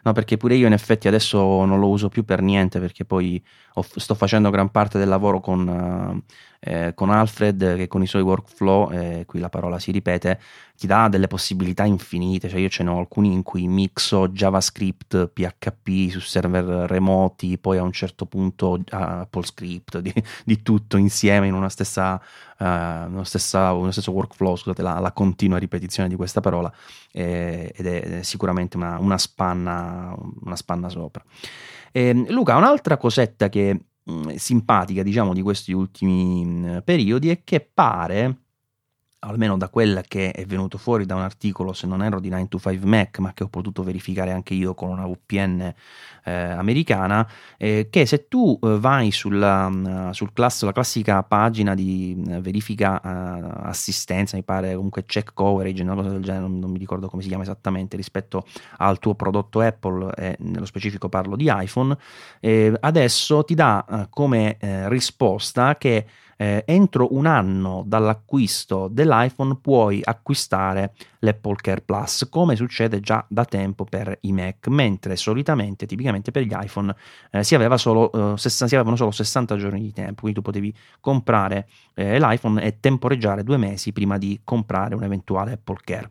No, 0.03 0.13
perché 0.13 0.37
pure 0.37 0.55
io 0.55 0.67
in 0.67 0.73
effetti 0.73 1.09
adesso 1.09 1.65
non 1.65 1.79
lo 1.79 1.89
uso 1.89 2.07
più 2.07 2.23
per 2.23 2.41
niente 2.41 2.79
perché 2.79 3.03
poi 3.03 3.43
ho, 3.77 3.85
sto 3.95 4.15
facendo 4.15 4.49
gran 4.49 4.69
parte 4.69 4.97
del 4.97 5.07
lavoro 5.07 5.39
con, 5.39 5.67
uh, 5.67 6.33
eh, 6.59 6.93
con 6.95 7.11
Alfred 7.11 7.75
che 7.75 7.87
con 7.87 8.01
i 8.01 8.07
suoi 8.07 8.23
workflow, 8.23 8.91
eh, 8.91 9.23
qui 9.27 9.39
la 9.39 9.49
parola 9.49 9.77
si 9.77 9.91
ripete, 9.91 10.39
ti 10.75 10.87
dà 10.87 11.07
delle 11.07 11.27
possibilità 11.27 11.85
infinite, 11.85 12.49
cioè 12.49 12.59
io 12.59 12.69
ce 12.69 12.83
ne 12.83 12.89
ho 12.89 12.97
alcuni 12.97 13.31
in 13.31 13.43
cui 13.43 13.67
mixo 13.67 14.29
JavaScript, 14.29 15.27
PHP 15.27 16.09
su 16.09 16.19
server 16.19 16.89
remoti, 16.89 17.57
poi 17.57 17.77
a 17.77 17.83
un 17.83 17.91
certo 17.91 18.25
punto 18.25 18.71
uh, 18.71 18.83
Apple 18.89 19.45
Script, 19.45 19.99
di, 19.99 20.13
di, 20.43 20.61
tutto 20.63 20.97
insieme 20.97 21.47
in 21.47 21.53
una 21.53 21.69
stessa, 21.69 22.19
uh, 22.57 22.63
uno, 22.63 23.23
stessa, 23.23 23.73
uno 23.73 23.91
stesso 23.91 24.11
workflow, 24.11 24.55
scusate 24.55 24.81
la, 24.81 24.99
la, 24.99 25.11
continua 25.11 25.59
ripetizione 25.59 26.09
di 26.09 26.15
questa 26.15 26.41
parola, 26.41 26.71
eh, 27.11 27.71
ed 27.75 27.85
è 27.85 28.23
sicuramente 28.23 28.77
una, 28.77 28.97
una, 28.99 29.17
spanna, 29.17 30.15
una 30.41 30.55
spanna 30.55 30.89
sopra. 30.89 31.23
Eh, 31.97 32.13
Luca, 32.29 32.55
un'altra 32.55 32.95
cosetta 32.95 33.49
che 33.49 33.85
mh, 34.03 34.35
simpatica, 34.35 35.01
diciamo, 35.01 35.33
di 35.33 35.41
questi 35.41 35.71
ultimi 35.71 36.45
mh, 36.45 36.81
periodi 36.83 37.29
è 37.29 37.43
che 37.43 37.59
pare 37.59 38.46
almeno 39.19 39.57
da 39.57 39.69
quella 39.69 40.01
che 40.01 40.31
è 40.31 40.45
venuto 40.45 40.77
fuori 40.77 41.05
da 41.05 41.15
un 41.15 41.21
articolo, 41.21 41.73
se 41.73 41.87
non 41.87 42.03
ero 42.03 42.19
di 42.19 42.29
9 42.29 42.47
to 42.47 42.59
5 42.59 42.87
Mac, 42.87 43.17
ma 43.19 43.33
che 43.33 43.43
ho 43.43 43.47
potuto 43.47 43.81
verificare 43.81 44.31
anche 44.31 44.53
io 44.53 44.75
con 44.75 44.89
una 44.89 45.07
VPN 45.07 45.73
eh, 46.23 46.31
americana, 46.31 47.27
eh, 47.57 47.87
che 47.89 48.05
se 48.05 48.27
tu 48.27 48.59
eh, 48.61 48.77
vai 48.79 49.11
sulla, 49.11 49.69
mm, 49.69 50.09
sul 50.11 50.33
class, 50.33 50.63
la 50.63 50.71
classica 50.71 51.23
pagina 51.23 51.73
di 51.73 52.15
mm, 52.15 52.37
verifica 52.37 53.01
eh, 53.01 53.67
assistenza, 53.67 54.37
mi 54.37 54.43
pare 54.43 54.75
comunque 54.75 55.05
check 55.05 55.33
coverage, 55.33 55.81
una 55.81 55.95
cosa 55.95 56.09
del 56.09 56.21
genere, 56.21 56.41
non, 56.41 56.59
non, 56.59 56.69
mi 56.69 56.77
ricordo 56.77 57.09
come 57.09 57.23
si 57.23 57.27
chiama 57.27 57.43
esattamente 57.43 57.97
rispetto 57.97 58.45
al 58.77 58.99
tuo 58.99 59.15
prodotto 59.15 59.61
Apple, 59.61 60.13
e 60.15 60.35
nello 60.41 60.65
specifico 60.65 61.09
parlo 61.09 61.35
di 61.35 61.51
iPhone, 61.51 61.97
eh, 62.39 62.71
adesso 62.81 63.43
ti 63.43 63.55
dà 63.55 63.83
eh, 63.89 64.07
come 64.11 64.57
risposta 64.87 65.75
che 65.77 66.05
eh, 66.37 66.63
entro 66.65 67.13
un 67.15 67.25
anno 67.25 67.83
dall'acquisto 67.85 68.87
dell'iPhone 68.89 69.57
puoi 69.59 69.99
acquistare 70.03 70.93
l'Apple 71.19 71.55
Care 71.55 71.81
Plus, 71.81 72.27
come 72.29 72.55
succede 72.55 72.99
già 72.99 73.25
da 73.27 73.43
tempo 73.43 73.83
per 73.83 74.17
i 74.21 74.31
Mac, 74.31 74.67
mentre 74.67 75.15
solitamente, 75.15 75.85
tipicamente 75.85 76.31
per 76.31 76.43
gli 76.43 76.53
iPhone, 76.53 76.95
eh, 77.31 77.43
si, 77.43 77.55
aveva 77.55 77.77
solo, 77.77 78.35
eh, 78.35 78.37
si, 78.37 78.63
avevano 78.63 78.95
solo 78.95 79.11
60 79.11 79.57
giorni 79.57 79.81
di 79.81 79.91
tempo, 79.91 80.21
quindi 80.21 80.39
tu 80.39 80.45
potevi 80.45 80.73
comprare 80.99 81.67
eh, 81.95 82.19
l'iPhone 82.19 82.61
e 82.61 82.79
temporeggiare 82.79 83.43
due 83.43 83.57
mesi 83.57 83.91
prima 83.91 84.17
di 84.17 84.39
comprare 84.43 84.95
un 84.95 85.03
eventuale 85.03 85.53
Apple 85.53 85.79
Care. 85.83 86.09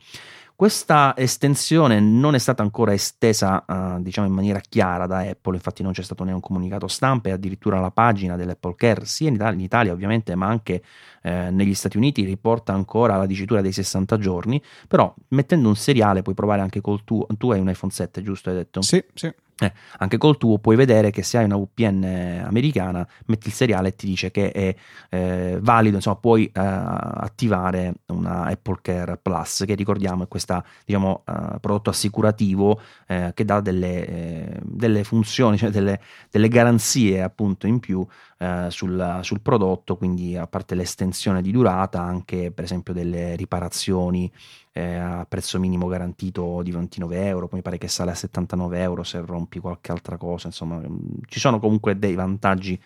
Questa 0.56 1.12
estensione 1.18 2.00
non 2.00 2.34
è 2.34 2.38
stata 2.38 2.62
ancora 2.62 2.94
estesa, 2.94 3.62
uh, 3.68 4.00
diciamo 4.00 4.26
in 4.26 4.32
maniera 4.32 4.58
chiara 4.58 5.06
da 5.06 5.18
Apple, 5.18 5.56
infatti 5.56 5.82
non 5.82 5.92
c'è 5.92 6.00
stato 6.00 6.24
neanche 6.24 6.40
un 6.42 6.54
comunicato 6.54 6.88
stampa 6.88 7.28
e 7.28 7.32
addirittura 7.32 7.78
la 7.78 7.90
pagina 7.90 8.36
dell'Apple 8.36 8.74
Care, 8.74 9.04
sia 9.04 9.28
in 9.28 9.34
Italia, 9.34 9.58
in 9.58 9.60
Italia 9.60 9.92
ovviamente, 9.92 10.34
ma 10.34 10.46
anche 10.46 10.82
eh, 11.20 11.50
negli 11.50 11.74
Stati 11.74 11.98
Uniti 11.98 12.24
riporta 12.24 12.72
ancora 12.72 13.18
la 13.18 13.26
dicitura 13.26 13.60
dei 13.60 13.72
60 13.72 14.16
giorni, 14.16 14.62
però 14.88 15.14
mettendo 15.28 15.68
un 15.68 15.76
seriale 15.76 16.22
puoi 16.22 16.34
provare 16.34 16.62
anche 16.62 16.80
col 16.80 17.04
tuo, 17.04 17.26
tu 17.36 17.50
hai 17.50 17.60
un 17.60 17.68
iPhone 17.68 17.92
7, 17.92 18.22
giusto 18.22 18.48
hai 18.48 18.56
detto? 18.56 18.80
Sì, 18.80 19.04
sì. 19.12 19.30
Eh, 19.58 19.72
anche 19.98 20.18
col 20.18 20.36
tuo 20.36 20.58
puoi 20.58 20.76
vedere 20.76 21.10
che 21.10 21.22
se 21.22 21.38
hai 21.38 21.44
una 21.44 21.56
VPN 21.56 22.42
americana 22.44 23.08
metti 23.26 23.46
il 23.46 23.54
seriale 23.54 23.88
e 23.88 23.94
ti 23.96 24.06
dice 24.06 24.30
che 24.30 24.52
è 24.52 24.74
eh, 25.08 25.58
valido, 25.62 25.96
insomma 25.96 26.16
puoi 26.16 26.44
eh, 26.44 26.50
attivare 26.54 27.94
una 28.08 28.44
Apple 28.44 28.80
Care 28.82 29.16
Plus 29.16 29.64
che 29.66 29.74
ricordiamo 29.74 30.24
è 30.24 30.28
questo 30.28 30.62
diciamo, 30.84 31.22
uh, 31.26 31.58
prodotto 31.58 31.90
assicurativo 31.90 32.80
eh, 33.06 33.32
che 33.34 33.44
dà 33.44 33.60
delle, 33.60 34.06
eh, 34.06 34.60
delle 34.62 35.04
funzioni, 35.04 35.56
cioè 35.58 35.70
delle, 35.70 36.00
delle, 36.30 36.48
garanzie 36.48 37.22
appunto 37.22 37.66
in 37.66 37.80
più 37.80 38.06
eh, 38.38 38.66
sul, 38.68 39.20
sul, 39.22 39.40
prodotto, 39.40 39.96
quindi 39.96 40.36
a 40.36 40.46
parte 40.46 40.74
l'estensione 40.74 41.40
di 41.40 41.50
durata 41.50 42.02
anche 42.02 42.50
per 42.50 42.64
esempio 42.64 42.92
delle 42.92 43.34
riparazioni 43.34 44.30
eh, 44.72 44.96
a 44.96 45.24
prezzo 45.26 45.58
minimo 45.58 45.86
garantito 45.86 46.60
di 46.62 46.70
29 46.70 47.26
euro, 47.26 47.48
poi 47.48 47.58
mi 47.58 47.62
pare 47.62 47.78
che 47.78 47.88
sale 47.88 48.10
a 48.10 48.14
79 48.14 48.78
euro 48.80 49.02
se 49.04 49.20
rompi 49.20 49.58
qualche 49.58 49.90
altra 49.90 50.18
cosa, 50.18 50.48
insomma 50.48 50.76
mm, 50.76 51.20
ci 51.28 51.40
sono 51.40 51.58
comunque 51.58 51.98
dei 51.98 52.14
vantaggi 52.14 52.78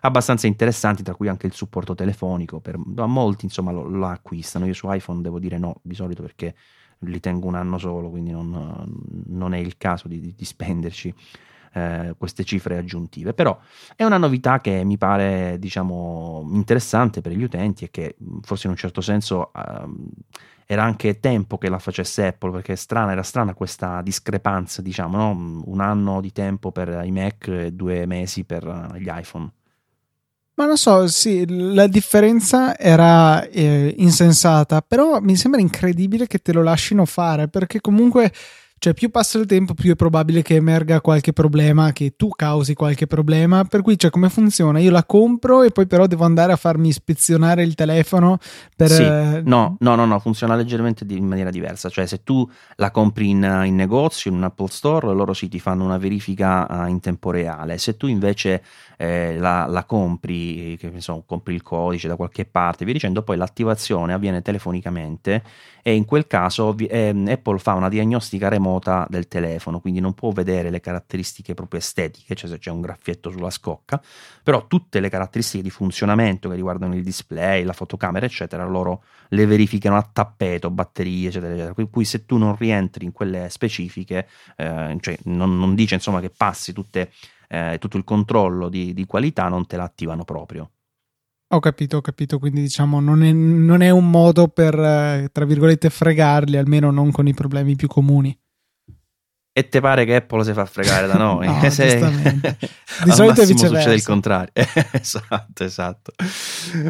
abbastanza 0.00 0.46
interessanti, 0.46 1.02
tra 1.02 1.14
cui 1.14 1.28
anche 1.28 1.46
il 1.46 1.52
supporto 1.52 1.94
telefonico, 1.94 2.60
per, 2.60 2.76
a 2.96 3.06
molti 3.06 3.44
insomma 3.44 3.72
lo, 3.72 3.82
lo 3.82 4.06
acquistano, 4.06 4.64
io 4.64 4.72
su 4.72 4.90
iPhone 4.90 5.20
devo 5.20 5.38
dire 5.38 5.58
no 5.58 5.80
di 5.82 5.94
solito 5.94 6.22
perché 6.22 6.54
li 7.00 7.20
tengo 7.20 7.46
un 7.46 7.56
anno 7.56 7.76
solo, 7.76 8.08
quindi 8.08 8.30
non, 8.30 8.86
non 9.26 9.52
è 9.52 9.58
il 9.58 9.76
caso 9.76 10.08
di, 10.08 10.32
di 10.34 10.44
spenderci 10.44 11.14
eh, 11.74 12.14
queste 12.16 12.44
cifre 12.44 12.78
aggiuntive. 12.78 13.34
Però 13.34 13.58
è 13.96 14.04
una 14.04 14.18
novità 14.18 14.60
che 14.60 14.84
mi 14.84 14.96
pare 14.96 15.56
diciamo 15.58 16.46
interessante 16.52 17.20
per 17.20 17.32
gli 17.32 17.42
utenti 17.42 17.84
e 17.84 17.90
che 17.90 18.16
forse 18.42 18.66
in 18.66 18.72
un 18.72 18.78
certo 18.78 19.00
senso 19.00 19.52
eh, 19.52 19.86
era 20.66 20.82
anche 20.82 21.20
tempo 21.20 21.58
che 21.58 21.68
la 21.68 21.78
facesse 21.78 22.26
Apple 22.26 22.52
perché 22.52 22.76
strana, 22.76 23.12
era 23.12 23.22
strana 23.22 23.54
questa 23.54 24.00
discrepanza, 24.02 24.80
diciamo, 24.80 25.16
no? 25.16 25.62
un 25.64 25.80
anno 25.80 26.20
di 26.20 26.32
tempo 26.32 26.72
per 26.72 27.02
i 27.04 27.10
Mac 27.10 27.48
e 27.48 27.72
due 27.72 28.06
mesi 28.06 28.44
per 28.44 28.96
gli 28.98 29.10
iPhone. 29.12 29.50
Ma 30.56 30.66
non 30.66 30.76
so, 30.76 31.08
sì, 31.08 31.44
la 31.48 31.88
differenza 31.88 32.78
era 32.78 33.42
eh, 33.48 33.92
insensata, 33.98 34.82
però 34.82 35.18
mi 35.20 35.34
sembra 35.34 35.60
incredibile 35.60 36.28
che 36.28 36.38
te 36.38 36.52
lo 36.52 36.62
lasciano 36.62 37.04
fare 37.06 37.48
perché 37.48 37.80
comunque 37.80 38.32
cioè, 38.84 38.92
più 38.92 39.10
passa 39.10 39.38
il 39.38 39.46
tempo, 39.46 39.72
più 39.72 39.92
è 39.92 39.96
probabile 39.96 40.42
che 40.42 40.56
emerga 40.56 41.00
qualche 41.00 41.32
problema, 41.32 41.94
che 41.94 42.16
tu 42.16 42.28
causi 42.28 42.74
qualche 42.74 43.06
problema. 43.06 43.64
Per 43.64 43.80
cui, 43.80 43.98
cioè, 43.98 44.10
come 44.10 44.28
funziona? 44.28 44.78
Io 44.78 44.90
la 44.90 45.04
compro 45.04 45.62
e 45.62 45.70
poi 45.70 45.86
però 45.86 46.06
devo 46.06 46.24
andare 46.24 46.52
a 46.52 46.56
farmi 46.56 46.88
ispezionare 46.88 47.62
il 47.62 47.74
telefono 47.74 48.36
per... 48.76 48.90
Sì. 48.90 49.02
Eh, 49.02 49.40
no, 49.42 49.78
no, 49.80 49.94
no, 49.94 50.04
no, 50.04 50.18
funziona 50.18 50.54
leggermente 50.54 51.06
in 51.08 51.24
maniera 51.24 51.48
diversa. 51.48 51.88
Cioè, 51.88 52.04
se 52.04 52.24
tu 52.24 52.46
la 52.76 52.90
compri 52.90 53.30
in, 53.30 53.62
in, 53.64 53.74
negozio, 53.74 54.30
in 54.30 54.36
un 54.36 54.44
Apple 54.44 54.68
Store, 54.68 55.14
loro 55.14 55.32
sì 55.32 55.48
ti 55.48 55.60
fanno 55.60 55.82
una 55.82 55.96
verifica 55.96 56.66
uh, 56.68 56.86
in 56.86 57.00
tempo 57.00 57.30
reale. 57.30 57.78
Se 57.78 57.96
tu 57.96 58.06
invece 58.06 58.62
eh, 58.98 59.38
la, 59.38 59.64
la, 59.66 59.84
compri, 59.84 60.76
che, 60.78 60.90
insomma, 60.92 61.22
compri 61.24 61.54
il 61.54 61.62
codice 61.62 62.06
da 62.06 62.16
qualche 62.16 62.44
parte, 62.44 62.84
via 62.84 62.92
dicendo, 62.92 63.22
poi 63.22 63.38
l'attivazione 63.38 64.12
avviene 64.12 64.42
telefonicamente 64.42 65.42
e 65.86 65.94
in 65.94 66.06
quel 66.06 66.26
caso 66.26 66.74
eh, 66.78 67.14
Apple 67.26 67.58
fa 67.58 67.74
una 67.74 67.90
diagnostica 67.90 68.48
remota 68.48 68.73
del 69.08 69.28
telefono, 69.28 69.80
quindi 69.80 70.00
non 70.00 70.14
può 70.14 70.30
vedere 70.30 70.70
le 70.70 70.80
caratteristiche 70.80 71.54
proprio 71.54 71.80
estetiche, 71.80 72.34
cioè 72.34 72.50
se 72.50 72.58
c'è 72.58 72.70
un 72.70 72.80
graffietto 72.80 73.30
sulla 73.30 73.50
scocca, 73.50 74.02
però 74.42 74.66
tutte 74.66 75.00
le 75.00 75.08
caratteristiche 75.08 75.62
di 75.62 75.70
funzionamento 75.70 76.48
che 76.48 76.54
riguardano 76.54 76.94
il 76.94 77.02
display, 77.02 77.64
la 77.64 77.72
fotocamera, 77.72 78.26
eccetera, 78.26 78.64
loro 78.64 79.04
le 79.28 79.46
verificano 79.46 79.96
a 79.96 80.08
tappeto, 80.10 80.70
batterie, 80.70 81.28
eccetera, 81.28 81.52
eccetera. 81.52 81.74
Per 81.74 81.90
cui 81.90 82.04
se 82.04 82.24
tu 82.24 82.36
non 82.36 82.56
rientri 82.56 83.04
in 83.04 83.12
quelle 83.12 83.48
specifiche, 83.50 84.28
eh, 84.56 84.96
cioè 85.00 85.18
non, 85.24 85.58
non 85.58 85.74
dice 85.74 85.94
insomma 85.94 86.20
che 86.20 86.30
passi 86.30 86.72
tutte 86.72 87.10
eh, 87.48 87.76
tutto 87.78 87.96
il 87.96 88.04
controllo 88.04 88.68
di, 88.68 88.92
di 88.92 89.06
qualità 89.06 89.48
non 89.48 89.66
te 89.66 89.76
l'attivano 89.76 90.24
proprio. 90.24 90.70
Ho 91.48 91.60
capito, 91.60 91.98
ho 91.98 92.00
capito, 92.00 92.38
quindi 92.38 92.62
diciamo 92.62 93.00
non 93.00 93.22
è, 93.22 93.30
non 93.30 93.80
è 93.80 93.90
un 93.90 94.10
modo 94.10 94.48
per, 94.48 94.74
eh, 94.76 95.28
tra 95.30 95.44
virgolette, 95.44 95.88
fregarli, 95.88 96.56
almeno 96.56 96.90
non 96.90 97.12
con 97.12 97.28
i 97.28 97.34
problemi 97.34 97.76
più 97.76 97.86
comuni. 97.86 98.36
E 99.56 99.68
te 99.68 99.80
pare 99.80 100.04
che 100.04 100.16
Apple 100.16 100.42
si 100.42 100.52
fa 100.52 100.64
fregare 100.64 101.06
da 101.06 101.14
noi? 101.16 101.46
no, 101.46 101.60
Se... 101.70 101.96
Di 103.04 103.10
solito 103.12 103.42
è 103.42 103.46
viceversa. 103.46 103.76
succede 103.76 103.94
il 103.94 104.02
contrario. 104.02 104.52
esatto, 104.90 105.62
esatto. 105.62 106.12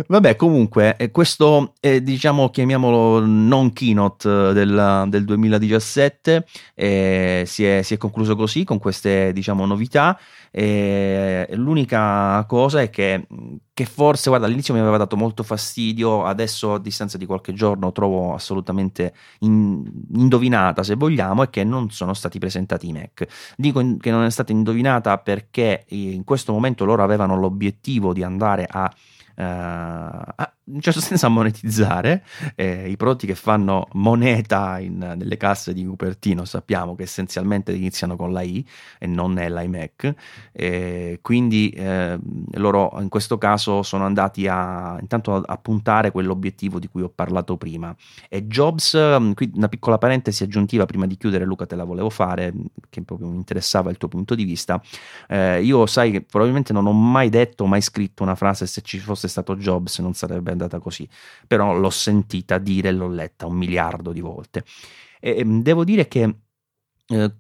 Vabbè, 0.07 0.35
comunque, 0.37 0.97
eh, 0.97 1.11
questo, 1.11 1.75
eh, 1.81 2.03
diciamo, 2.03 2.49
chiamiamolo 2.49 3.21
non 3.21 3.75
keynote 3.75 4.53
del, 4.55 5.05
del 5.09 5.25
2017, 5.27 6.47
eh, 6.75 7.45
si, 7.47 7.67
è, 7.67 7.83
si, 7.83 7.95
è, 7.95 7.97
concluso 7.99 8.35
così, 8.35 8.65
con 8.65 8.79
queste, 8.79 9.35
diciamo, 9.35 9.67
novità. 9.67 10.19
E 10.51 11.47
l'unica 11.53 12.43
cosa 12.49 12.81
è 12.81 12.89
che, 12.89 13.27
che, 13.75 13.85
forse, 13.87 14.29
guarda, 14.29 14.47
all'inizio 14.47 14.73
mi 14.73 14.79
aveva 14.81 14.97
dato 14.97 15.17
molto 15.17 15.43
fastidio, 15.43 16.25
adesso 16.25 16.75
a 16.75 16.79
distanza 16.79 17.19
di 17.19 17.27
qualche 17.27 17.53
giorno 17.53 17.91
trovo 17.91 18.33
assolutamente 18.33 19.13
in, 19.41 19.85
indovinata, 20.13 20.85
se 20.85 20.95
vogliamo, 20.95 21.43
è 21.43 21.51
che 21.51 21.65
non 21.65 21.91
sono 21.91 22.15
stati 22.15 22.39
presentati 22.39 22.89
i 22.89 22.93
Mac. 22.93 23.27
Dico 23.57 23.81
in, 23.81 23.99
che 23.99 24.13
non 24.13 24.23
è 24.25 24.31
stata 24.31 24.53
indovinata 24.53 25.19
perché 25.19 25.85
in 25.89 26.23
questo 26.23 26.53
momento 26.53 26.85
loro 26.85 27.03
avevano 27.03 27.37
l'obiettivo 27.37 28.13
di 28.13 28.23
andare 28.23 28.67
a 28.71 28.91
Uh, 29.37 29.43
a, 29.43 30.55
in 30.67 30.81
certo 30.81 31.01
senso 31.03 31.27
a 31.27 31.29
monetizzare 31.29 32.25
eh, 32.55 32.89
i 32.89 32.97
prodotti 32.97 33.27
che 33.27 33.35
fanno 33.35 33.89
moneta 33.93 34.79
in, 34.79 34.99
nelle 35.17 35.37
casse 35.37 35.73
di 35.73 35.85
Cupertino 35.85 36.45
sappiamo 36.45 36.95
che 36.95 37.05
essenzialmente 37.05 37.73
iniziano 37.73 38.17
con 38.17 38.33
la 38.33 38.43
I 38.43 38.65
e 38.99 39.07
non 39.07 39.39
è 39.39 39.49
l'iMac 39.49 40.15
eh, 40.53 41.19
quindi 41.23 41.71
eh, 41.71 42.19
loro 42.55 42.97
in 43.01 43.09
questo 43.09 43.39
caso 43.39 43.83
sono 43.83 44.05
andati 44.05 44.47
a 44.49 44.97
intanto 45.01 45.35
a, 45.35 45.43
a, 45.45 45.57
puntare 45.57 46.11
quell'obiettivo 46.11 46.79
di 46.79 46.89
cui 46.89 47.03
ho 47.03 47.09
parlato 47.15 47.57
prima. 47.57 47.95
E 48.29 48.47
Jobs 48.47 48.97
mm, 48.97 49.33
qui 49.33 49.51
una 49.55 49.69
piccola 49.69 49.99
parentesi 49.99 50.43
aggiuntiva 50.43 50.87
prima 50.87 51.07
di 51.07 51.17
chiudere 51.17 51.45
Luca 51.45 51.67
te 51.67 51.77
la 51.77 51.85
volevo 51.85 52.11
fare 52.11 52.53
che 52.91 53.03
proprio 53.03 53.29
mi 53.29 53.37
interessava 53.37 53.91
il 53.91 53.97
tuo 53.97 54.09
punto 54.09 54.35
di 54.35 54.45
vista. 54.45 54.81
Eh, 55.29 55.63
io 55.63 55.87
sai 55.87 56.11
che 56.11 56.23
probabilmente 56.23 56.73
non 56.73 56.87
ho 56.87 56.93
mai 56.93 57.29
detto 57.29 57.67
mai 57.67 57.81
scritto 57.81 58.23
una 58.23 58.35
frase 58.35 58.67
se 58.67 58.81
ci 58.83 58.99
fosse 58.99 59.29
stato 59.29 59.57
Jobs 59.57 59.99
non 59.99 60.15
sarebbe 60.15 60.53
andata 60.55 60.79
così, 60.79 61.09
però 61.47 61.75
l'ho 61.75 61.91
sentita 61.91 62.59
dire 62.59 62.91
l'ho 62.93 63.09
letta 63.09 63.47
un 63.47 63.57
miliardo 63.57 64.13
di 64.13 64.21
volte. 64.21 64.65
E 65.21 65.45
devo 65.45 65.85
dire 65.85 66.09
che 66.09 66.37
eh, 67.07 67.35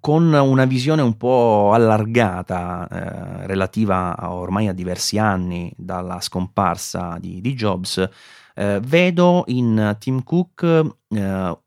con 0.00 0.32
una 0.32 0.64
visione 0.66 1.02
un 1.02 1.16
po' 1.16 1.72
allargata 1.72 2.88
eh, 2.88 3.46
relativa 3.46 4.16
a, 4.16 4.32
ormai 4.32 4.68
a 4.68 4.72
diversi 4.72 5.18
anni 5.18 5.72
dalla 5.76 6.20
scomparsa 6.20 7.16
di, 7.18 7.40
di 7.40 7.54
Jobs, 7.54 8.08
eh, 8.54 8.80
vedo 8.82 9.44
in 9.46 9.96
Tim 9.98 10.22
Cook 10.22 10.96
eh, 11.08 11.58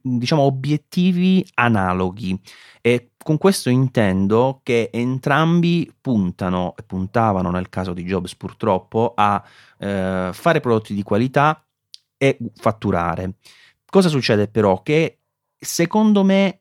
diciamo 0.00 0.42
obiettivi 0.42 1.46
analoghi 1.54 2.40
e 2.80 3.10
con 3.26 3.38
questo 3.38 3.70
intendo 3.70 4.60
che 4.62 4.88
entrambi 4.92 5.92
puntano 6.00 6.74
e 6.78 6.84
puntavano 6.84 7.50
nel 7.50 7.68
caso 7.68 7.92
di 7.92 8.04
Jobs 8.04 8.36
purtroppo 8.36 9.14
a 9.16 9.42
eh, 9.78 10.30
fare 10.32 10.60
prodotti 10.60 10.94
di 10.94 11.02
qualità 11.02 11.60
e 12.16 12.38
fatturare. 12.54 13.32
Cosa 13.84 14.08
succede 14.08 14.46
però? 14.46 14.80
Che 14.80 15.18
secondo 15.58 16.22
me 16.22 16.60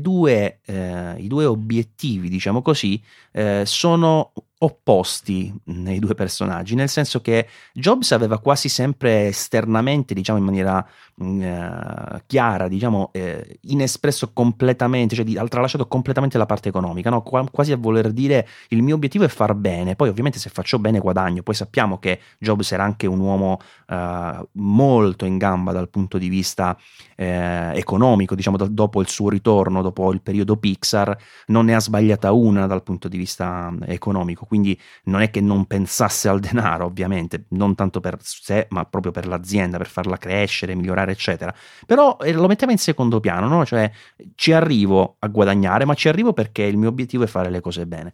due, 0.00 0.60
eh, 0.64 1.14
i 1.18 1.26
due 1.26 1.44
obiettivi, 1.44 2.30
diciamo 2.30 2.62
così, 2.62 2.98
eh, 3.32 3.64
sono 3.66 4.32
opposti 4.60 5.54
nei 5.64 6.00
due 6.00 6.14
personaggi, 6.14 6.74
nel 6.74 6.88
senso 6.88 7.20
che 7.20 7.46
Jobs 7.72 8.10
aveva 8.10 8.40
quasi 8.40 8.68
sempre 8.68 9.28
esternamente, 9.28 10.14
diciamo 10.14 10.38
in 10.38 10.44
maniera 10.44 10.84
mh, 11.14 11.24
mm, 11.24 11.42
eh, 11.42 12.22
chiara, 12.26 12.66
diciamo 12.66 13.10
eh, 13.12 13.58
inespresso 13.62 14.32
completamente, 14.32 15.14
cioè 15.14 15.24
di, 15.24 15.38
tralasciato 15.48 15.86
completamente 15.86 16.38
la 16.38 16.46
parte 16.46 16.70
economica, 16.70 17.08
no? 17.08 17.22
Qu- 17.22 17.50
quasi 17.52 17.70
a 17.70 17.76
voler 17.76 18.10
dire 18.10 18.48
il 18.68 18.82
mio 18.82 18.96
obiettivo 18.96 19.24
è 19.24 19.28
far 19.28 19.54
bene, 19.54 19.94
poi 19.94 20.08
ovviamente 20.08 20.40
se 20.40 20.50
faccio 20.50 20.80
bene 20.80 20.98
guadagno, 20.98 21.42
poi 21.42 21.54
sappiamo 21.54 21.98
che 21.98 22.20
Jobs 22.38 22.72
era 22.72 22.82
anche 22.82 23.06
un 23.06 23.20
uomo 23.20 23.60
eh, 23.86 24.48
molto 24.52 25.24
in 25.24 25.38
gamba 25.38 25.70
dal 25.70 25.88
punto 25.88 26.18
di 26.18 26.28
vista 26.28 26.76
eh, 27.14 27.70
economico, 27.74 28.34
diciamo 28.34 28.56
do- 28.56 28.66
dopo 28.68 29.00
il 29.00 29.08
suo 29.08 29.28
ritorno, 29.28 29.82
dopo 29.82 30.12
il 30.12 30.20
periodo 30.20 30.56
Pixar, 30.56 31.16
non 31.46 31.66
ne 31.66 31.76
ha 31.76 31.80
sbagliata 31.80 32.32
una 32.32 32.66
dal 32.66 32.82
punto 32.82 33.06
di 33.06 33.16
vista 33.16 33.72
economico 33.86 34.46
quindi 34.48 34.78
non 35.04 35.20
è 35.20 35.30
che 35.30 35.40
non 35.40 35.66
pensasse 35.66 36.28
al 36.28 36.40
denaro, 36.40 36.86
ovviamente, 36.86 37.44
non 37.50 37.76
tanto 37.76 38.00
per 38.00 38.16
sé, 38.20 38.66
ma 38.70 38.84
proprio 38.84 39.12
per 39.12 39.28
l'azienda, 39.28 39.78
per 39.78 39.86
farla 39.86 40.16
crescere, 40.16 40.74
migliorare, 40.74 41.12
eccetera. 41.12 41.54
Però 41.86 42.16
eh, 42.20 42.32
lo 42.32 42.48
metteva 42.48 42.72
in 42.72 42.78
secondo 42.78 43.20
piano, 43.20 43.46
no? 43.46 43.64
Cioè 43.64 43.88
ci 44.34 44.52
arrivo 44.52 45.16
a 45.20 45.28
guadagnare, 45.28 45.84
ma 45.84 45.94
ci 45.94 46.08
arrivo 46.08 46.32
perché 46.32 46.64
il 46.64 46.76
mio 46.76 46.88
obiettivo 46.88 47.22
è 47.22 47.28
fare 47.28 47.50
le 47.50 47.60
cose 47.60 47.86
bene. 47.86 48.12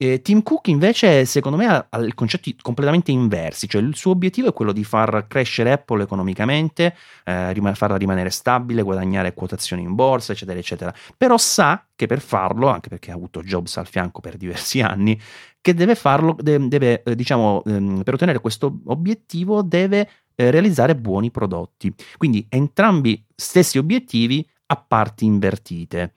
Eh, 0.00 0.22
Tim 0.22 0.44
Cook 0.44 0.68
invece 0.68 1.24
secondo 1.24 1.58
me 1.58 1.66
ha, 1.66 1.84
ha 1.90 2.14
concetti 2.14 2.54
completamente 2.62 3.10
inversi, 3.10 3.68
cioè 3.68 3.82
il 3.82 3.96
suo 3.96 4.12
obiettivo 4.12 4.46
è 4.48 4.52
quello 4.52 4.70
di 4.70 4.84
far 4.84 5.26
crescere 5.26 5.72
Apple 5.72 6.04
economicamente, 6.04 6.94
eh, 7.24 7.52
rim- 7.52 7.74
farla 7.74 7.96
rimanere 7.96 8.30
stabile, 8.30 8.82
guadagnare 8.82 9.34
quotazioni 9.34 9.82
in 9.82 9.96
borsa, 9.96 10.30
eccetera, 10.30 10.56
eccetera. 10.56 10.94
Però 11.16 11.36
sa 11.36 11.84
che 11.96 12.06
per 12.06 12.20
farlo, 12.20 12.68
anche 12.68 12.88
perché 12.88 13.10
ha 13.10 13.14
avuto 13.14 13.42
Jobs 13.42 13.76
al 13.76 13.88
fianco 13.88 14.20
per 14.20 14.36
diversi 14.36 14.80
anni, 14.82 15.20
che 15.60 15.74
deve 15.74 15.94
farlo, 15.94 16.36
deve, 16.40 17.02
eh, 17.02 17.14
diciamo, 17.14 17.62
ehm, 17.64 18.02
per 18.02 18.14
ottenere 18.14 18.40
questo 18.40 18.80
obiettivo 18.86 19.62
deve 19.62 20.08
eh, 20.34 20.50
realizzare 20.50 20.96
buoni 20.96 21.30
prodotti. 21.30 21.92
Quindi 22.16 22.46
entrambi 22.48 23.24
stessi 23.34 23.78
obiettivi 23.78 24.48
a 24.66 24.76
parti 24.76 25.24
invertite. 25.24 26.12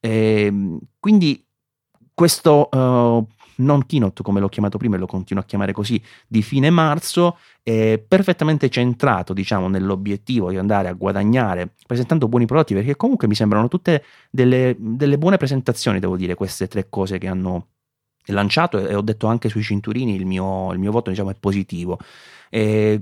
Ehm, 0.00 0.78
quindi 1.00 1.44
questo 2.14 2.68
uh, 2.70 3.26
non 3.56 3.86
keynote, 3.86 4.22
come 4.22 4.40
l'ho 4.40 4.48
chiamato 4.48 4.78
prima 4.78 4.96
e 4.96 4.98
lo 4.98 5.06
continuo 5.06 5.42
a 5.42 5.46
chiamare 5.46 5.72
così, 5.72 6.00
di 6.26 6.42
fine 6.42 6.70
marzo, 6.70 7.38
è 7.62 8.02
perfettamente 8.06 8.68
centrato, 8.68 9.32
diciamo, 9.32 9.68
nell'obiettivo 9.68 10.50
di 10.50 10.56
andare 10.56 10.88
a 10.88 10.92
guadagnare 10.92 11.74
presentando 11.86 12.28
buoni 12.28 12.46
prodotti, 12.46 12.74
perché 12.74 12.96
comunque 12.96 13.26
mi 13.26 13.34
sembrano 13.34 13.68
tutte 13.68 14.04
delle, 14.30 14.76
delle 14.78 15.18
buone 15.18 15.36
presentazioni, 15.36 15.98
devo 15.98 16.16
dire, 16.16 16.34
queste 16.34 16.68
tre 16.68 16.88
cose 16.88 17.18
che 17.18 17.26
hanno 17.26 17.68
lanciato 18.32 18.78
e 18.78 18.94
ho 18.94 19.02
detto 19.02 19.26
anche 19.26 19.48
sui 19.48 19.62
cinturini 19.62 20.14
il 20.14 20.26
mio, 20.26 20.72
il 20.72 20.78
mio 20.78 20.90
voto 20.90 21.10
diciamo 21.10 21.30
è 21.30 21.34
positivo. 21.34 21.98
E 22.48 23.00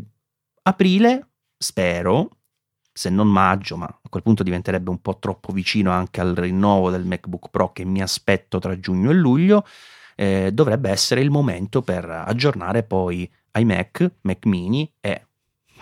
aprile, 0.63 1.29
spero, 1.57 2.31
se 2.93 3.11
non 3.11 3.29
maggio, 3.29 3.77
ma 3.77 3.87
a 3.87 4.09
quel 4.09 4.23
punto 4.23 4.43
diventerebbe 4.43 4.91
un 4.91 5.01
po' 5.01 5.19
troppo 5.19 5.53
vicino 5.53 5.91
anche 5.91 6.21
al 6.21 6.35
rinnovo 6.35 6.91
del 6.91 7.05
MacBook 7.05 7.49
Pro 7.51 7.73
che 7.73 7.85
mi 7.85 8.03
aspetto 8.03 8.59
tra 8.59 8.79
giugno 8.79 9.11
e 9.11 9.15
luglio, 9.15 9.65
eh, 10.15 10.51
dovrebbe 10.53 10.91
essere 10.91 11.21
il 11.21 11.31
momento 11.31 11.83
per 11.83 12.09
aggiornare 12.09 12.83
poi 12.83 13.31
iMac, 13.53 14.11
Mac 14.23 14.45
mini 14.47 14.91
e 15.01 15.27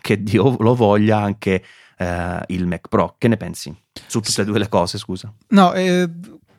che 0.00 0.22
Dio 0.22 0.56
lo 0.58 0.74
voglia 0.74 1.18
anche 1.18 1.64
eh, 1.96 2.42
il 2.48 2.66
Mac 2.66 2.88
Pro. 2.88 3.16
Che 3.18 3.28
ne 3.28 3.36
pensi? 3.36 3.74
Su 4.06 4.20
tutte 4.20 4.42
e 4.42 4.44
due 4.44 4.58
le 4.58 4.68
cose, 4.68 4.98
scusa. 4.98 5.32
No, 5.48 5.72
eh, 5.74 6.08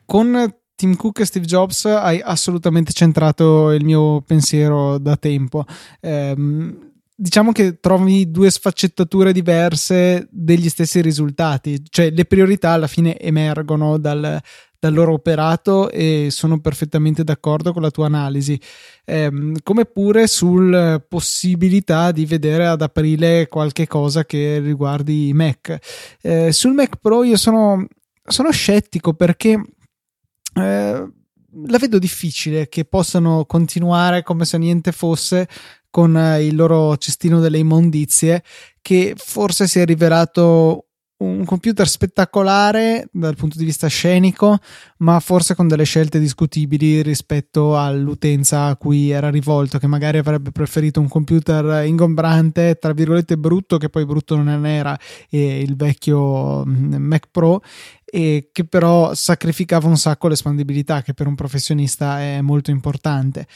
con 0.04 0.54
Tim 0.82 0.96
Cook 0.96 1.20
e 1.20 1.24
Steve 1.26 1.46
Jobs 1.46 1.84
hai 1.84 2.20
assolutamente 2.20 2.92
centrato 2.92 3.70
il 3.70 3.84
mio 3.84 4.20
pensiero 4.22 4.98
da 4.98 5.16
tempo. 5.16 5.64
Eh, 6.00 6.34
diciamo 7.14 7.52
che 7.52 7.78
trovi 7.78 8.32
due 8.32 8.50
sfaccettature 8.50 9.32
diverse 9.32 10.26
degli 10.28 10.68
stessi 10.68 11.00
risultati, 11.00 11.80
cioè 11.88 12.10
le 12.10 12.24
priorità 12.24 12.70
alla 12.70 12.88
fine 12.88 13.16
emergono 13.16 13.96
dal, 13.96 14.42
dal 14.76 14.92
loro 14.92 15.12
operato 15.12 15.88
e 15.88 16.30
sono 16.30 16.58
perfettamente 16.58 17.22
d'accordo 17.22 17.72
con 17.72 17.82
la 17.82 17.92
tua 17.92 18.06
analisi, 18.06 18.60
eh, 19.04 19.30
come 19.62 19.84
pure 19.84 20.26
sulla 20.26 20.98
possibilità 20.98 22.10
di 22.10 22.26
vedere 22.26 22.66
ad 22.66 22.82
aprile 22.82 23.46
qualche 23.46 23.86
cosa 23.86 24.24
che 24.24 24.58
riguardi 24.58 25.28
i 25.28 25.32
Mac. 25.32 25.78
Eh, 26.20 26.50
sul 26.50 26.72
Mac 26.72 26.96
Pro 27.00 27.22
io 27.22 27.36
sono, 27.36 27.86
sono 28.24 28.50
scettico 28.50 29.12
perché 29.12 29.62
eh, 30.54 31.12
la 31.66 31.78
vedo 31.78 31.98
difficile 31.98 32.68
che 32.68 32.84
possano 32.84 33.44
continuare 33.44 34.22
come 34.22 34.44
se 34.44 34.58
niente 34.58 34.92
fosse 34.92 35.48
con 35.90 36.16
eh, 36.16 36.44
il 36.44 36.56
loro 36.56 36.96
cestino 36.96 37.40
delle 37.40 37.58
immondizie, 37.58 38.42
che 38.80 39.14
forse 39.16 39.66
si 39.66 39.78
è 39.78 39.84
rivelato 39.84 40.86
un 41.22 41.44
computer 41.44 41.88
spettacolare 41.88 43.08
dal 43.12 43.36
punto 43.36 43.56
di 43.56 43.64
vista 43.64 43.86
scenico, 43.86 44.58
ma 44.98 45.20
forse 45.20 45.54
con 45.54 45.68
delle 45.68 45.84
scelte 45.84 46.18
discutibili 46.18 47.02
rispetto 47.02 47.78
all'utenza 47.78 48.66
a 48.66 48.76
cui 48.76 49.10
era 49.10 49.30
rivolto, 49.30 49.78
che 49.78 49.86
magari 49.86 50.18
avrebbe 50.18 50.50
preferito 50.50 51.00
un 51.00 51.08
computer 51.08 51.86
ingombrante, 51.86 52.76
tra 52.80 52.92
virgolette 52.92 53.36
brutto, 53.38 53.78
che 53.78 53.88
poi 53.88 54.04
brutto 54.04 54.36
non 54.36 54.66
era, 54.66 54.98
e 55.30 55.60
il 55.60 55.76
vecchio 55.76 56.64
mm, 56.66 56.94
Mac 56.94 57.28
Pro, 57.30 57.62
e 58.14 58.50
che 58.52 58.66
però 58.66 59.14
sacrificava 59.14 59.88
un 59.88 59.96
sacco 59.96 60.28
l'espandibilità, 60.28 61.00
che 61.00 61.14
per 61.14 61.26
un 61.26 61.34
professionista 61.34 62.20
è 62.20 62.42
molto 62.42 62.70
importante. 62.70 63.46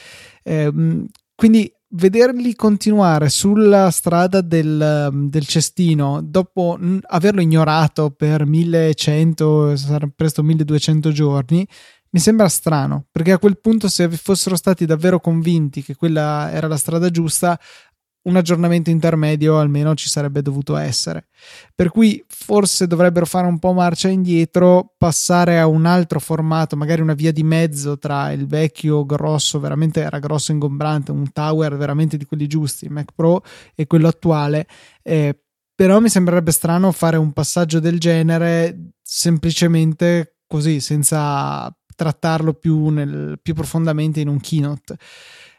Eh, 0.41 1.05
quindi 1.35 1.71
vederli 1.89 2.55
continuare 2.55 3.29
sulla 3.29 3.91
strada 3.91 4.41
del, 4.41 5.11
del, 5.29 5.45
cestino 5.45 6.21
dopo 6.23 6.79
averlo 7.03 7.41
ignorato 7.41 8.09
per 8.09 8.47
1100, 8.47 9.75
sarà 9.75 10.09
presto 10.13 10.41
1200 10.41 11.11
giorni, 11.11 11.67
mi 12.09 12.19
sembra 12.19 12.49
strano 12.49 13.05
perché 13.11 13.33
a 13.33 13.37
quel 13.37 13.59
punto, 13.59 13.87
se 13.87 14.09
fossero 14.09 14.55
stati 14.55 14.87
davvero 14.87 15.19
convinti 15.19 15.83
che 15.83 15.95
quella 15.95 16.49
era 16.51 16.67
la 16.67 16.77
strada 16.77 17.11
giusta, 17.11 17.59
un 18.27 18.35
aggiornamento 18.35 18.89
intermedio 18.89 19.57
almeno 19.57 19.95
ci 19.95 20.07
sarebbe 20.09 20.41
dovuto 20.41 20.75
essere. 20.75 21.27
Per 21.73 21.89
cui 21.89 22.23
forse 22.27 22.85
dovrebbero 22.85 23.25
fare 23.25 23.47
un 23.47 23.57
po' 23.57 23.73
marcia 23.73 24.09
indietro, 24.09 24.93
passare 24.97 25.59
a 25.59 25.67
un 25.67 25.85
altro 25.85 26.19
formato, 26.19 26.75
magari 26.75 27.01
una 27.01 27.13
via 27.13 27.31
di 27.31 27.43
mezzo 27.43 27.97
tra 27.97 28.31
il 28.31 28.45
vecchio 28.45 29.05
grosso, 29.05 29.59
veramente 29.59 30.01
era 30.01 30.19
grosso 30.19 30.51
ingombrante, 30.51 31.11
un 31.11 31.31
tower 31.31 31.77
veramente 31.77 32.17
di 32.17 32.25
quelli 32.25 32.47
giusti, 32.47 32.89
Mac 32.89 33.11
Pro, 33.15 33.43
e 33.75 33.87
quello 33.87 34.07
attuale. 34.07 34.67
Eh, 35.01 35.39
però 35.73 35.99
mi 35.99 36.09
sembrerebbe 36.09 36.51
strano 36.51 36.91
fare 36.91 37.17
un 37.17 37.31
passaggio 37.31 37.79
del 37.79 37.99
genere 37.99 38.91
semplicemente 39.01 40.37
così, 40.47 40.79
senza 40.81 41.73
trattarlo 41.95 42.53
più, 42.53 42.89
nel, 42.89 43.39
più 43.41 43.53
profondamente 43.53 44.19
in 44.19 44.27
un 44.27 44.39
keynote. 44.39 44.97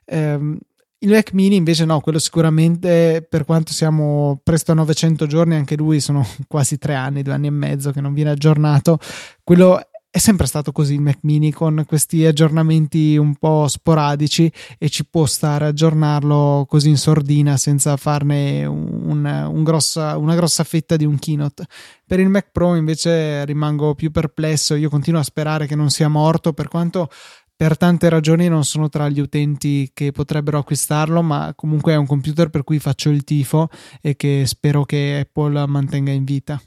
Eh, 0.05 0.59
il 1.01 1.11
Mac 1.11 1.33
mini 1.33 1.57
invece 1.57 1.85
no, 1.85 2.01
quello 2.01 2.19
sicuramente 2.19 3.25
per 3.29 3.45
quanto 3.45 3.73
siamo 3.73 4.41
presto 4.43 4.73
a 4.73 4.75
900 4.75 5.27
giorni, 5.27 5.55
anche 5.55 5.77
lui 5.77 6.01
sono 6.01 6.27
quasi 6.49 6.79
tre 6.79 6.95
anni, 6.95 7.23
due 7.23 7.35
anni 7.35 7.47
e 7.47 7.51
mezzo 7.51 7.93
che 7.93 8.01
non 8.01 8.15
viene 8.15 8.31
aggiornato, 8.31 8.99
quello 9.45 9.81
è 10.11 10.19
sempre 10.19 10.47
stato 10.47 10.73
così 10.73 10.95
il 10.95 11.03
Mac 11.03 11.19
mini 11.23 11.53
con 11.53 11.85
questi 11.87 12.25
aggiornamenti 12.25 13.17
un 13.19 13.37
po' 13.37 13.69
sporadici 13.69 14.51
e 14.79 14.89
ci 14.89 15.07
può 15.07 15.27
stare 15.27 15.67
aggiornarlo 15.67 16.65
così 16.67 16.89
in 16.89 16.97
sordina 16.97 17.59
senza 17.59 17.97
farne 17.97 18.65
un, 18.65 19.25
un 19.25 19.63
grossa, 19.63 20.17
una 20.17 20.35
grossa 20.35 20.65
fetta 20.65 20.97
di 20.97 21.05
un 21.05 21.19
keynote. 21.19 21.67
Per 22.07 22.19
il 22.19 22.31
Mac 22.31 22.49
Pro 22.51 22.75
invece 22.75 23.45
rimango 23.45 23.95
più 23.95 24.11
perplesso, 24.11 24.75
io 24.75 24.89
continuo 24.89 25.21
a 25.21 25.25
sperare 25.25 25.67
che 25.67 25.77
non 25.77 25.91
sia 25.91 26.09
morto 26.09 26.55
per 26.55 26.69
quanto 26.69 27.11
per 27.59 27.77
tante 27.77 28.09
ragioni 28.09 28.47
non 28.47 28.63
sono 28.63 28.89
tra 28.89 29.09
gli 29.09 29.19
utenti 29.19 29.91
che 29.93 30.13
potrebbero 30.13 30.59
acquistarlo, 30.59 31.23
ma 31.23 31.53
comunque 31.57 31.93
è 31.93 31.97
un 31.97 32.07
computer 32.07 32.51
per 32.51 32.63
cui 32.63 32.79
faccio 32.79 33.11
il 33.11 33.25
tifo 33.25 33.69
e 34.01 34.15
che 34.15 34.45
spero 34.47 34.85
che 34.85 35.27
Apple 35.27 35.67
mantenga 35.67 36.13
in 36.13 36.23
vita. 36.23 36.63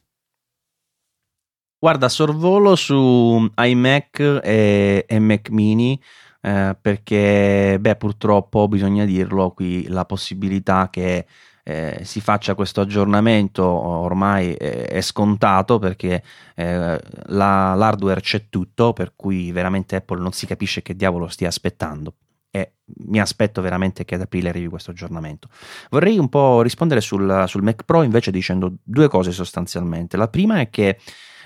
Guarda, 1.80 2.10
sorvolo 2.10 2.76
su 2.76 3.50
iMac 3.56 4.42
e, 4.44 5.06
e 5.08 5.20
Mac 5.20 5.50
mini 5.50 5.98
eh, 6.42 6.78
perché, 6.80 7.78
beh, 7.80 7.96
purtroppo 7.96 8.68
bisogna 8.68 9.06
dirlo 9.06 9.52
qui, 9.52 9.88
la 9.88 10.04
possibilità 10.04 10.90
che 10.92 11.26
eh, 11.64 12.02
si 12.04 12.22
faccia 12.22 12.56
questo 12.56 12.82
aggiornamento 12.82 13.64
ormai 13.64 14.54
è, 14.54 14.88
è 14.88 15.02
scontato 15.02 15.80
perché 15.80 16.24
eh, 16.56 17.00
la, 17.28 17.74
l'hardware 17.76 18.22
c'è 18.22 18.50
tutto, 18.50 18.94
per 18.94 19.14
cui 19.16 19.52
veramente 19.52 19.96
Apple 19.96 20.22
non 20.22 20.32
si 20.32 20.46
capisce 20.46 20.82
che 20.82 20.96
diavolo 20.96 21.28
stia 21.28 21.48
aspettando 21.48 22.16
e 22.52 22.74
mi 23.06 23.20
aspetto 23.20 23.62
veramente 23.62 24.04
che 24.04 24.16
ad 24.16 24.22
aprile 24.22 24.50
arrivi 24.50 24.68
questo 24.68 24.92
aggiornamento. 24.92 25.48
Vorrei 25.90 26.18
un 26.18 26.28
po' 26.28 26.62
rispondere 26.62 27.00
sul, 27.00 27.46
sul 27.48 27.64
Mac 27.64 27.84
Pro 27.84 28.04
invece 28.04 28.30
dicendo 28.30 28.74
due 28.84 29.08
cose 29.08 29.32
sostanzialmente. 29.32 30.18
La 30.18 30.28
prima 30.28 30.60
è 30.60 30.70
che 30.70 31.00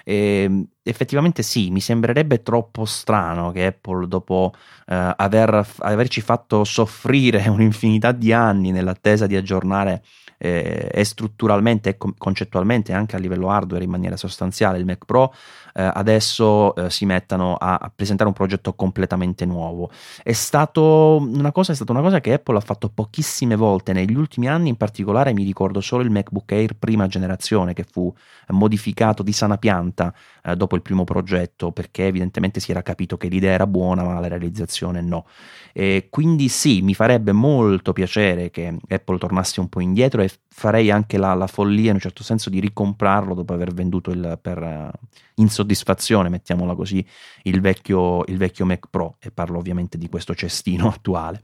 eh, 0.06 0.68
effettivamente 0.84 1.42
sì, 1.42 1.72
mi 1.72 1.82
sembrerebbe 1.82 2.44
troppo 2.44 2.86
strano 2.86 3.52
che 3.52 3.66
Apple, 3.66 4.08
dopo 4.08 4.54
eh, 4.88 5.14
aver, 5.18 5.68
averci 5.80 6.22
fatto 6.22 6.64
soffrire 6.64 7.46
un'infinità 7.50 8.12
di 8.12 8.32
anni 8.32 8.72
nell'attesa 8.72 9.26
di 9.26 9.36
aggiornare 9.36 10.04
eh, 10.38 10.90
e 10.92 11.04
strutturalmente 11.04 11.90
e 11.90 11.98
concettualmente 12.18 12.94
anche 12.94 13.16
a 13.16 13.20
livello 13.20 13.50
hardware 13.50 13.84
in 13.84 13.90
maniera 13.90 14.18
sostanziale 14.18 14.78
il 14.78 14.86
Mac 14.86 15.06
Pro 15.06 15.34
eh, 15.78 15.92
adesso 15.94 16.74
eh, 16.76 16.90
si 16.90 17.06
mettano 17.06 17.56
a, 17.56 17.76
a, 17.76 17.92
presentare 17.94 18.30
un 18.30 18.36
progetto 18.36 18.74
completamente 18.76 19.46
nuovo. 19.46 19.92
È, 20.24 20.32
stato 20.32 21.18
una 21.18 21.52
cosa, 21.52 21.74
è 21.74 21.76
stata 21.76 21.92
una 21.92 22.02
cosa 22.02 22.22
che 22.22 22.32
Apple 22.32 22.56
ha 22.56 22.62
fatto 22.62 22.88
pochissime 22.88 23.58
volte. 23.58 23.92
Negli 23.92 24.16
ultimi 24.16 24.48
anni 24.48 24.70
in 24.70 24.78
particolare 24.78 25.34
mi 25.34 25.44
ricordo 25.44 25.82
solo 25.82 26.02
il 26.04 26.12
MacBook 26.12 26.50
Air 26.54 26.76
prima 26.78 27.08
generazione 27.08 27.74
che 27.74 27.84
fu 27.84 28.14
modificato 28.50 29.22
di 29.22 29.34
sana 29.34 29.58
pianta 29.58 30.14
eh, 30.44 30.56
dopo 30.56 30.76
il 30.76 30.82
primo 30.82 31.04
progetto 31.04 31.74
perché 31.74 32.08
evidentemente 32.08 32.62
si 32.62 32.72
era 32.72 32.82
capito 32.82 33.18
che 33.18 33.28
l'idea 33.28 33.52
era 33.52 33.68
buona 33.68 34.04
ma 34.04 34.18
la 34.18 34.28
realizzazione 34.28 35.02
no. 35.02 35.26
E 35.74 36.08
quindi 36.10 36.48
sì 36.48 36.82
mi 36.82 36.94
farebbe 36.94 37.34
molto 37.34 37.92
piacere 37.92 38.50
che 38.50 38.78
Apple 38.88 39.18
tornasse 39.18 39.60
un 39.60 39.68
po' 39.68 39.82
indietro 39.82 40.22
e 40.26 40.32
farei 40.50 40.92
anche 40.92 41.18
la, 41.18 41.34
la, 41.34 41.48
follia 41.48 41.90
in 41.90 41.96
un 41.96 42.00
certo 42.00 42.24
senso 42.24 42.50
di 42.50 42.60
ricomprarlo 42.60 43.34
dopo 43.34 43.54
aver 43.54 43.74
venduto 43.74 44.12
il, 44.12 44.38
per 44.42 44.62
uh, 44.62 45.08
insoddisfazione, 45.36 46.30
mettiamola 46.30 46.76
così, 46.76 47.06
il 47.44 47.62
vecchio, 47.62 48.24
il 48.26 48.38
vecchio 48.38 48.66
Mac 48.66 48.88
Pro 48.90 49.16
e 49.20 49.32
parlo 49.32 49.58
ovviamente 49.58 49.98
di 49.98 50.10
questo 50.10 50.36
cestino 50.36 50.88
attuale 50.94 51.42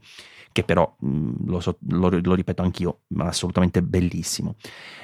che 0.52 0.64
però 0.64 0.94
lo, 1.00 1.60
so, 1.60 1.78
lo, 1.88 2.08
lo, 2.22 2.34
ripeto 2.34 2.62
anch'io, 2.62 3.00
assolutamente 3.18 3.82
bellissimo. 3.82 4.56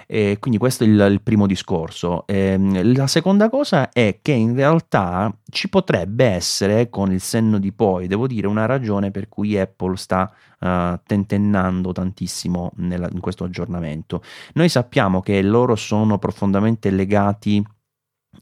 E 0.06 0.36
quindi 0.38 0.58
questo 0.58 0.84
è 0.84 0.86
il, 0.86 1.06
il 1.10 1.22
primo 1.22 1.46
discorso. 1.46 2.26
E, 2.26 2.52
ehm, 2.52 2.94
la 2.94 3.06
seconda 3.06 3.48
cosa 3.48 3.90
è 3.90 4.18
che 4.22 4.32
in 4.32 4.54
realtà 4.54 5.34
ci 5.50 5.68
potrebbe 5.68 6.26
essere, 6.26 6.88
con 6.88 7.12
il 7.12 7.20
senno 7.20 7.58
di 7.58 7.72
poi, 7.72 8.06
devo 8.06 8.26
dire, 8.26 8.46
una 8.46 8.66
ragione 8.66 9.10
per 9.10 9.28
cui 9.28 9.58
Apple 9.58 9.96
sta 9.96 10.32
uh, 10.60 10.98
tentennando 11.04 11.92
tantissimo 11.92 12.72
nella, 12.76 13.08
in 13.10 13.20
questo 13.20 13.44
aggiornamento. 13.44 14.22
Noi 14.54 14.68
sappiamo 14.68 15.20
che 15.20 15.40
loro 15.42 15.76
sono 15.76 16.18
profondamente 16.18 16.90
legati 16.90 17.64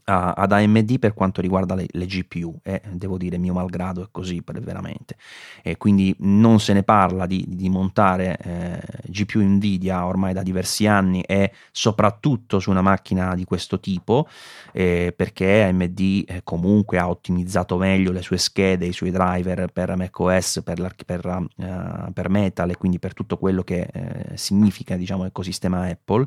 a, 0.09 0.33
ad 0.33 0.51
AMD 0.51 0.99
per 0.99 1.13
quanto 1.13 1.41
riguarda 1.41 1.75
le, 1.75 1.85
le, 1.89 2.05
GPU 2.05 2.59
e 2.63 2.81
devo 2.91 3.17
dire 3.17 3.37
mio 3.37 3.53
malgrado 3.53 4.03
è 4.03 4.07
così 4.09 4.41
veramente. 4.61 5.17
E 5.61 5.77
quindi 5.77 6.15
non 6.19 6.59
se 6.59 6.73
ne 6.73 6.83
parla 6.83 7.25
di, 7.25 7.43
di 7.47 7.69
montare 7.69 8.37
eh, 8.37 8.79
GPU 9.07 9.41
Nvidia 9.41 10.05
ormai 10.05 10.33
da 10.33 10.43
diversi 10.43 10.87
anni 10.87 11.21
e 11.21 11.51
soprattutto 11.71 12.59
su 12.59 12.69
una 12.69 12.81
macchina 12.81 13.35
di 13.35 13.43
questo 13.43 13.79
tipo 13.79 14.27
eh, 14.71 15.13
perché 15.15 15.63
AMD 15.63 15.99
eh, 15.99 16.41
comunque 16.43 16.97
ha 16.97 17.09
ottimizzato 17.09 17.77
meglio 17.77 18.11
le 18.11 18.21
sue 18.21 18.37
schede, 18.37 18.85
i 18.85 18.93
suoi 18.93 19.11
driver 19.11 19.67
per 19.67 19.95
macOS, 19.95 20.61
per, 20.63 20.95
per, 21.05 21.25
uh, 21.25 22.11
per 22.13 22.29
Metal 22.29 22.69
e 22.69 22.77
quindi 22.77 22.97
per 22.99 23.13
tutto 23.13 23.37
quello 23.37 23.63
che 23.63 23.89
eh, 23.91 24.37
significa 24.37 24.95
diciamo 24.95 25.23
l'ecosistema 25.23 25.85
Apple 25.85 26.25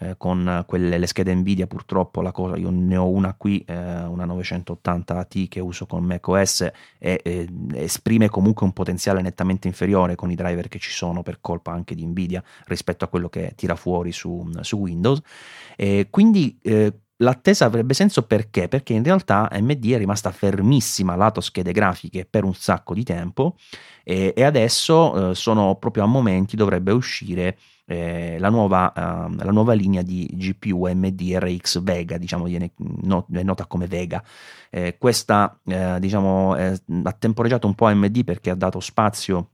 eh, 0.00 0.16
con 0.18 0.64
quelle 0.66 0.98
le 0.98 1.06
schede 1.06 1.34
Nvidia 1.34 1.66
purtroppo 1.66 2.20
la 2.20 2.32
cosa 2.32 2.56
io 2.56 2.70
ne 2.70 2.96
ho 2.96 3.08
una 3.08 3.21
qui, 3.34 3.64
eh, 3.66 3.74
una 3.74 4.24
980 4.24 5.24
T 5.24 5.48
che 5.48 5.60
uso 5.60 5.86
con 5.86 6.04
macOS 6.04 6.70
e 6.98 7.20
eh, 7.22 7.48
esprime 7.74 8.28
comunque 8.28 8.66
un 8.66 8.72
potenziale 8.72 9.22
nettamente 9.22 9.68
inferiore 9.68 10.14
con 10.14 10.30
i 10.30 10.34
driver 10.34 10.68
che 10.68 10.78
ci 10.78 10.90
sono 10.90 11.22
per 11.22 11.38
colpa 11.40 11.72
anche 11.72 11.94
di 11.94 12.04
Nvidia 12.06 12.42
rispetto 12.66 13.04
a 13.04 13.08
quello 13.08 13.28
che 13.28 13.52
tira 13.56 13.76
fuori 13.76 14.12
su, 14.12 14.50
su 14.60 14.76
Windows. 14.76 15.20
E 15.76 16.08
quindi 16.10 16.58
eh, 16.62 16.92
L'attesa 17.22 17.66
avrebbe 17.66 17.94
senso 17.94 18.24
perché? 18.24 18.66
Perché 18.66 18.94
in 18.94 19.04
realtà 19.04 19.48
AMD 19.48 19.92
è 19.92 19.98
rimasta 19.98 20.32
fermissima 20.32 21.14
lato 21.14 21.40
schede 21.40 21.70
grafiche 21.70 22.26
per 22.28 22.42
un 22.42 22.52
sacco 22.52 22.94
di 22.94 23.04
tempo 23.04 23.56
e, 24.02 24.34
e 24.36 24.42
adesso 24.42 25.30
eh, 25.30 25.34
sono 25.34 25.76
proprio 25.76 26.02
a 26.02 26.06
momenti 26.06 26.56
dovrebbe 26.56 26.90
uscire 26.90 27.56
eh, 27.84 28.36
la, 28.38 28.48
nuova, 28.48 28.92
uh, 28.94 29.34
la, 29.34 29.50
nuova, 29.50 29.72
linea 29.72 30.02
di 30.02 30.28
GPU 30.32 30.86
AMD 30.86 31.20
RX 31.20 31.82
Vega, 31.82 32.16
diciamo, 32.18 32.44
viene 32.44 32.72
not- 32.76 33.32
è 33.32 33.42
nota 33.42 33.66
come 33.66 33.86
Vega. 33.86 34.22
Eh, 34.70 34.96
questa 34.98 35.58
eh, 35.66 35.98
diciamo, 36.00 36.54
ha 36.54 37.12
temporeggiato 37.12 37.66
un 37.66 37.74
po' 37.74 37.86
AMD 37.86 38.24
perché 38.24 38.50
ha 38.50 38.54
dato 38.54 38.80
spazio 38.80 39.50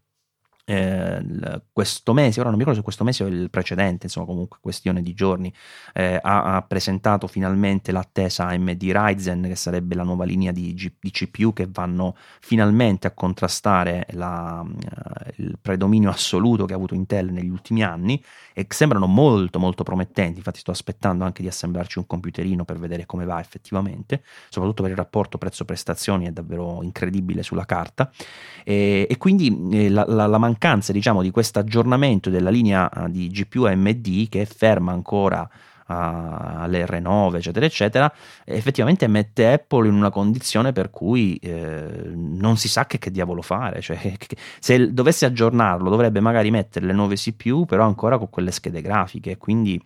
eh, 0.70 1.62
questo 1.73 2.12
mese, 2.12 2.40
ora 2.40 2.51
non 2.51 2.59
mi 2.59 2.65
ricordo 2.65 2.81
se 2.81 2.85
questo 2.85 3.03
mese 3.03 3.24
o 3.24 3.27
il 3.27 3.49
precedente, 3.49 4.05
insomma 4.05 4.27
comunque 4.27 4.59
questione 4.61 5.01
di 5.01 5.15
giorni, 5.15 5.51
eh, 5.95 6.20
ha, 6.23 6.57
ha, 6.57 6.62
presentato 6.62 7.27
finalmente 7.27 7.90
l'attesa 7.90 8.49
AMD 8.49 8.82
Ryzen, 8.82 9.45
che 9.45 9.57
sarebbe 9.57 9.95
la 9.95 10.03
nuova 10.03 10.27
linea 10.27 10.53
di, 10.53 10.74
G, 10.74 10.93
di 11.01 11.11
CPU 11.11 11.55
che 11.55 11.66
vanno 11.70 12.15
finalmente 12.40 13.07
a 13.07 13.12
contrastare 13.12 14.09
la, 14.11 14.62
eh, 14.62 15.32
il 15.36 15.59
predominio 15.59 16.11
assoluto 16.11 16.66
che 16.66 16.74
ha 16.74 16.77
avuto 16.77 16.95
Intel 16.95 17.32
negli 17.32 17.49
ultimi 17.49 17.82
anni 17.82 18.23
e 18.53 18.66
sembrano 18.69 19.07
molto 19.07 19.59
molto 19.59 19.85
promettenti, 19.85 20.36
infatti 20.36 20.59
sto 20.59 20.73
aspettando 20.73 21.24
anche 21.24 21.40
di 21.40 21.49
assemblarci 21.49 21.99
un 21.99 22.07
computerino 22.07 22.66
per 22.66 22.78
vedere 22.78 23.07
come 23.07 23.24
va 23.24 23.40
effettivamente, 23.40 24.23
soprattutto 24.51 24.82
per 24.82 24.90
il 24.90 24.99
rapporto 24.99 25.39
prezzo-prestazioni 25.39 26.27
è 26.27 26.31
davvero 26.31 26.82
incredibile 26.82 27.43
sulla 27.43 27.65
carta. 27.65 28.11
E, 28.65 29.07
e 29.09 29.16
quindi 29.16 29.70
eh, 29.73 29.89
la, 29.89 30.05
la, 30.07 30.27
la 30.27 30.36
mancanza 30.36 30.57
mancanza 30.59 30.93
diciamo, 30.93 31.22
di 31.22 31.30
questo 31.30 31.60
aggiornamento 31.60 32.30
della 32.30 32.51
linea 32.51 32.90
eh, 32.90 33.10
di 33.10 33.28
GPU 33.28 33.62
AMD 33.62 34.28
che 34.28 34.43
è 34.43 34.44
ferma 34.44 34.93
ancora 34.93 35.48
alle 35.90 36.85
R9 36.85 37.36
eccetera 37.36 37.64
eccetera 37.64 38.14
effettivamente 38.44 39.06
mette 39.06 39.51
Apple 39.51 39.89
in 39.89 39.94
una 39.94 40.10
condizione 40.10 40.72
per 40.72 40.90
cui 40.90 41.36
eh, 41.36 42.12
non 42.14 42.59
si 42.59 42.68
sa 42.68 42.85
che, 42.85 42.98
che 42.98 43.10
diavolo 43.10 43.40
fare 43.40 43.80
cioè, 43.80 43.97
che, 44.18 44.36
se 44.60 44.93
dovesse 44.93 45.24
aggiornarlo 45.24 45.89
dovrebbe 45.89 46.20
magari 46.20 46.51
mettere 46.51 46.85
le 46.85 46.93
nuove 46.93 47.14
CPU 47.14 47.64
però 47.64 47.86
ancora 47.86 48.18
con 48.18 48.28
quelle 48.28 48.51
schede 48.51 48.82
grafiche 48.82 49.39
quindi 49.39 49.82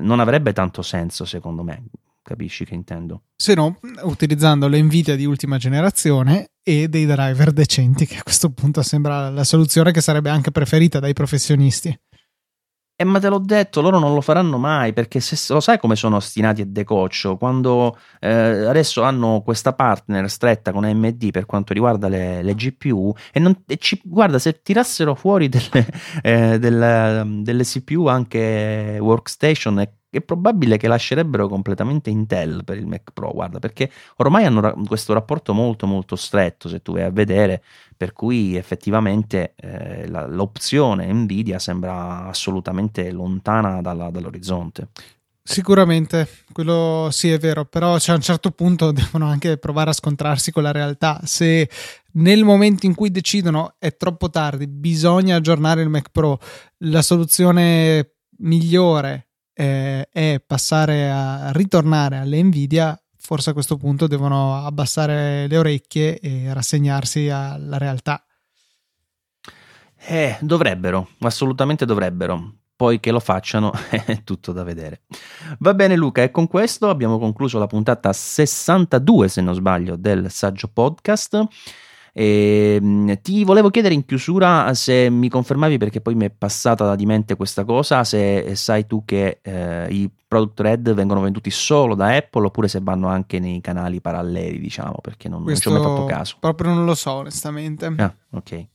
non 0.00 0.18
avrebbe 0.18 0.52
tanto 0.52 0.82
senso 0.82 1.24
secondo 1.24 1.62
me 1.62 1.84
capisci 2.24 2.64
che 2.64 2.74
intendo? 2.74 3.24
Se 3.36 3.54
no, 3.54 3.78
utilizzando 4.02 4.66
le 4.66 4.82
Nvidia 4.82 5.14
di 5.14 5.26
ultima 5.26 5.58
generazione 5.58 6.48
e 6.62 6.88
dei 6.88 7.06
driver 7.06 7.52
decenti, 7.52 8.06
che 8.06 8.16
a 8.16 8.22
questo 8.22 8.50
punto 8.50 8.82
sembra 8.82 9.30
la 9.30 9.44
soluzione 9.44 9.92
che 9.92 10.00
sarebbe 10.00 10.30
anche 10.30 10.50
preferita 10.50 10.98
dai 10.98 11.12
professionisti. 11.12 11.96
Eh, 12.96 13.02
ma 13.02 13.18
te 13.18 13.28
l'ho 13.28 13.40
detto, 13.40 13.80
loro 13.80 13.98
non 13.98 14.14
lo 14.14 14.20
faranno 14.20 14.56
mai 14.56 14.92
perché 14.92 15.18
se, 15.18 15.52
lo 15.52 15.58
sai 15.58 15.80
come 15.80 15.96
sono 15.96 16.14
ostinati 16.16 16.60
e 16.60 16.66
decoccio 16.66 17.36
quando 17.36 17.98
eh, 18.20 18.30
adesso 18.30 19.02
hanno 19.02 19.42
questa 19.42 19.72
partner 19.72 20.30
stretta 20.30 20.70
con 20.70 20.84
AMD 20.84 21.30
per 21.32 21.44
quanto 21.44 21.72
riguarda 21.72 22.06
le, 22.06 22.40
le 22.44 22.54
GPU 22.54 23.12
e, 23.32 23.40
non, 23.40 23.64
e 23.66 23.78
ci, 23.78 24.00
guarda 24.04 24.38
se 24.38 24.62
tirassero 24.62 25.16
fuori 25.16 25.48
delle, 25.48 25.88
eh, 26.22 26.58
delle, 26.60 27.40
delle 27.42 27.64
CPU 27.64 28.06
anche 28.06 28.96
workstation 29.00 29.80
e 29.80 29.94
è 30.18 30.22
probabile 30.22 30.76
che 30.76 30.88
lascerebbero 30.88 31.48
completamente 31.48 32.10
Intel 32.10 32.64
per 32.64 32.76
il 32.76 32.86
Mac 32.86 33.10
Pro, 33.12 33.32
guarda, 33.32 33.58
perché 33.58 33.90
ormai 34.16 34.44
hanno 34.44 34.84
questo 34.86 35.12
rapporto 35.12 35.54
molto 35.54 35.86
molto 35.86 36.16
stretto, 36.16 36.68
se 36.68 36.82
tu 36.82 36.92
vai 36.92 37.02
a 37.02 37.10
vedere, 37.10 37.62
per 37.96 38.12
cui 38.12 38.56
effettivamente 38.56 39.54
eh, 39.56 40.08
la, 40.08 40.26
l'opzione 40.26 41.12
Nvidia 41.12 41.58
sembra 41.58 42.26
assolutamente 42.26 43.10
lontana 43.10 43.80
dalla, 43.80 44.10
dall'orizzonte. 44.10 44.88
Sicuramente, 45.46 46.26
quello 46.52 47.08
sì 47.10 47.30
è 47.30 47.38
vero, 47.38 47.66
però 47.66 47.98
cioè, 47.98 48.14
a 48.14 48.16
un 48.16 48.22
certo 48.22 48.50
punto 48.50 48.92
devono 48.92 49.26
anche 49.26 49.58
provare 49.58 49.90
a 49.90 49.92
scontrarsi 49.92 50.50
con 50.50 50.62
la 50.62 50.72
realtà. 50.72 51.20
Se 51.24 51.68
nel 52.12 52.44
momento 52.44 52.86
in 52.86 52.94
cui 52.94 53.10
decidono 53.10 53.74
è 53.78 53.94
troppo 53.94 54.30
tardi, 54.30 54.66
bisogna 54.66 55.36
aggiornare 55.36 55.82
il 55.82 55.90
Mac 55.90 56.08
Pro, 56.10 56.38
la 56.78 57.02
soluzione 57.02 58.14
migliore 58.38 59.26
eh, 59.54 60.08
è 60.10 60.42
passare 60.44 61.10
a 61.10 61.50
ritornare 61.52 62.18
alle 62.18 62.42
Nvidia, 62.42 63.00
forse 63.16 63.50
a 63.50 63.52
questo 63.52 63.76
punto 63.76 64.06
devono 64.06 64.56
abbassare 64.56 65.46
le 65.46 65.56
orecchie 65.56 66.18
e 66.18 66.52
rassegnarsi 66.52 67.28
alla 67.30 67.78
realtà. 67.78 68.24
Eh, 70.06 70.36
dovrebbero, 70.40 71.08
assolutamente 71.20 71.86
dovrebbero. 71.86 72.56
Poi 72.76 72.98
che 72.98 73.12
lo 73.12 73.20
facciano 73.20 73.72
è 73.88 74.22
tutto 74.24 74.52
da 74.52 74.64
vedere. 74.64 75.02
Va 75.60 75.74
bene 75.74 75.96
Luca, 75.96 76.22
e 76.22 76.30
con 76.30 76.48
questo 76.48 76.90
abbiamo 76.90 77.18
concluso 77.18 77.58
la 77.58 77.68
puntata 77.68 78.12
62, 78.12 79.28
se 79.28 79.40
non 79.40 79.54
sbaglio, 79.54 79.96
del 79.96 80.30
Saggio 80.30 80.68
Podcast. 80.68 81.46
E, 82.16 82.78
ehm, 82.80 83.20
ti 83.20 83.42
volevo 83.42 83.70
chiedere 83.70 83.92
in 83.92 84.06
chiusura 84.06 84.72
se 84.72 85.10
mi 85.10 85.28
confermavi, 85.28 85.78
perché 85.78 86.00
poi 86.00 86.14
mi 86.14 86.26
è 86.26 86.30
passata 86.30 86.94
di 86.94 87.06
mente 87.06 87.34
questa 87.34 87.64
cosa, 87.64 88.04
se 88.04 88.54
sai 88.54 88.86
tu 88.86 89.04
che 89.04 89.40
eh, 89.42 89.86
i 89.90 90.08
product 90.28 90.60
red 90.60 90.94
vengono 90.94 91.20
venduti 91.20 91.50
solo 91.50 91.96
da 91.96 92.14
Apple 92.14 92.46
oppure 92.46 92.68
se 92.68 92.78
vanno 92.80 93.08
anche 93.08 93.40
nei 93.40 93.60
canali 93.60 94.00
paralleli, 94.00 94.60
diciamo, 94.60 94.98
perché 95.02 95.28
non, 95.28 95.42
non 95.42 95.56
ci 95.56 95.66
ho 95.66 95.72
mai 95.72 95.82
fatto 95.82 96.04
caso. 96.04 96.36
Proprio 96.38 96.72
non 96.72 96.84
lo 96.84 96.94
so, 96.94 97.12
onestamente. 97.12 97.92
Ah, 97.96 98.14
ok 98.30 98.66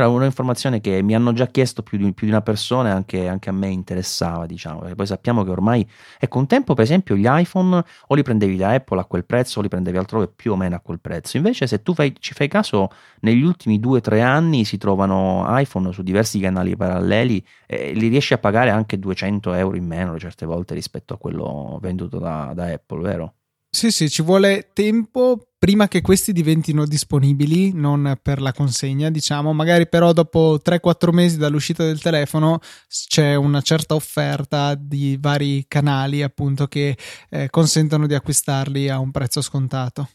però 0.00 0.12
un'informazione 0.12 0.80
che 0.80 1.02
mi 1.02 1.14
hanno 1.14 1.34
già 1.34 1.46
chiesto 1.48 1.82
più 1.82 1.98
di, 1.98 2.14
più 2.14 2.24
di 2.24 2.32
una 2.32 2.40
persona 2.40 2.88
e 2.88 2.92
anche, 2.92 3.28
anche, 3.28 3.50
a 3.50 3.52
me 3.52 3.68
interessava, 3.68 4.46
diciamo, 4.46 4.78
perché 4.78 4.94
poi 4.94 5.04
sappiamo 5.06 5.44
che 5.44 5.50
ormai, 5.50 5.86
ecco, 6.18 6.38
un 6.38 6.46
tempo 6.46 6.72
per 6.72 6.84
esempio 6.84 7.16
gli 7.16 7.26
iPhone 7.28 7.84
o 8.06 8.14
li 8.14 8.22
prendevi 8.22 8.56
da 8.56 8.70
Apple 8.70 8.98
a 8.98 9.04
quel 9.04 9.26
prezzo 9.26 9.58
o 9.58 9.62
li 9.62 9.68
prendevi 9.68 9.98
altrove 9.98 10.28
più 10.28 10.52
o 10.52 10.56
meno 10.56 10.74
a 10.74 10.80
quel 10.80 11.00
prezzo, 11.00 11.36
invece 11.36 11.66
se 11.66 11.82
tu 11.82 11.92
fai, 11.92 12.14
ci 12.18 12.32
fai 12.32 12.48
caso, 12.48 12.88
negli 13.20 13.42
ultimi 13.42 13.78
due 13.78 13.98
o 13.98 14.00
tre 14.00 14.22
anni 14.22 14.64
si 14.64 14.78
trovano 14.78 15.44
iPhone 15.58 15.92
su 15.92 16.02
diversi 16.02 16.40
canali 16.40 16.74
paralleli 16.76 17.44
e 17.66 17.92
li 17.92 18.08
riesci 18.08 18.32
a 18.32 18.38
pagare 18.38 18.70
anche 18.70 18.98
200 18.98 19.52
euro 19.52 19.76
in 19.76 19.84
meno 19.84 20.18
certe 20.18 20.46
volte 20.46 20.72
rispetto 20.72 21.12
a 21.12 21.18
quello 21.18 21.78
venduto 21.82 22.18
da, 22.18 22.52
da 22.54 22.72
Apple, 22.72 23.02
vero? 23.02 23.34
Sì, 23.72 23.92
sì, 23.92 24.10
ci 24.10 24.22
vuole 24.22 24.70
tempo 24.72 25.50
prima 25.56 25.86
che 25.86 26.00
questi 26.00 26.32
diventino 26.32 26.84
disponibili, 26.86 27.72
non 27.72 28.18
per 28.20 28.40
la 28.40 28.52
consegna, 28.52 29.10
diciamo, 29.10 29.52
magari 29.52 29.88
però 29.88 30.12
dopo 30.12 30.58
3-4 30.60 31.12
mesi 31.12 31.36
dall'uscita 31.36 31.84
del 31.84 32.00
telefono 32.00 32.58
c'è 32.88 33.36
una 33.36 33.60
certa 33.60 33.94
offerta 33.94 34.74
di 34.74 35.16
vari 35.20 35.66
canali 35.68 36.22
appunto 36.22 36.66
che 36.66 36.96
eh, 37.28 37.48
consentono 37.48 38.08
di 38.08 38.14
acquistarli 38.14 38.88
a 38.88 38.98
un 38.98 39.12
prezzo 39.12 39.40
scontato. 39.40 40.08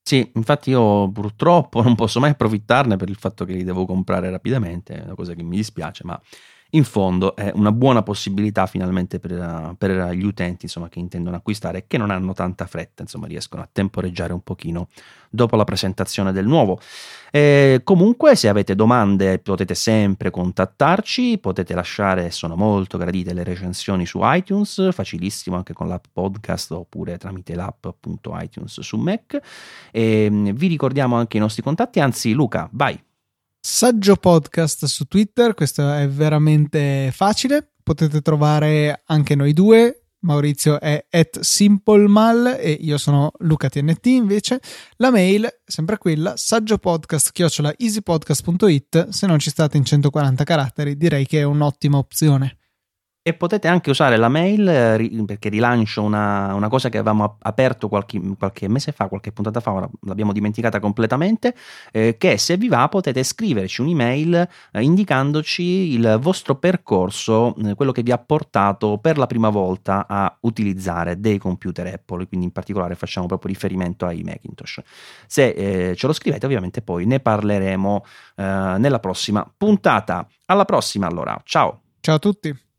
Sì, 0.00 0.30
infatti 0.34 0.70
io 0.70 1.10
purtroppo 1.10 1.82
non 1.82 1.96
posso 1.96 2.20
mai 2.20 2.30
approfittarne 2.30 2.96
per 2.96 3.08
il 3.08 3.16
fatto 3.16 3.44
che 3.44 3.54
li 3.54 3.64
devo 3.64 3.84
comprare 3.84 4.30
rapidamente, 4.30 4.94
è 4.94 5.02
una 5.02 5.16
cosa 5.16 5.34
che 5.34 5.42
mi 5.42 5.56
dispiace, 5.56 6.04
ma 6.04 6.20
in 6.70 6.84
fondo 6.84 7.36
è 7.36 7.52
una 7.54 7.70
buona 7.70 8.02
possibilità 8.02 8.66
finalmente 8.66 9.18
per, 9.18 9.74
per, 9.78 10.10
gli 10.12 10.24
utenti 10.24 10.64
insomma, 10.64 10.88
che 10.88 10.98
intendono 10.98 11.36
acquistare 11.36 11.78
e 11.78 11.84
che 11.86 11.96
non 11.96 12.10
hanno 12.10 12.32
tanta 12.32 12.66
fretta, 12.66 13.02
insomma 13.02 13.26
riescono 13.26 13.62
a 13.62 13.68
temporeggiare 13.70 14.32
un 14.32 14.42
pochino 14.42 14.88
dopo 15.30 15.56
la 15.56 15.64
presentazione 15.64 16.32
del 16.32 16.46
nuovo. 16.46 16.80
E 17.30 17.80
comunque 17.84 18.34
se 18.34 18.48
avete 18.48 18.74
domande 18.74 19.38
potete 19.38 19.74
sempre 19.74 20.30
contattarci, 20.30 21.38
potete 21.38 21.74
lasciare, 21.74 22.30
sono 22.30 22.56
molto 22.56 22.98
gradite 22.98 23.32
le 23.32 23.44
recensioni 23.44 24.06
su 24.06 24.20
iTunes, 24.22 24.92
facilissimo 24.92 25.56
anche 25.56 25.72
con 25.72 25.88
l'app 25.88 26.04
podcast 26.12 26.72
oppure 26.72 27.18
tramite 27.18 27.54
l'app 27.54 27.84
appunto 27.84 28.36
iTunes 28.40 28.80
su 28.80 28.96
Mac. 28.96 29.38
E 29.92 30.28
vi 30.30 30.66
ricordiamo 30.66 31.16
anche 31.16 31.36
i 31.36 31.40
nostri 31.40 31.62
contatti, 31.62 32.00
anzi 32.00 32.32
Luca, 32.32 32.68
vai. 32.72 33.05
Saggio 33.68 34.14
Podcast 34.14 34.84
su 34.84 35.06
Twitter, 35.06 35.52
questo 35.54 35.92
è 35.92 36.08
veramente 36.08 37.10
facile, 37.12 37.72
potete 37.82 38.22
trovare 38.22 39.02
anche 39.06 39.34
noi 39.34 39.52
due, 39.52 40.04
Maurizio 40.20 40.78
è 40.78 41.04
at 41.10 41.40
simplemal 41.40 42.58
e 42.60 42.70
io 42.70 42.96
sono 42.96 43.32
Luca 43.38 43.68
TNT 43.68 44.06
invece. 44.06 44.60
La 44.98 45.10
mail 45.10 45.46
è 45.46 45.58
sempre 45.64 45.98
quella, 45.98 46.36
saggiopodcast 46.36 47.32
chiocciola 47.32 47.74
easypodcast.it. 47.76 49.08
Se 49.08 49.26
non 49.26 49.40
ci 49.40 49.50
state 49.50 49.76
in 49.76 49.84
140 49.84 50.44
caratteri 50.44 50.96
direi 50.96 51.26
che 51.26 51.40
è 51.40 51.42
un'ottima 51.42 51.98
opzione. 51.98 52.58
E 53.26 53.34
potete 53.34 53.66
anche 53.66 53.90
usare 53.90 54.16
la 54.16 54.28
mail 54.28 54.68
eh, 54.68 55.24
perché 55.26 55.48
rilancio 55.48 56.00
una, 56.00 56.54
una 56.54 56.68
cosa 56.68 56.88
che 56.88 56.98
avevamo 56.98 57.38
aperto 57.40 57.88
qualche, 57.88 58.20
qualche, 58.38 58.68
mese 58.68 58.92
fa, 58.92 59.08
qualche 59.08 59.32
puntata 59.32 59.58
fa, 59.58 59.72
ora 59.72 59.90
l'abbiamo 60.02 60.32
dimenticata 60.32 60.78
completamente, 60.78 61.52
eh, 61.90 62.14
che 62.18 62.38
se 62.38 62.56
vi 62.56 62.68
va 62.68 62.88
potete 62.88 63.24
scriverci 63.24 63.80
un'email 63.80 64.48
eh, 64.70 64.80
indicandoci 64.80 65.62
il 65.64 66.18
vostro 66.20 66.54
percorso, 66.54 67.56
eh, 67.56 67.74
quello 67.74 67.90
che 67.90 68.04
vi 68.04 68.12
ha 68.12 68.18
portato 68.18 68.98
per 68.98 69.18
la 69.18 69.26
prima 69.26 69.48
volta 69.48 70.06
a 70.08 70.32
utilizzare 70.42 71.18
dei 71.18 71.38
computer 71.38 71.84
Apple, 71.88 72.28
quindi 72.28 72.46
in 72.46 72.52
particolare 72.52 72.94
facciamo 72.94 73.26
proprio 73.26 73.50
riferimento 73.52 74.06
ai 74.06 74.22
Macintosh. 74.22 74.82
Se 75.26 75.48
eh, 75.48 75.96
ce 75.96 76.06
lo 76.06 76.12
scrivete 76.12 76.46
ovviamente 76.46 76.80
poi 76.80 77.06
ne 77.06 77.18
parleremo 77.18 78.04
eh, 78.36 78.42
nella 78.78 79.00
prossima 79.00 79.44
puntata. 79.56 80.24
Alla 80.44 80.64
prossima 80.64 81.08
allora, 81.08 81.36
ciao! 81.42 81.80
Ciao 81.98 82.14
a 82.14 82.18
tutti! 82.20 82.65